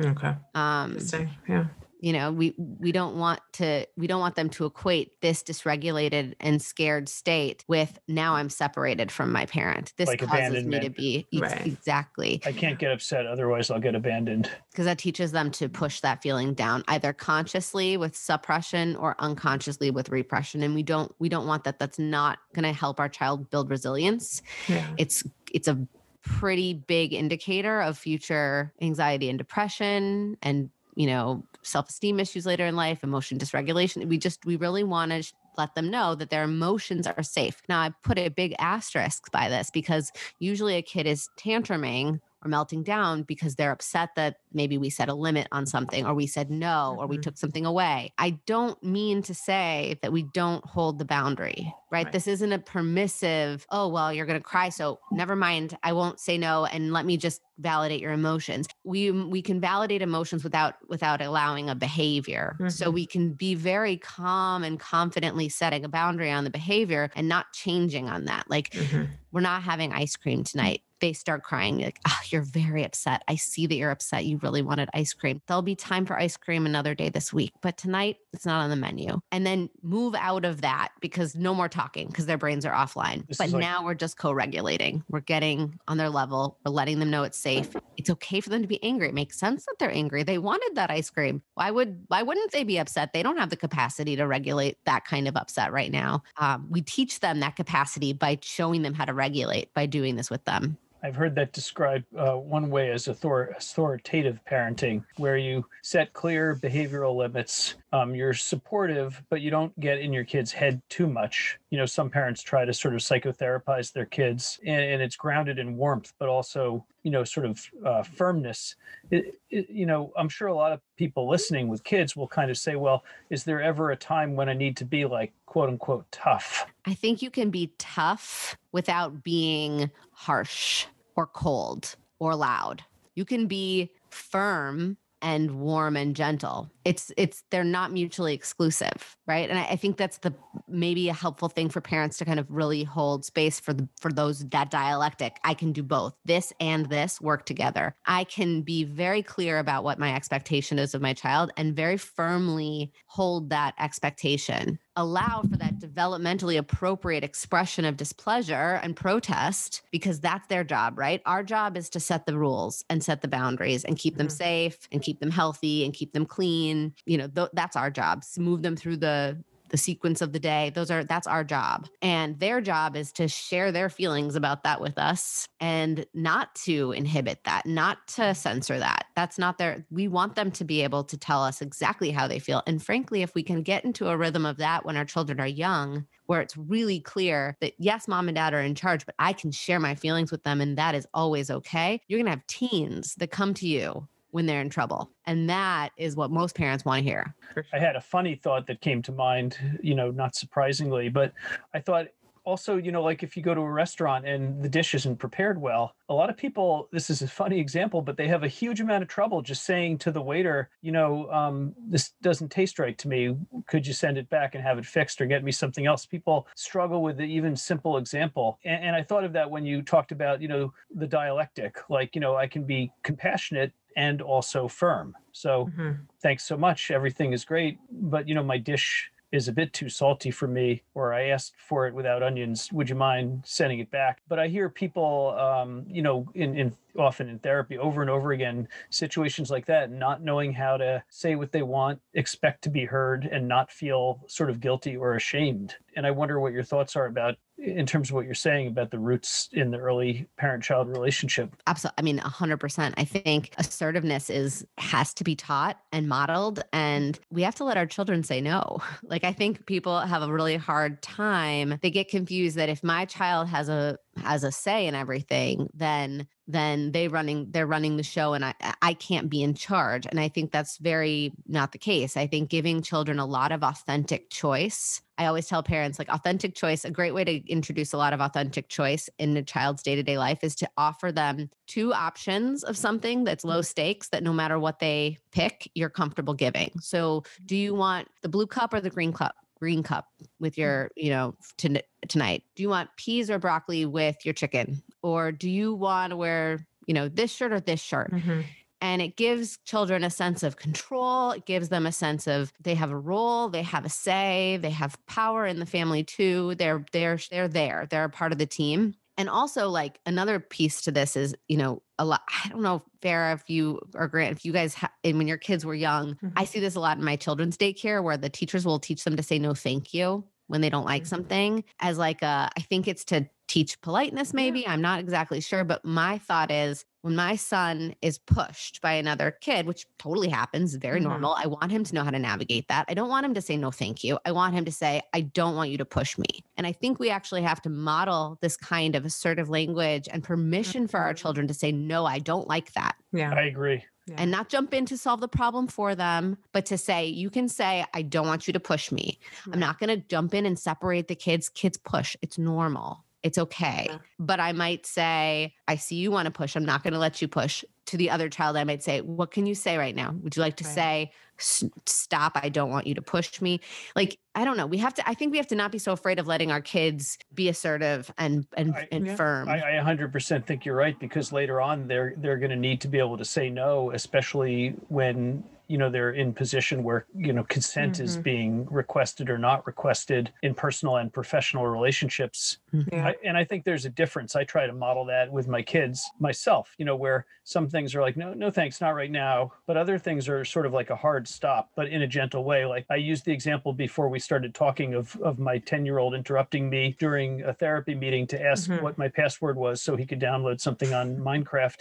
Okay. 0.00 0.34
Um, 0.54 0.92
Interesting. 0.92 1.28
Yeah. 1.46 1.66
You 2.04 2.12
know 2.12 2.30
we 2.30 2.54
we 2.58 2.92
don't 2.92 3.16
want 3.16 3.40
to 3.54 3.86
we 3.96 4.06
don't 4.06 4.20
want 4.20 4.34
them 4.34 4.50
to 4.50 4.66
equate 4.66 5.18
this 5.22 5.42
dysregulated 5.42 6.34
and 6.38 6.60
scared 6.60 7.08
state 7.08 7.64
with 7.66 7.98
now 8.08 8.34
i'm 8.34 8.50
separated 8.50 9.10
from 9.10 9.32
my 9.32 9.46
parent. 9.46 9.94
This 9.96 10.08
Like 10.08 10.20
causes 10.20 10.64
me 10.66 10.80
to 10.80 10.90
be 10.90 11.26
ex- 11.32 11.40
Right. 11.40 11.66
exactly. 11.66 12.42
I 12.44 12.52
can't 12.52 12.78
get 12.78 12.92
upset 12.92 13.26
otherwise 13.26 13.70
i'll 13.70 13.80
get 13.80 13.94
abandoned. 13.94 14.50
Because 14.70 14.84
that 14.84 14.98
teaches 14.98 15.32
them 15.32 15.50
to 15.52 15.68
push 15.70 16.00
that 16.00 16.20
feeling 16.22 16.52
down 16.52 16.84
either 16.88 17.14
consciously 17.14 17.96
with 17.96 18.14
suppression 18.14 18.96
or 18.96 19.16
unconsciously 19.18 19.90
with 19.90 20.10
repression 20.10 20.62
and 20.62 20.74
we 20.74 20.82
don't 20.82 21.10
we 21.18 21.30
don't 21.30 21.46
want 21.46 21.64
that. 21.64 21.78
That's 21.78 21.98
not 21.98 22.38
going 22.54 22.64
to 22.64 22.72
help 22.72 23.00
our 23.00 23.08
child 23.08 23.48
build 23.48 23.70
resilience. 23.70 24.42
Yeah. 24.68 24.86
it's 24.98 25.24
it's 25.54 25.68
a 25.68 25.88
pretty 26.20 26.74
big 26.74 27.14
indicator 27.14 27.80
of 27.80 27.96
future 27.96 28.74
anxiety 28.82 29.30
and 29.30 29.38
depression 29.38 30.36
and 30.42 30.68
you 30.96 31.06
know 31.06 31.44
self-esteem 31.64 32.20
issues 32.20 32.46
later 32.46 32.66
in 32.66 32.76
life 32.76 33.02
emotion 33.02 33.38
dysregulation 33.38 34.06
we 34.06 34.18
just 34.18 34.44
we 34.44 34.56
really 34.56 34.84
want 34.84 35.10
to 35.10 35.32
let 35.56 35.74
them 35.74 35.90
know 35.90 36.14
that 36.14 36.30
their 36.30 36.42
emotions 36.42 37.06
are 37.06 37.22
safe. 37.22 37.62
Now 37.68 37.80
i 37.80 37.90
put 38.02 38.18
a 38.18 38.28
big 38.28 38.54
asterisk 38.58 39.30
by 39.30 39.48
this 39.48 39.70
because 39.70 40.12
usually 40.38 40.76
a 40.76 40.82
kid 40.82 41.06
is 41.06 41.28
tantruming 41.38 42.20
or 42.44 42.48
melting 42.48 42.82
down 42.82 43.22
because 43.22 43.54
they're 43.54 43.72
upset 43.72 44.10
that 44.16 44.36
maybe 44.54 44.78
we 44.78 44.88
set 44.90 45.08
a 45.08 45.14
limit 45.14 45.48
on 45.52 45.66
something 45.66 46.06
or 46.06 46.14
we 46.14 46.26
said 46.26 46.50
no 46.50 46.96
or 46.98 47.06
we 47.06 47.18
Mhm. 47.18 47.22
took 47.22 47.36
something 47.38 47.66
away. 47.66 48.12
I 48.18 48.38
don't 48.46 48.82
mean 48.82 49.22
to 49.22 49.34
say 49.34 49.98
that 50.02 50.12
we 50.12 50.22
don't 50.22 50.64
hold 50.64 50.98
the 50.98 51.04
boundary, 51.04 51.72
right? 51.90 52.04
Right. 52.04 52.12
This 52.12 52.26
isn't 52.26 52.52
a 52.52 52.58
permissive, 52.58 53.66
oh, 53.70 53.88
well, 53.88 54.12
you're 54.12 54.26
going 54.26 54.38
to 54.40 54.44
cry. 54.44 54.68
So 54.68 54.98
never 55.12 55.36
mind. 55.36 55.76
I 55.82 55.92
won't 55.92 56.20
say 56.20 56.38
no 56.38 56.64
and 56.66 56.92
let 56.92 57.04
me 57.06 57.16
just 57.16 57.40
validate 57.58 58.00
your 58.00 58.12
emotions. 58.12 58.66
We 58.84 59.10
we 59.12 59.40
can 59.42 59.60
validate 59.60 60.02
emotions 60.02 60.42
without 60.42 60.74
without 60.88 61.20
allowing 61.22 61.70
a 61.70 61.74
behavior. 61.74 62.56
So 62.68 62.90
Mhm. 62.90 62.94
we 62.94 63.06
can 63.06 63.32
be 63.32 63.54
very 63.54 63.96
calm 63.96 64.64
and 64.64 64.78
confidently 64.80 65.48
setting 65.48 65.84
a 65.84 65.88
boundary 65.88 66.30
on 66.32 66.44
the 66.44 66.50
behavior 66.50 67.10
and 67.14 67.28
not 67.28 67.52
changing 67.52 68.08
on 68.08 68.24
that. 68.24 68.50
Like 68.50 68.70
Mhm. 68.72 69.08
we're 69.32 69.40
not 69.40 69.62
having 69.62 69.92
ice 69.92 70.16
cream 70.16 70.42
tonight. 70.44 70.82
They 71.00 71.12
start 71.12 71.42
crying, 71.42 71.78
like, 71.78 71.98
oh, 72.08 72.18
you're 72.30 72.42
very 72.42 72.82
upset. 72.84 73.22
I 73.28 73.36
see 73.36 73.66
that 73.66 73.74
you're 73.74 73.90
upset. 73.90 74.24
You 74.24 74.38
really 74.44 74.62
wanted 74.62 74.88
ice 74.94 75.12
cream. 75.12 75.40
There'll 75.48 75.62
be 75.62 75.74
time 75.74 76.04
for 76.04 76.18
ice 76.18 76.36
cream 76.36 76.66
another 76.66 76.94
day 76.94 77.08
this 77.08 77.32
week, 77.32 77.52
but 77.62 77.76
tonight 77.76 78.18
it's 78.32 78.44
not 78.44 78.62
on 78.62 78.70
the 78.70 78.76
menu. 78.76 79.20
And 79.32 79.46
then 79.46 79.70
move 79.82 80.14
out 80.14 80.44
of 80.44 80.60
that 80.60 80.90
because 81.00 81.34
no 81.34 81.54
more 81.54 81.68
talking 81.68 82.08
because 82.08 82.26
their 82.26 82.36
brains 82.36 82.66
are 82.66 82.72
offline. 82.72 83.26
This 83.26 83.38
but 83.38 83.50
like- 83.50 83.60
now 83.60 83.84
we're 83.84 83.94
just 83.94 84.18
co 84.18 84.32
regulating. 84.32 85.02
We're 85.08 85.20
getting 85.20 85.78
on 85.88 85.96
their 85.96 86.10
level. 86.10 86.58
We're 86.64 86.72
letting 86.72 86.98
them 86.98 87.10
know 87.10 87.22
it's 87.22 87.38
safe. 87.38 87.74
It's 87.96 88.10
okay 88.10 88.40
for 88.40 88.50
them 88.50 88.60
to 88.60 88.68
be 88.68 88.82
angry. 88.84 89.08
It 89.08 89.14
makes 89.14 89.38
sense 89.38 89.64
that 89.64 89.76
they're 89.78 89.90
angry. 89.90 90.22
They 90.22 90.38
wanted 90.38 90.72
that 90.74 90.90
ice 90.90 91.08
cream. 91.08 91.42
Why 91.54 91.70
would 91.70 92.04
why 92.08 92.22
wouldn't 92.22 92.52
they 92.52 92.64
be 92.64 92.78
upset? 92.78 93.12
They 93.12 93.22
don't 93.22 93.38
have 93.38 93.50
the 93.50 93.56
capacity 93.56 94.16
to 94.16 94.26
regulate 94.26 94.76
that 94.84 95.06
kind 95.06 95.26
of 95.26 95.36
upset 95.36 95.72
right 95.72 95.90
now. 95.90 96.22
Um, 96.36 96.66
we 96.68 96.82
teach 96.82 97.20
them 97.20 97.40
that 97.40 97.56
capacity 97.56 98.12
by 98.12 98.38
showing 98.42 98.82
them 98.82 98.92
how 98.94 99.06
to 99.06 99.14
regulate 99.14 99.72
by 99.72 99.86
doing 99.86 100.16
this 100.16 100.30
with 100.30 100.44
them. 100.44 100.76
I've 101.04 101.14
heard 101.14 101.34
that 101.34 101.52
described 101.52 102.06
uh, 102.16 102.32
one 102.32 102.70
way 102.70 102.90
as 102.90 103.08
author- 103.08 103.54
authoritative 103.58 104.40
parenting, 104.50 105.04
where 105.18 105.36
you 105.36 105.66
set 105.82 106.14
clear 106.14 106.56
behavioral 106.56 107.14
limits. 107.14 107.74
Um, 107.92 108.14
you're 108.14 108.32
supportive, 108.32 109.22
but 109.28 109.42
you 109.42 109.50
don't 109.50 109.78
get 109.78 109.98
in 109.98 110.14
your 110.14 110.24
kid's 110.24 110.50
head 110.50 110.80
too 110.88 111.06
much. 111.06 111.58
You 111.68 111.76
know, 111.76 111.84
some 111.84 112.08
parents 112.08 112.42
try 112.42 112.64
to 112.64 112.72
sort 112.72 112.94
of 112.94 113.00
psychotherapize 113.00 113.92
their 113.92 114.06
kids, 114.06 114.58
and, 114.64 114.82
and 114.82 115.02
it's 115.02 115.14
grounded 115.14 115.58
in 115.58 115.76
warmth, 115.76 116.14
but 116.18 116.30
also, 116.30 116.86
you 117.02 117.10
know, 117.10 117.22
sort 117.22 117.44
of 117.44 117.70
uh, 117.84 118.02
firmness. 118.02 118.74
It, 119.10 119.38
it, 119.50 119.68
you 119.68 119.84
know, 119.84 120.10
I'm 120.16 120.30
sure 120.30 120.48
a 120.48 120.54
lot 120.54 120.72
of 120.72 120.80
people 120.96 121.28
listening 121.28 121.68
with 121.68 121.84
kids 121.84 122.16
will 122.16 122.28
kind 122.28 122.50
of 122.50 122.56
say, 122.56 122.76
well, 122.76 123.04
is 123.28 123.44
there 123.44 123.60
ever 123.60 123.90
a 123.90 123.96
time 123.96 124.36
when 124.36 124.48
I 124.48 124.54
need 124.54 124.78
to 124.78 124.86
be 124.86 125.04
like, 125.04 125.34
quote 125.44 125.68
unquote, 125.68 126.10
tough? 126.10 126.64
I 126.86 126.94
think 126.94 127.20
you 127.20 127.30
can 127.30 127.50
be 127.50 127.72
tough 127.76 128.56
without 128.72 129.22
being 129.22 129.90
harsh 130.12 130.86
or 131.16 131.26
cold 131.26 131.96
or 132.18 132.34
loud. 132.34 132.84
You 133.14 133.24
can 133.24 133.46
be 133.46 133.90
firm 134.10 134.96
and 135.22 135.60
warm 135.60 135.96
and 135.96 136.14
gentle. 136.14 136.70
It's 136.84 137.12
it's 137.16 137.44
they're 137.50 137.64
not 137.64 137.92
mutually 137.92 138.34
exclusive, 138.34 139.16
right? 139.26 139.48
And 139.48 139.58
I, 139.58 139.64
I, 139.64 139.76
think 139.76 139.96
that's 139.96 140.18
the 140.18 140.34
maybe 140.68 141.08
a 141.08 141.14
helpful 141.14 141.48
thing 141.48 141.68
for 141.68 141.80
parents 141.80 142.18
to 142.18 142.24
kind 142.24 142.38
of 142.38 142.50
really 142.50 142.84
hold 142.84 143.24
space 143.24 143.58
for 143.60 143.72
the 143.72 143.88
for 144.00 144.12
those 144.12 144.40
that 144.50 144.70
dialectic. 144.70 145.38
I 145.44 145.54
can 145.54 145.72
do 145.72 145.82
both. 145.82 146.14
This 146.24 146.52
and 146.60 146.86
this 146.86 147.20
work 147.20 147.46
together. 147.46 147.94
I 148.06 148.24
can 148.24 148.62
be 148.62 148.84
very 148.84 149.22
clear 149.22 149.58
about 149.58 149.84
what 149.84 149.98
my 149.98 150.14
expectation 150.14 150.78
is 150.78 150.94
of 150.94 151.02
my 151.02 151.14
child 151.14 151.52
and 151.56 151.74
very 151.74 151.96
firmly 151.96 152.92
hold 153.06 153.50
that 153.50 153.74
expectation 153.78 154.78
allow 154.96 155.42
for 155.42 155.56
that 155.56 155.78
developmentally 155.78 156.56
appropriate 156.56 157.24
expression 157.24 157.84
of 157.84 157.96
displeasure 157.96 158.80
and 158.82 158.94
protest 158.94 159.82
because 159.90 160.20
that's 160.20 160.46
their 160.46 160.62
job, 160.62 160.98
right? 160.98 161.20
Our 161.26 161.42
job 161.42 161.76
is 161.76 161.88
to 161.90 162.00
set 162.00 162.26
the 162.26 162.38
rules 162.38 162.84
and 162.88 163.02
set 163.02 163.20
the 163.20 163.28
boundaries 163.28 163.84
and 163.84 163.98
keep 163.98 164.16
them 164.16 164.28
mm-hmm. 164.28 164.36
safe 164.36 164.88
and 164.92 165.02
keep 165.02 165.20
them 165.20 165.30
healthy 165.30 165.84
and 165.84 165.92
keep 165.92 166.12
them 166.12 166.26
clean. 166.26 166.73
You 167.06 167.18
know, 167.18 167.28
th- 167.28 167.50
that's 167.52 167.76
our 167.76 167.90
job. 167.90 168.24
Move 168.38 168.62
them 168.62 168.76
through 168.76 168.98
the 168.98 169.42
the 169.74 169.78
sequence 169.78 170.20
of 170.20 170.32
the 170.32 170.38
day. 170.38 170.70
Those 170.72 170.88
are 170.90 171.02
that's 171.02 171.26
our 171.26 171.42
job. 171.42 171.88
And 172.00 172.38
their 172.38 172.60
job 172.60 172.94
is 172.96 173.10
to 173.12 173.26
share 173.26 173.72
their 173.72 173.88
feelings 173.88 174.36
about 174.36 174.62
that 174.62 174.80
with 174.80 174.98
us 174.98 175.48
and 175.58 176.06
not 176.14 176.54
to 176.66 176.92
inhibit 176.92 177.40
that 177.44 177.66
not 177.66 178.06
to 178.08 178.36
censor 178.36 178.78
that. 178.78 179.06
That's 179.16 179.36
not 179.36 179.58
their 179.58 179.84
we 179.90 180.06
want 180.06 180.36
them 180.36 180.52
to 180.52 180.64
be 180.64 180.82
able 180.82 181.02
to 181.04 181.16
tell 181.16 181.42
us 181.42 181.60
exactly 181.60 182.12
how 182.12 182.28
they 182.28 182.38
feel. 182.38 182.62
And 182.68 182.80
frankly 182.80 183.22
if 183.22 183.34
we 183.34 183.42
can 183.42 183.62
get 183.62 183.84
into 183.84 184.08
a 184.08 184.16
rhythm 184.16 184.46
of 184.46 184.58
that 184.58 184.84
when 184.84 184.96
our 184.96 185.04
children 185.04 185.40
are 185.40 185.46
young 185.46 186.06
where 186.26 186.40
it's 186.40 186.56
really 186.56 187.00
clear 187.00 187.56
that 187.60 187.74
yes 187.78 188.08
mom 188.08 188.28
and 188.28 188.36
dad 188.36 188.54
are 188.54 188.60
in 188.60 188.74
charge 188.74 189.04
but 189.04 189.14
i 189.18 189.32
can 189.32 189.50
share 189.50 189.80
my 189.80 189.94
feelings 189.94 190.30
with 190.30 190.42
them 190.42 190.60
and 190.60 190.78
that 190.78 190.94
is 190.94 191.06
always 191.12 191.50
okay 191.50 192.00
you're 192.08 192.18
going 192.18 192.26
to 192.26 192.30
have 192.30 192.46
teens 192.46 193.14
that 193.16 193.30
come 193.30 193.52
to 193.54 193.66
you 193.68 194.06
when 194.34 194.46
they're 194.46 194.60
in 194.60 194.68
trouble. 194.68 195.08
And 195.26 195.48
that 195.48 195.90
is 195.96 196.16
what 196.16 196.32
most 196.32 196.56
parents 196.56 196.84
want 196.84 196.98
to 196.98 197.04
hear. 197.04 197.32
I 197.72 197.78
had 197.78 197.94
a 197.94 198.00
funny 198.00 198.34
thought 198.34 198.66
that 198.66 198.80
came 198.80 199.00
to 199.02 199.12
mind, 199.12 199.56
you 199.80 199.94
know, 199.94 200.10
not 200.10 200.34
surprisingly, 200.34 201.08
but 201.08 201.32
I 201.72 201.78
thought 201.78 202.08
also, 202.44 202.76
you 202.76 202.92
know, 202.92 203.02
like 203.02 203.22
if 203.22 203.36
you 203.36 203.42
go 203.42 203.54
to 203.54 203.60
a 203.60 203.70
restaurant 203.70 204.26
and 204.26 204.62
the 204.62 204.68
dish 204.68 204.92
isn't 204.94 205.16
prepared 205.16 205.60
well, 205.60 205.94
a 206.08 206.14
lot 206.14 206.28
of 206.30 206.36
people, 206.36 206.88
this 206.92 207.10
is 207.10 207.22
a 207.22 207.28
funny 207.28 207.58
example, 207.58 208.02
but 208.02 208.16
they 208.16 208.28
have 208.28 208.42
a 208.42 208.48
huge 208.48 208.80
amount 208.80 209.02
of 209.02 209.08
trouble 209.08 209.40
just 209.40 209.64
saying 209.64 209.98
to 209.98 210.10
the 210.10 210.20
waiter, 210.20 210.68
you 210.82 210.92
know, 210.92 211.30
um, 211.30 211.72
this 211.88 212.10
doesn't 212.20 212.50
taste 212.50 212.78
right 212.78 212.98
to 212.98 213.08
me. 213.08 213.36
Could 213.66 213.86
you 213.86 213.92
send 213.92 214.18
it 214.18 214.28
back 214.30 214.54
and 214.54 214.62
have 214.62 214.78
it 214.78 214.84
fixed 214.84 215.20
or 215.20 215.26
get 215.26 215.44
me 215.44 215.52
something 215.52 215.86
else? 215.86 216.06
People 216.06 216.46
struggle 216.56 217.02
with 217.02 217.16
the 217.16 217.24
even 217.24 217.56
simple 217.56 217.96
example. 217.96 218.58
And, 218.64 218.86
and 218.86 218.96
I 218.96 219.02
thought 219.02 219.24
of 219.24 219.32
that 219.34 219.50
when 219.50 219.64
you 219.64 219.80
talked 219.80 220.12
about, 220.12 220.42
you 220.42 220.48
know, 220.48 220.72
the 220.94 221.06
dialectic, 221.06 221.78
like, 221.88 222.14
you 222.14 222.20
know, 222.20 222.36
I 222.36 222.46
can 222.46 222.64
be 222.64 222.90
compassionate 223.02 223.72
and 223.96 224.22
also 224.22 224.68
firm. 224.68 225.16
So 225.32 225.66
mm-hmm. 225.66 225.92
thanks 226.22 226.44
so 226.44 226.56
much. 226.56 226.90
Everything 226.90 227.32
is 227.32 227.44
great, 227.44 227.78
but 227.90 228.28
you 228.28 228.34
know 228.34 228.42
my 228.42 228.58
dish 228.58 229.10
is 229.34 229.48
a 229.48 229.52
bit 229.52 229.72
too 229.72 229.88
salty 229.88 230.30
for 230.30 230.46
me, 230.46 230.80
or 230.94 231.12
I 231.12 231.24
asked 231.30 231.54
for 231.58 231.88
it 231.88 231.94
without 231.94 232.22
onions. 232.22 232.72
Would 232.72 232.88
you 232.88 232.94
mind 232.94 233.42
sending 233.44 233.80
it 233.80 233.90
back? 233.90 234.20
But 234.28 234.38
I 234.38 234.46
hear 234.46 234.68
people, 234.68 235.34
um, 235.36 235.84
you 235.88 236.02
know, 236.02 236.30
in, 236.34 236.56
in 236.56 236.76
often 236.96 237.28
in 237.28 237.40
therapy 237.40 237.76
over 237.76 238.00
and 238.00 238.08
over 238.08 238.30
again, 238.30 238.68
situations 238.90 239.50
like 239.50 239.66
that, 239.66 239.90
not 239.90 240.22
knowing 240.22 240.52
how 240.52 240.76
to 240.76 241.02
say 241.08 241.34
what 241.34 241.50
they 241.50 241.62
want, 241.62 242.00
expect 242.14 242.62
to 242.62 242.70
be 242.70 242.84
heard, 242.84 243.24
and 243.24 243.48
not 243.48 243.72
feel 243.72 244.20
sort 244.28 244.50
of 244.50 244.60
guilty 244.60 244.96
or 244.96 245.14
ashamed. 245.14 245.74
And 245.96 246.06
I 246.06 246.12
wonder 246.12 246.38
what 246.38 246.52
your 246.52 246.62
thoughts 246.62 246.94
are 246.94 247.06
about 247.06 247.34
in 247.64 247.86
terms 247.86 248.10
of 248.10 248.14
what 248.14 248.26
you're 248.26 248.34
saying 248.34 248.66
about 248.66 248.90
the 248.90 248.98
roots 248.98 249.48
in 249.52 249.70
the 249.70 249.78
early 249.78 250.26
parent-child 250.36 250.88
relationship. 250.88 251.54
Absolutely. 251.66 251.94
I 251.98 252.02
mean, 252.02 252.18
100%. 252.18 252.94
I 252.96 253.04
think 253.04 253.54
assertiveness 253.58 254.30
is 254.30 254.66
has 254.78 255.14
to 255.14 255.24
be 255.24 255.34
taught 255.34 255.78
and 255.92 256.08
modeled 256.08 256.62
and 256.72 257.18
we 257.30 257.42
have 257.42 257.54
to 257.56 257.64
let 257.64 257.76
our 257.76 257.86
children 257.86 258.22
say 258.22 258.40
no. 258.40 258.78
Like 259.06 259.24
I 259.24 259.32
think 259.32 259.66
people 259.66 260.00
have 260.00 260.22
a 260.22 260.32
really 260.32 260.56
hard 260.56 261.02
time. 261.02 261.78
They 261.82 261.90
get 261.90 262.08
confused 262.08 262.56
that 262.56 262.68
if 262.68 262.82
my 262.82 263.04
child 263.04 263.48
has 263.48 263.68
a 263.68 263.98
has 264.22 264.44
a 264.44 264.50
say 264.50 264.86
in 264.86 264.94
everything, 264.94 265.68
then 265.74 266.26
then 266.48 266.92
they 266.92 267.08
running 267.08 267.50
they're 267.50 267.66
running 267.66 267.96
the 267.96 268.02
show 268.02 268.32
and 268.32 268.44
I 268.44 268.54
I 268.82 268.94
can't 268.94 269.30
be 269.30 269.42
in 269.42 269.54
charge. 269.54 270.06
And 270.06 270.18
I 270.18 270.28
think 270.28 270.52
that's 270.52 270.78
very 270.78 271.32
not 271.46 271.72
the 271.72 271.78
case. 271.78 272.16
I 272.16 272.26
think 272.26 272.50
giving 272.50 272.82
children 272.82 273.18
a 273.18 273.26
lot 273.26 273.52
of 273.52 273.62
authentic 273.62 274.30
choice. 274.30 275.00
I 275.16 275.26
always 275.26 275.46
tell 275.46 275.62
parents 275.62 275.98
like 275.98 276.08
authentic 276.08 276.54
choice, 276.54 276.84
a 276.84 276.90
great 276.90 277.14
way 277.14 277.24
to 277.24 277.50
introduce 277.50 277.92
a 277.92 277.96
lot 277.96 278.12
of 278.12 278.20
authentic 278.20 278.68
choice 278.68 279.08
in 279.18 279.36
a 279.36 279.42
child's 279.42 279.82
day-to-day 279.82 280.18
life 280.18 280.40
is 280.42 280.54
to 280.56 280.68
offer 280.76 281.12
them 281.12 281.50
two 281.66 281.92
options 281.92 282.64
of 282.64 282.76
something 282.76 283.24
that's 283.24 283.44
low 283.44 283.62
stakes 283.62 284.08
that 284.08 284.22
no 284.22 284.32
matter 284.32 284.58
what 284.58 284.80
they 284.80 285.18
pick, 285.30 285.70
you're 285.74 285.90
comfortable 285.90 286.34
giving. 286.34 286.72
So, 286.80 287.22
do 287.46 287.56
you 287.56 287.74
want 287.74 288.08
the 288.22 288.28
blue 288.28 288.46
cup 288.46 288.74
or 288.74 288.80
the 288.80 288.90
green 288.90 289.12
cup? 289.12 289.34
green 289.60 289.82
cup 289.82 290.08
with 290.40 290.54
mm. 290.54 290.58
your, 290.58 290.90
you 290.96 291.10
know, 291.10 291.34
to, 291.58 291.80
tonight? 292.08 292.42
Do 292.54 292.62
you 292.62 292.68
want 292.68 292.90
peas 292.96 293.30
or 293.30 293.38
broccoli 293.38 293.86
with 293.86 294.16
your 294.24 294.34
chicken? 294.34 294.82
Or 295.02 295.32
do 295.32 295.48
you 295.48 295.74
want 295.74 296.10
to 296.10 296.16
wear, 296.16 296.66
you 296.86 296.92
know, 296.92 297.08
this 297.08 297.32
shirt 297.32 297.52
or 297.52 297.60
this 297.60 297.80
shirt? 297.80 298.12
Mm-hmm. 298.12 298.40
And 298.84 299.00
it 299.00 299.16
gives 299.16 299.56
children 299.64 300.04
a 300.04 300.10
sense 300.10 300.42
of 300.42 300.56
control. 300.58 301.30
It 301.30 301.46
gives 301.46 301.70
them 301.70 301.86
a 301.86 301.92
sense 301.92 302.26
of 302.26 302.52
they 302.60 302.74
have 302.74 302.90
a 302.90 302.98
role, 302.98 303.48
they 303.48 303.62
have 303.62 303.86
a 303.86 303.88
say, 303.88 304.58
they 304.60 304.68
have 304.68 304.98
power 305.06 305.46
in 305.46 305.58
the 305.58 305.64
family 305.64 306.04
too. 306.04 306.54
They're 306.56 306.84
they're 306.92 307.18
they're 307.30 307.48
there. 307.48 307.86
They're 307.88 308.04
a 308.04 308.10
part 308.10 308.32
of 308.32 308.36
the 308.36 308.44
team 308.44 308.94
and 309.16 309.30
also 309.30 309.70
like 309.70 310.00
another 310.04 310.38
piece 310.38 310.82
to 310.82 310.90
this 310.90 311.16
is 311.16 311.34
you 311.48 311.56
know 311.56 311.82
a 311.98 312.04
lot 312.04 312.22
i 312.44 312.48
don't 312.48 312.62
know 312.62 312.82
Fara, 313.00 313.32
if 313.32 313.48
you 313.48 313.80
or 313.94 314.06
grant 314.08 314.36
if 314.36 314.44
you 314.44 314.52
guys 314.52 314.74
ha- 314.74 314.92
when 315.02 315.28
your 315.28 315.38
kids 315.38 315.64
were 315.64 315.74
young 315.74 316.14
mm-hmm. 316.14 316.28
i 316.36 316.44
see 316.44 316.60
this 316.60 316.74
a 316.74 316.80
lot 316.80 316.98
in 316.98 317.04
my 317.04 317.16
children's 317.16 317.56
daycare 317.56 318.02
where 318.02 318.16
the 318.16 318.28
teachers 318.28 318.66
will 318.66 318.78
teach 318.78 319.04
them 319.04 319.16
to 319.16 319.22
say 319.22 319.38
no 319.38 319.54
thank 319.54 319.94
you 319.94 320.24
when 320.48 320.60
they 320.60 320.68
don't 320.68 320.84
like 320.84 321.02
mm-hmm. 321.02 321.08
something 321.08 321.64
as 321.80 321.96
like 321.96 322.22
a 322.22 322.50
i 322.56 322.60
think 322.60 322.88
it's 322.88 323.04
to 323.04 323.26
teach 323.46 323.80
politeness 323.80 324.32
maybe 324.32 324.60
yeah. 324.60 324.72
i'm 324.72 324.80
not 324.80 325.00
exactly 325.00 325.40
sure 325.40 325.64
but 325.64 325.84
my 325.84 326.18
thought 326.18 326.50
is 326.50 326.84
when 327.02 327.14
my 327.14 327.36
son 327.36 327.94
is 328.00 328.18
pushed 328.18 328.80
by 328.80 328.92
another 328.92 329.30
kid 329.40 329.66
which 329.66 329.86
totally 329.98 330.28
happens 330.28 330.74
very 330.74 331.00
mm-hmm. 331.00 331.10
normal 331.10 331.34
i 331.34 331.46
want 331.46 331.70
him 331.70 331.84
to 331.84 331.94
know 331.94 332.02
how 332.02 332.10
to 332.10 332.18
navigate 332.18 332.66
that 332.68 332.84
i 332.88 332.94
don't 332.94 333.08
want 333.08 333.26
him 333.26 333.34
to 333.34 333.40
say 333.40 333.56
no 333.56 333.70
thank 333.70 334.02
you 334.02 334.18
i 334.24 334.32
want 334.32 334.54
him 334.54 334.64
to 334.64 334.72
say 334.72 335.00
i 335.12 335.20
don't 335.20 335.56
want 335.56 335.70
you 335.70 335.78
to 335.78 335.84
push 335.84 336.16
me 336.16 336.44
and 336.56 336.66
i 336.66 336.72
think 336.72 336.98
we 336.98 337.10
actually 337.10 337.42
have 337.42 337.60
to 337.60 337.68
model 337.68 338.38
this 338.40 338.56
kind 338.56 338.96
of 338.96 339.04
assertive 339.04 339.50
language 339.50 340.08
and 340.10 340.24
permission 340.24 340.86
for 340.86 340.98
our 340.98 341.10
mm-hmm. 341.10 341.20
children 341.20 341.46
to 341.46 341.54
say 341.54 341.70
no 341.70 342.06
i 342.06 342.18
don't 342.18 342.48
like 342.48 342.72
that 342.72 342.96
yeah 343.12 343.34
i 343.34 343.42
agree 343.42 343.84
yeah. 344.06 344.16
and 344.18 344.30
not 344.30 344.48
jump 344.48 344.74
in 344.74 344.86
to 344.86 344.98
solve 344.98 345.20
the 345.20 345.28
problem 345.28 345.66
for 345.66 345.94
them, 345.94 346.36
but 346.52 346.66
to 346.66 346.78
say, 346.78 347.06
you 347.06 347.30
can 347.30 347.48
say, 347.48 347.84
I 347.94 348.02
don't 348.02 348.26
want 348.26 348.46
you 348.46 348.52
to 348.52 348.60
push 348.60 348.92
me. 348.92 349.18
I'm 349.52 349.60
not 349.60 349.78
going 349.78 349.88
to 349.88 350.06
jump 350.08 350.34
in 350.34 350.46
and 350.46 350.58
separate 350.58 351.08
the 351.08 351.14
kids. 351.14 351.48
Kids 351.48 351.76
push, 351.78 352.16
it's 352.22 352.38
normal. 352.38 353.04
It's 353.24 353.38
okay. 353.38 353.86
Yeah. 353.88 353.98
But 354.18 354.38
I 354.38 354.52
might 354.52 354.84
say, 354.84 355.54
I 355.66 355.76
see 355.76 355.96
you 355.96 356.10
want 356.10 356.26
to 356.26 356.30
push. 356.30 356.54
I'm 356.56 356.64
not 356.64 356.82
going 356.82 356.92
to 356.92 356.98
let 356.98 357.20
you 357.20 357.26
push. 357.26 357.64
To 357.88 357.98
the 357.98 358.10
other 358.10 358.30
child, 358.30 358.56
I 358.56 358.64
might 358.64 358.82
say, 358.82 359.00
What 359.00 359.30
can 359.30 359.44
you 359.46 359.54
say 359.54 359.76
right 359.76 359.94
now? 359.94 360.14
Would 360.22 360.36
you 360.36 360.42
like 360.42 360.56
to 360.56 360.64
right. 360.64 360.74
say, 360.74 361.12
Stop? 361.38 362.32
I 362.36 362.48
don't 362.48 362.70
want 362.70 362.86
you 362.86 362.94
to 362.94 363.02
push 363.02 363.40
me. 363.40 363.60
Like, 363.96 364.18
I 364.34 364.44
don't 364.44 364.56
know. 364.56 364.66
We 364.66 364.78
have 364.78 364.94
to, 364.94 365.08
I 365.08 365.14
think 365.14 365.32
we 365.32 365.38
have 365.38 365.46
to 365.48 365.54
not 365.54 365.72
be 365.72 365.78
so 365.78 365.92
afraid 365.92 366.18
of 366.18 366.26
letting 366.26 366.50
our 366.50 366.62
kids 366.62 367.18
be 367.34 367.48
assertive 367.48 368.10
and, 368.16 368.46
and, 368.56 368.74
I, 368.74 368.88
and 368.90 369.06
yeah. 369.06 369.16
firm. 369.16 369.48
I, 369.48 369.78
I 369.78 369.82
100% 369.82 370.46
think 370.46 370.64
you're 370.64 370.76
right 370.76 370.98
because 370.98 371.32
later 371.32 371.60
on 371.60 371.86
they're, 371.86 372.14
they're 372.16 372.38
going 372.38 372.50
to 372.50 372.56
need 372.56 372.80
to 372.82 372.88
be 372.88 372.98
able 372.98 373.18
to 373.18 373.24
say 373.24 373.50
no, 373.50 373.90
especially 373.90 374.74
when 374.88 375.44
you 375.68 375.78
know 375.78 375.90
they're 375.90 376.12
in 376.12 376.32
position 376.34 376.82
where 376.82 377.06
you 377.14 377.32
know 377.32 377.44
consent 377.44 378.00
is 378.00 378.16
Mhm. 378.18 378.22
being 378.22 378.66
requested 378.70 379.30
or 379.30 379.38
not 379.38 379.66
requested 379.66 380.32
in 380.42 380.54
personal 380.54 380.96
and 380.96 381.12
professional 381.12 381.66
relationships 381.66 382.58
Yeah. 382.92 383.08
I, 383.08 383.14
and 383.24 383.36
I 383.36 383.44
think 383.44 383.64
there's 383.64 383.84
a 383.84 383.90
difference. 383.90 384.34
I 384.34 384.44
try 384.44 384.66
to 384.66 384.72
model 384.72 385.04
that 385.06 385.30
with 385.30 385.46
my 385.46 385.62
kids 385.62 386.10
myself, 386.18 386.74
you 386.76 386.84
know, 386.84 386.96
where 386.96 387.24
some 387.44 387.68
things 387.68 387.94
are 387.94 388.00
like, 388.00 388.16
no, 388.16 388.34
no, 388.34 388.50
thanks, 388.50 388.80
not 388.80 388.90
right 388.96 389.10
now. 389.10 389.52
But 389.66 389.76
other 389.76 389.96
things 389.98 390.28
are 390.28 390.44
sort 390.44 390.66
of 390.66 390.72
like 390.72 390.90
a 390.90 390.96
hard 390.96 391.28
stop, 391.28 391.70
but 391.76 391.86
in 391.88 392.02
a 392.02 392.06
gentle 392.06 392.42
way. 392.42 392.64
Like 392.66 392.86
I 392.90 392.96
used 392.96 393.24
the 393.26 393.32
example 393.32 393.72
before 393.72 394.08
we 394.08 394.18
started 394.18 394.54
talking 394.54 394.94
of, 394.94 395.14
of 395.22 395.38
my 395.38 395.58
10 395.58 395.86
year 395.86 395.98
old 395.98 396.14
interrupting 396.14 396.68
me 396.68 396.96
during 396.98 397.42
a 397.42 397.54
therapy 397.54 397.94
meeting 397.94 398.26
to 398.28 398.42
ask 398.42 398.68
Mhm. 398.70 398.82
what 398.82 398.98
my 398.98 399.08
password 399.08 399.56
was 399.56 399.80
so 399.82 399.94
he 399.96 400.04
could 400.06 400.20
download 400.20 400.60
something 400.60 400.92
on 400.92 401.16
Minecraft. 401.18 401.80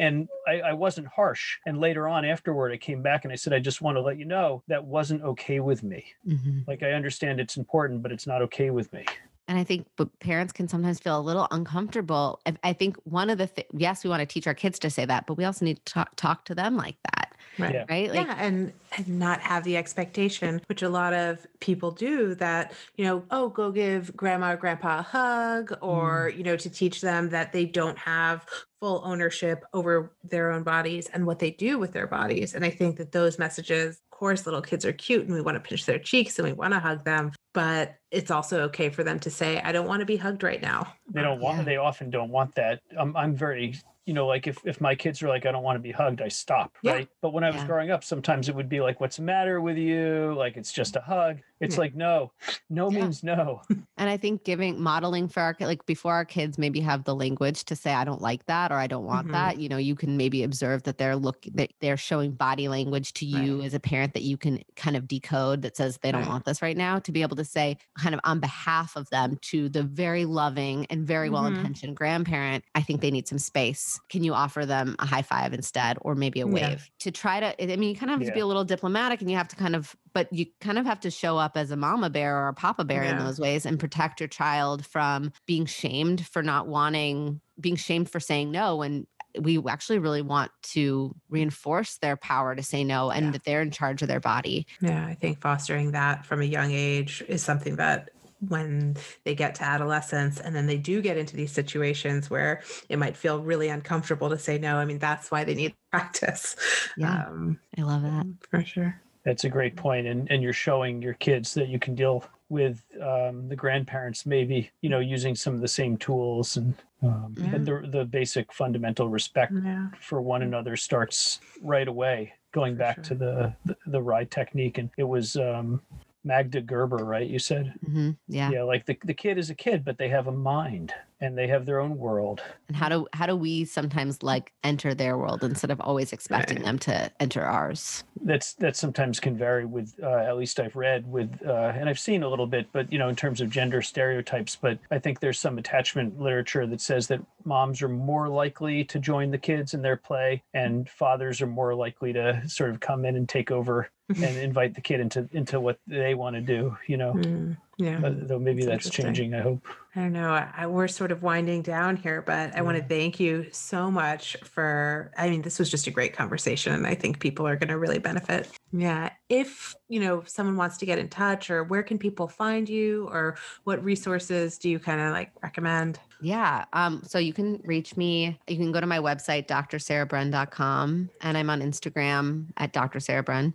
And 0.00 0.28
I, 0.48 0.60
I 0.60 0.72
wasn't 0.72 1.08
harsh. 1.08 1.58
And 1.66 1.78
later 1.78 2.08
on, 2.08 2.24
afterward, 2.24 2.72
I 2.72 2.78
came 2.78 3.02
back 3.02 3.24
and 3.24 3.29
I 3.30 3.34
said, 3.34 3.52
I 3.52 3.58
just 3.58 3.80
want 3.80 3.96
to 3.96 4.00
let 4.00 4.18
you 4.18 4.24
know 4.24 4.62
that 4.68 4.84
wasn't 4.84 5.22
okay 5.22 5.60
with 5.60 5.82
me. 5.82 6.04
Mhm. 6.26 6.66
Like 6.66 6.82
I 6.82 6.92
understand 6.92 7.40
it's 7.40 7.56
important, 7.56 8.02
but 8.02 8.12
it's 8.12 8.26
not 8.26 8.42
okay 8.42 8.70
with 8.70 8.92
me. 8.92 9.04
And 9.48 9.58
I 9.58 9.64
think 9.64 9.86
but 9.96 10.16
parents 10.20 10.52
can 10.52 10.68
sometimes 10.68 11.00
feel 11.00 11.18
a 11.18 11.20
little 11.20 11.48
uncomfortable. 11.50 12.40
I, 12.46 12.54
I 12.62 12.72
think 12.72 12.96
one 13.04 13.30
of 13.30 13.38
the 13.38 13.48
th- 13.48 13.66
yes, 13.72 14.04
we 14.04 14.10
want 14.10 14.20
to 14.20 14.26
teach 14.26 14.46
our 14.46 14.54
kids 14.54 14.78
to 14.80 14.90
say 14.90 15.04
that, 15.04 15.26
but 15.26 15.34
we 15.34 15.44
also 15.44 15.64
need 15.64 15.84
to 15.84 15.92
talk, 15.92 16.14
talk 16.14 16.44
to 16.44 16.54
them 16.54 16.76
like 16.76 16.96
that, 17.04 17.29
Right. 17.58 17.74
Yeah. 17.74 17.84
right? 17.90 18.08
Like, 18.08 18.26
yeah, 18.26 18.36
and 18.38 18.72
and 18.96 19.18
not 19.18 19.40
have 19.40 19.64
the 19.64 19.76
expectation, 19.76 20.60
which 20.66 20.82
a 20.82 20.88
lot 20.88 21.12
of 21.12 21.46
people 21.60 21.90
do, 21.90 22.34
that 22.36 22.72
you 22.96 23.04
know, 23.04 23.24
oh, 23.30 23.48
go 23.48 23.70
give 23.70 24.14
grandma 24.16 24.52
or 24.52 24.56
grandpa 24.56 25.00
a 25.00 25.02
hug, 25.02 25.76
or 25.80 26.30
mm. 26.32 26.38
you 26.38 26.44
know, 26.44 26.56
to 26.56 26.70
teach 26.70 27.00
them 27.00 27.28
that 27.30 27.52
they 27.52 27.64
don't 27.66 27.98
have 27.98 28.46
full 28.80 29.02
ownership 29.04 29.64
over 29.74 30.12
their 30.24 30.50
own 30.50 30.62
bodies 30.62 31.08
and 31.12 31.26
what 31.26 31.38
they 31.38 31.50
do 31.50 31.78
with 31.78 31.92
their 31.92 32.06
bodies. 32.06 32.54
And 32.54 32.64
I 32.64 32.70
think 32.70 32.96
that 32.96 33.12
those 33.12 33.38
messages, 33.38 34.00
of 34.10 34.18
course, 34.18 34.46
little 34.46 34.62
kids 34.62 34.86
are 34.86 34.92
cute 34.92 35.26
and 35.26 35.34
we 35.34 35.42
want 35.42 35.56
to 35.56 35.60
pinch 35.60 35.84
their 35.84 35.98
cheeks 35.98 36.38
and 36.38 36.48
we 36.48 36.54
want 36.54 36.72
to 36.72 36.80
hug 36.80 37.04
them, 37.04 37.32
but 37.52 37.96
it's 38.10 38.30
also 38.30 38.62
okay 38.62 38.88
for 38.88 39.04
them 39.04 39.20
to 39.20 39.28
say, 39.30 39.60
I 39.60 39.72
don't 39.72 39.86
want 39.86 40.00
to 40.00 40.06
be 40.06 40.16
hugged 40.16 40.42
right 40.42 40.62
now. 40.62 40.94
they 41.12 41.20
don't 41.20 41.40
want 41.40 41.58
Yeah. 41.58 41.64
they 41.64 41.76
often 41.76 42.08
don't 42.10 42.30
want 42.30 42.54
that 42.54 42.80
i'm, 42.98 43.16
I'm 43.16 43.34
very 43.34 43.74
you 44.06 44.14
know 44.14 44.26
like 44.26 44.46
if, 44.46 44.58
if 44.64 44.80
my 44.80 44.94
kids 44.94 45.22
are 45.22 45.28
like 45.28 45.46
i 45.46 45.52
don't 45.52 45.62
want 45.62 45.76
to 45.76 45.80
be 45.80 45.92
hugged 45.92 46.20
i 46.22 46.28
stop 46.28 46.76
Yeah. 46.82 46.92
right 46.92 47.08
but 47.22 47.32
when 47.32 47.44
i 47.44 47.48
was 47.50 47.60
Yeah. 47.60 47.66
growing 47.66 47.90
up 47.90 48.02
sometimes 48.04 48.48
it 48.48 48.54
would 48.54 48.68
be 48.68 48.80
like 48.80 49.00
what's 49.00 49.16
the 49.16 49.22
matter 49.22 49.60
with 49.60 49.76
you 49.76 50.34
like 50.36 50.56
it's 50.56 50.72
just 50.72 50.96
a 50.96 51.00
hug 51.00 51.38
it's 51.60 51.74
Yeah. 51.76 51.80
like 51.80 51.94
no 51.94 52.32
no 52.68 52.90
Yeah. 52.90 53.00
means 53.02 53.22
no 53.22 53.60
and 53.96 54.08
I 54.08 54.16
think 54.16 54.44
giving 54.44 54.80
modeling 54.80 55.28
for 55.28 55.40
our 55.40 55.56
like 55.60 55.84
before 55.86 56.14
our 56.14 56.24
kids 56.24 56.58
maybe 56.58 56.80
have 56.80 57.04
the 57.04 57.14
language 57.14 57.64
to 57.66 57.76
say 57.76 57.92
I 57.92 58.04
don't 58.04 58.22
like 58.22 58.46
that 58.46 58.72
or 58.72 58.76
I 58.76 58.86
don't 58.86 59.04
want 59.04 59.28
Mhm. 59.28 59.32
that. 59.32 59.58
You 59.60 59.68
know, 59.68 59.76
you 59.76 59.94
can 59.94 60.16
maybe 60.16 60.42
observe 60.42 60.82
that 60.84 60.98
they're 60.98 61.16
looking 61.16 61.52
that 61.56 61.72
they're 61.80 61.96
showing 61.96 62.32
body 62.32 62.68
language 62.68 63.12
to 63.14 63.26
you 63.26 63.60
as 63.62 63.74
a 63.74 63.80
parent 63.80 64.14
that 64.14 64.22
you 64.22 64.36
can 64.36 64.62
kind 64.76 64.96
of 64.96 65.06
decode 65.06 65.62
that 65.62 65.76
says 65.76 65.98
they 66.02 66.10
don't 66.12 66.22
Right. 66.22 66.30
want 66.30 66.44
this 66.46 66.62
right 66.62 66.76
now. 66.76 66.98
To 67.00 67.12
be 67.12 67.22
able 67.22 67.36
to 67.36 67.44
say 67.44 67.76
kind 67.98 68.14
of 68.14 68.20
on 68.24 68.40
behalf 68.40 68.96
of 68.96 69.08
them 69.10 69.38
to 69.42 69.68
the 69.68 69.82
very 69.82 70.24
loving 70.24 70.86
and 70.86 71.06
very 71.06 71.28
well 71.30 71.42
Mhm. 71.44 71.56
intentioned 71.56 71.96
grandparent, 71.96 72.64
I 72.74 72.82
think 72.82 73.00
they 73.02 73.10
need 73.10 73.28
some 73.28 73.38
space. 73.38 74.00
Can 74.08 74.24
you 74.24 74.32
offer 74.34 74.64
them 74.64 74.96
a 74.98 75.06
high 75.06 75.22
five 75.22 75.52
instead 75.52 75.98
or 76.00 76.14
maybe 76.14 76.40
a 76.40 76.46
Yeah. 76.46 76.52
wave 76.52 76.90
to 77.00 77.10
try 77.10 77.40
to? 77.40 77.62
I 77.72 77.76
mean, 77.76 77.90
you 77.90 77.96
kind 77.96 78.10
of 78.10 78.18
have 78.18 78.26
to 78.28 78.34
be 78.34 78.40
a 78.40 78.46
little 78.46 78.64
diplomatic 78.64 79.20
and 79.20 79.30
you 79.30 79.36
have 79.36 79.48
to 79.48 79.56
kind 79.56 79.76
of, 79.76 79.94
but 80.12 80.32
you 80.32 80.46
kind 80.60 80.78
of 80.78 80.86
have 80.86 81.00
to 81.00 81.10
show 81.10 81.38
up 81.38 81.56
as 81.56 81.70
a 81.70 81.76
mama 81.76 82.10
bear 82.10 82.36
or 82.36 82.48
a 82.48 82.54
papa 82.54 82.84
bear 82.84 83.02
in 83.02 83.18
those 83.18 83.38
ways 83.38 83.66
and 83.66 83.78
protect 83.78 84.20
your 84.20 84.28
child 84.28 84.84
from 84.86 85.32
being 85.46 85.66
shamed 85.66 86.26
for 86.26 86.42
not 86.42 86.66
wanting, 86.66 87.40
being 87.60 87.76
shamed 87.76 88.10
for 88.10 88.20
saying 88.20 88.50
no. 88.50 88.82
And 88.82 89.06
we 89.40 89.62
actually 89.68 89.98
really 90.00 90.22
want 90.22 90.50
to 90.62 91.14
reinforce 91.28 91.98
their 91.98 92.16
power 92.16 92.54
to 92.56 92.62
say 92.62 92.82
no 92.82 93.10
and 93.10 93.26
Yeah. 93.26 93.30
that 93.32 93.44
they're 93.44 93.62
in 93.62 93.70
charge 93.70 94.02
of 94.02 94.08
their 94.08 94.18
body. 94.20 94.66
Yeah, 94.80 95.06
I 95.06 95.14
think 95.14 95.40
fostering 95.40 95.92
that 95.92 96.26
from 96.26 96.40
a 96.40 96.44
young 96.44 96.72
age 96.72 97.22
is 97.28 97.42
something 97.42 97.76
that 97.76 98.10
when 98.48 98.96
they 99.24 99.34
get 99.34 99.54
to 99.56 99.62
adolescence 99.64 100.40
and 100.40 100.56
then 100.56 100.66
they 100.66 100.78
do 100.78 101.02
get 101.02 101.18
into 101.18 101.36
these 101.36 101.52
situations 101.52 102.30
where 102.30 102.62
it 102.88 102.98
might 102.98 103.14
feel 103.16 103.40
really 103.42 103.68
uncomfortable 103.68 104.30
to 104.30 104.38
say 104.38 104.58
no. 104.58 104.76
I 104.78 104.86
mean, 104.86 104.98
that's 104.98 105.30
why 105.30 105.44
they 105.44 105.54
need 105.54 105.74
practice. 105.92 106.56
Yeah. 106.96 107.26
Um, 107.26 107.60
I 107.78 107.82
love 107.82 108.02
that. 108.02 108.26
for 108.50 108.64
sure. 108.64 109.00
That's 109.24 109.44
a 109.44 109.48
great 109.48 109.76
point 109.76 110.06
and 110.06 110.30
and 110.30 110.42
you're 110.42 110.52
showing 110.52 111.02
your 111.02 111.14
kids 111.14 111.54
that 111.54 111.68
you 111.68 111.78
can 111.78 111.94
deal 111.94 112.24
with 112.48 112.82
um, 113.00 113.48
the 113.48 113.54
grandparents 113.56 114.26
maybe 114.26 114.70
you 114.80 114.88
know 114.90 114.98
using 114.98 115.34
some 115.36 115.54
of 115.54 115.60
the 115.60 115.68
same 115.68 115.96
tools 115.96 116.56
and 116.56 116.74
um, 117.02 117.34
Yeah. 117.36 117.50
but 117.52 117.64
the, 117.64 117.88
the 117.98 118.04
basic 118.04 118.52
fundamental 118.52 119.08
respect 119.08 119.52
Yeah. 119.52 119.88
for 120.00 120.20
one 120.20 120.42
another 120.42 120.76
starts 120.76 121.40
right 121.62 121.86
away 121.88 122.32
going 122.52 122.74
For 122.74 122.78
back 122.78 122.94
sure. 122.96 123.04
to 123.04 123.14
the, 123.14 123.54
the 123.66 123.76
the 123.86 124.02
RIE 124.02 124.24
technique 124.24 124.78
and 124.78 124.90
it 124.96 125.04
was 125.04 125.36
um 125.36 125.80
magda 126.24 126.60
gerber 126.60 127.04
right 127.04 127.28
you 127.28 127.38
said 127.38 127.74
hmm 127.84 128.10
Yeah. 128.26 128.50
yeah 128.50 128.62
like 128.62 128.84
the, 128.86 128.98
the 129.04 129.14
kid 129.14 129.38
is 129.38 129.50
a 129.50 129.54
kid 129.54 129.84
but 129.84 129.96
they 129.98 130.08
have 130.08 130.26
a 130.26 130.32
mind 130.32 130.92
and 131.20 131.36
they 131.36 131.46
have 131.46 131.66
their 131.66 131.80
own 131.80 131.98
world 131.98 132.42
And 132.68 132.76
how 132.76 132.88
do 132.88 133.06
how 133.12 133.26
do 133.26 133.36
we 133.36 133.64
sometimes 133.64 134.22
like 134.22 134.52
enter 134.64 134.94
their 134.94 135.16
world 135.18 135.42
instead 135.44 135.70
of 135.70 135.80
always 135.80 136.12
expecting 136.12 136.62
them 136.62 136.78
to 136.80 137.10
enter 137.20 137.42
ours? 137.44 138.04
that's 138.22 138.52
that 138.54 138.76
sometimes 138.76 139.18
can 139.18 139.36
vary 139.36 139.64
with 139.64 139.94
uh, 140.02 140.08
at 140.18 140.36
least 140.36 140.60
i've 140.60 140.76
read 140.76 141.10
with 141.10 141.30
uh, 141.46 141.72
and 141.74 141.88
i've 141.88 141.98
seen 141.98 142.22
a 142.22 142.28
little 142.28 142.46
bit 142.46 142.66
but 142.72 142.90
you 142.92 142.98
know 142.98 143.08
in 143.08 143.16
terms 143.16 143.40
of 143.40 143.48
gender 143.48 143.80
stereotypes 143.80 144.56
but 144.60 144.78
i 144.90 144.98
think 144.98 145.20
there's 145.20 145.38
some 145.38 145.56
attachment 145.58 146.20
literature 146.20 146.66
that 146.66 146.80
says 146.82 147.06
that 147.06 147.20
moms 147.44 147.80
are 147.82 147.88
more 147.88 148.28
likely 148.28 148.84
to 148.84 148.98
join 148.98 149.30
the 149.30 149.38
kids 149.38 149.72
in 149.72 149.80
their 149.80 149.96
play 149.96 150.42
and 150.52 150.88
fathers 150.90 151.40
are 151.40 151.46
more 151.46 151.74
likely 151.74 152.12
to 152.12 152.42
sort 152.46 152.68
of 152.70 152.78
come 152.80 153.04
in 153.06 153.16
and 153.16 153.28
take 153.28 153.50
over 153.50 153.88
and 154.08 154.36
invite 154.36 154.74
the 154.74 154.80
kid 154.82 155.00
into 155.00 155.26
into 155.32 155.58
what 155.60 155.78
they 155.86 156.14
want 156.14 156.36
to 156.36 156.42
do 156.42 156.76
you 156.86 156.96
know 156.98 157.14
Mm, 157.14 157.56
yeah. 157.78 157.98
but, 158.00 158.28
though 158.28 158.38
maybe 158.38 158.64
That's 158.66 158.84
that's 158.84 158.94
changing 158.94 159.32
i 159.34 159.40
hope 159.40 159.66
I 159.96 160.00
don't 160.02 160.12
know. 160.12 160.30
I, 160.30 160.48
I- 160.56 160.66
we're 160.68 160.86
sort 160.88 161.10
of 161.10 161.22
winding 161.22 161.62
down 161.62 161.96
here, 161.96 162.22
but 162.22 162.54
I 162.54 162.62
want 162.62 162.78
to 162.78 162.84
thank 162.84 163.18
you 163.18 163.46
so 163.50 163.90
much 163.90 164.36
for. 164.44 165.10
I 165.18 165.28
mean, 165.28 165.42
this 165.42 165.58
was 165.58 165.68
just 165.70 165.86
a 165.88 165.90
great 165.90 166.12
conversation, 166.12 166.72
and 166.72 166.86
I 166.86 166.94
think 166.94 167.18
people 167.18 167.46
are 167.46 167.56
going 167.56 167.68
to 167.70 167.78
really 167.78 167.98
benefit. 167.98 168.48
Yeah. 168.72 169.10
If, 169.28 169.74
you 169.88 169.98
know, 169.98 170.22
someone 170.26 170.56
wants 170.56 170.76
to 170.78 170.86
get 170.86 170.98
in 171.00 171.08
touch, 171.08 171.50
or 171.50 171.64
where 171.64 171.82
can 171.82 171.98
people 171.98 172.28
find 172.28 172.68
you, 172.68 173.08
or 173.10 173.36
what 173.64 173.82
resources 173.82 174.58
do 174.58 174.70
you 174.70 174.78
kind 174.78 175.00
of 175.00 175.12
like 175.12 175.32
recommend? 175.42 175.98
Yeah. 176.20 176.66
Um, 176.72 177.02
so 177.04 177.18
you 177.18 177.32
can 177.32 177.60
reach 177.64 177.96
me. 177.96 178.38
You 178.46 178.56
can 178.58 178.70
go 178.70 178.80
to 178.80 178.86
my 178.86 178.98
website, 178.98 179.48
drsarahbren.com, 179.48 181.10
and 181.20 181.36
I'm 181.38 181.50
on 181.50 181.60
Instagram 181.62 182.46
at 182.58 182.72
Dr. 182.72 183.00
Sarah 183.00 183.24
Bren. 183.24 183.54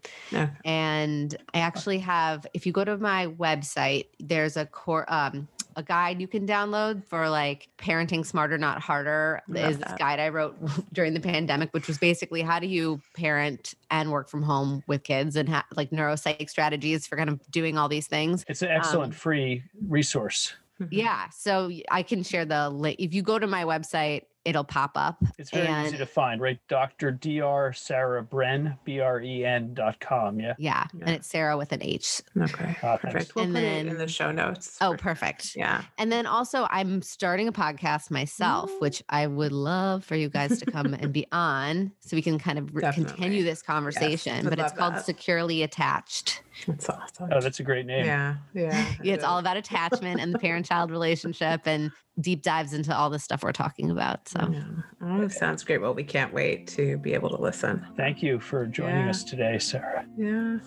And 0.66 1.36
I 1.54 1.60
actually 1.60 2.00
have, 2.00 2.46
if 2.54 2.66
you 2.66 2.72
go 2.74 2.84
to 2.84 2.98
my 2.98 3.28
website, 3.28 4.08
there's 4.20 4.58
a 4.58 4.66
core 4.66 5.06
um 5.14 5.48
a 5.76 5.84
guide 5.84 6.22
you 6.22 6.28
can 6.28 6.48
download 6.48 7.04
for 7.06 7.30
like 7.30 7.68
parenting 7.78 8.26
smarter, 8.26 8.58
not 8.58 8.82
harder. 8.82 9.42
Love 9.48 9.72
Is 9.72 9.78
this 9.78 9.88
that. 9.88 10.00
guide 10.00 10.20
I 10.20 10.30
wrote 10.30 10.56
during 10.94 11.14
the 11.14 11.20
pandemic, 11.20 11.74
which 11.74 11.88
was 11.88 11.98
basically 11.98 12.42
how 12.42 12.60
do 12.60 12.68
you 12.68 13.02
parent 13.16 13.74
and 13.92 14.12
work 14.12 14.30
from 14.30 14.42
home 14.44 14.84
with 14.88 15.04
kids 15.04 15.36
and 15.36 15.50
ha- 15.50 15.66
like 15.76 15.90
neuropsych 15.92 16.50
strategies 16.50 17.06
for 17.08 17.18
kind 17.18 17.30
of 17.30 17.40
doing 17.52 17.78
all 17.78 17.90
these 17.90 18.08
things. 18.08 18.46
it's 18.48 18.62
an 18.62 18.70
excellent 18.70 19.14
Um, 19.14 19.18
free 19.20 19.64
resource 19.88 20.54
Yeah. 20.92 21.30
So 21.30 21.72
I 21.90 22.04
can 22.04 22.24
share 22.24 22.46
the 22.46 22.70
link. 22.70 22.98
If 23.00 23.14
you 23.14 23.22
go 23.22 23.40
to 23.40 23.48
my 23.48 23.64
website, 23.64 24.24
it'll 24.44 24.64
pop 24.64 24.92
up. 24.96 25.18
it's 25.40 25.50
very 25.50 25.68
easy 25.88 25.98
to 25.98 26.06
find 26.06 26.40
right 26.40 26.60
dr 26.70 27.14
dr 27.14 27.74
sarah 27.74 28.24
bren 28.24 28.78
b-r-e-n 28.86 29.74
dot 29.74 30.00
com 30.00 30.40
yeah 30.40 30.54
Yeah. 30.60 30.86
Yeah. 30.94 31.06
And 31.08 31.16
it's 31.16 31.28
Sarah 31.28 31.58
with 31.58 31.72
an 31.72 31.82
H. 31.82 32.22
Okay. 32.40 32.78
Ah. 32.84 32.98
Perfect. 32.98 33.34
We'll 33.36 33.46
And 33.46 33.56
put 33.56 33.64
it 33.64 33.88
in 33.88 33.98
the 33.98 34.08
show 34.08 34.32
notes. 34.32 34.78
Oh, 34.82 34.92
for- 34.92 34.98
perfect. 35.00 35.56
Yeah. 35.56 35.82
And 35.98 36.12
then 36.12 36.28
also, 36.28 36.68
I'm 36.70 37.02
starting 37.02 37.48
a 37.48 37.52
podcast 37.52 38.12
myself, 38.12 38.70
Ooh. 38.70 38.80
which 38.82 39.02
I 39.10 39.26
would 39.26 39.52
love 39.52 40.06
for 40.06 40.16
you 40.16 40.30
guys 40.30 40.60
to 40.60 40.66
come 40.68 40.94
and 40.94 41.12
be 41.12 41.26
on 41.32 41.92
so 42.02 42.16
we 42.16 42.22
can 42.22 42.38
kind 42.38 42.60
of 42.60 42.74
re- 42.76 42.82
Definitely. 42.82 43.14
continue 43.16 43.44
this 43.44 43.64
conversation. 43.64 44.44
would 44.46 44.50
but 44.52 44.60
it's 44.60 44.74
called 44.74 44.94
that. 44.96 45.06
Securely 45.06 45.64
Attached. 45.64 46.44
That's 46.68 46.90
awesome. 46.90 47.30
oh 47.32 47.42
that's 47.42 47.60
a 47.60 47.64
great 47.64 47.86
name 47.86 48.06
yeah. 48.06 48.36
Yeah. 48.54 48.94
Yeah, 49.04 49.14
it's 49.16 49.24
all 49.24 49.40
about 49.40 49.58
attachment 49.58 50.22
and 50.22 50.34
the 50.34 50.40
parent 50.40 50.66
child 50.66 50.90
relationship 50.92 51.62
and 51.66 51.92
deep 52.22 52.42
dives 52.44 52.74
into 52.74 52.96
all 52.96 53.10
the 53.10 53.20
stuff 53.20 53.44
we're 53.44 53.52
talking 53.52 53.92
about. 53.92 54.28
So, 54.30 54.40
Yeah. 54.52 54.64
Oh, 55.02 55.28
sounds 55.28 55.64
great. 55.64 55.80
Well, 55.82 55.94
we 55.94 56.04
can't 56.04 56.34
wait 56.34 56.68
to 56.70 56.98
be 57.00 57.14
able 57.14 57.30
to 57.30 57.38
listen. 57.42 57.86
Thank 57.98 58.24
you 58.24 58.40
for 58.40 58.66
joining 58.66 59.04
Yeah. 59.06 59.10
us 59.10 59.24
today, 59.24 59.60
Sarah. 59.60 60.06
Yeah. 60.18 60.60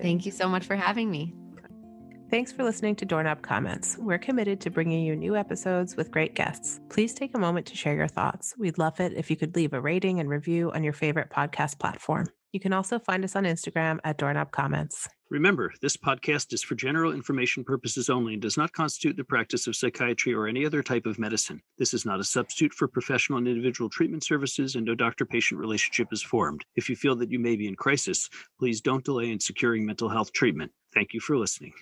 thank 0.00 0.26
you 0.26 0.32
so 0.32 0.48
much 0.48 0.64
for 0.66 0.74
having 0.76 1.10
me. 1.10 1.32
Thanks 2.28 2.50
for 2.50 2.64
listening 2.64 2.96
to 2.96 3.04
Doorknob 3.04 3.42
Comments. 3.42 3.96
We're 3.98 4.18
committed 4.18 4.60
to 4.62 4.70
bringing 4.70 5.04
you 5.06 5.14
new 5.14 5.36
episodes 5.36 5.96
with 5.96 6.10
great 6.10 6.34
guests. 6.34 6.80
Please 6.88 7.14
take 7.14 7.36
a 7.36 7.38
moment 7.38 7.66
to 7.66 7.76
share 7.76 7.94
your 7.94 8.08
thoughts. 8.08 8.52
We'd 8.58 8.78
love 8.78 8.98
it 8.98 9.12
if 9.12 9.30
you 9.30 9.36
could 9.36 9.54
leave 9.54 9.72
a 9.74 9.80
rating 9.80 10.18
and 10.18 10.28
review 10.28 10.72
on 10.72 10.82
your 10.82 10.92
favorite 10.92 11.30
podcast 11.30 11.78
platform. 11.78 12.26
You 12.56 12.60
can 12.60 12.72
also 12.72 12.98
find 12.98 13.22
us 13.22 13.36
on 13.36 13.44
Instagram 13.44 13.98
at 14.02 14.16
Doorknob 14.16 14.50
Comments. 14.50 15.06
Remember, 15.28 15.74
this 15.82 15.94
podcast 15.94 16.54
is 16.54 16.62
for 16.62 16.74
general 16.74 17.12
information 17.12 17.62
purposes 17.64 18.08
only 18.08 18.32
and 18.32 18.40
does 18.40 18.56
not 18.56 18.72
constitute 18.72 19.14
the 19.14 19.24
practice 19.24 19.66
of 19.66 19.76
psychiatry 19.76 20.32
or 20.32 20.46
any 20.46 20.64
other 20.64 20.82
type 20.82 21.04
of 21.04 21.18
medicine. 21.18 21.60
This 21.76 21.92
is 21.92 22.06
not 22.06 22.18
a 22.18 22.24
substitute 22.24 22.72
for 22.72 22.88
professional 22.88 23.36
and 23.36 23.46
individual 23.46 23.90
treatment 23.90 24.24
services, 24.24 24.74
and 24.74 24.86
no 24.86 24.94
doctor 24.94 25.26
patient 25.26 25.60
relationship 25.60 26.14
is 26.14 26.22
formed. 26.22 26.64
If 26.76 26.88
you 26.88 26.96
feel 26.96 27.14
that 27.16 27.30
you 27.30 27.38
may 27.38 27.56
be 27.56 27.68
in 27.68 27.76
crisis, 27.76 28.30
please 28.58 28.80
don't 28.80 29.04
delay 29.04 29.30
in 29.30 29.38
securing 29.38 29.84
mental 29.84 30.08
health 30.08 30.32
treatment. 30.32 30.72
Thank 30.94 31.12
you 31.12 31.20
for 31.20 31.36
listening. 31.36 31.74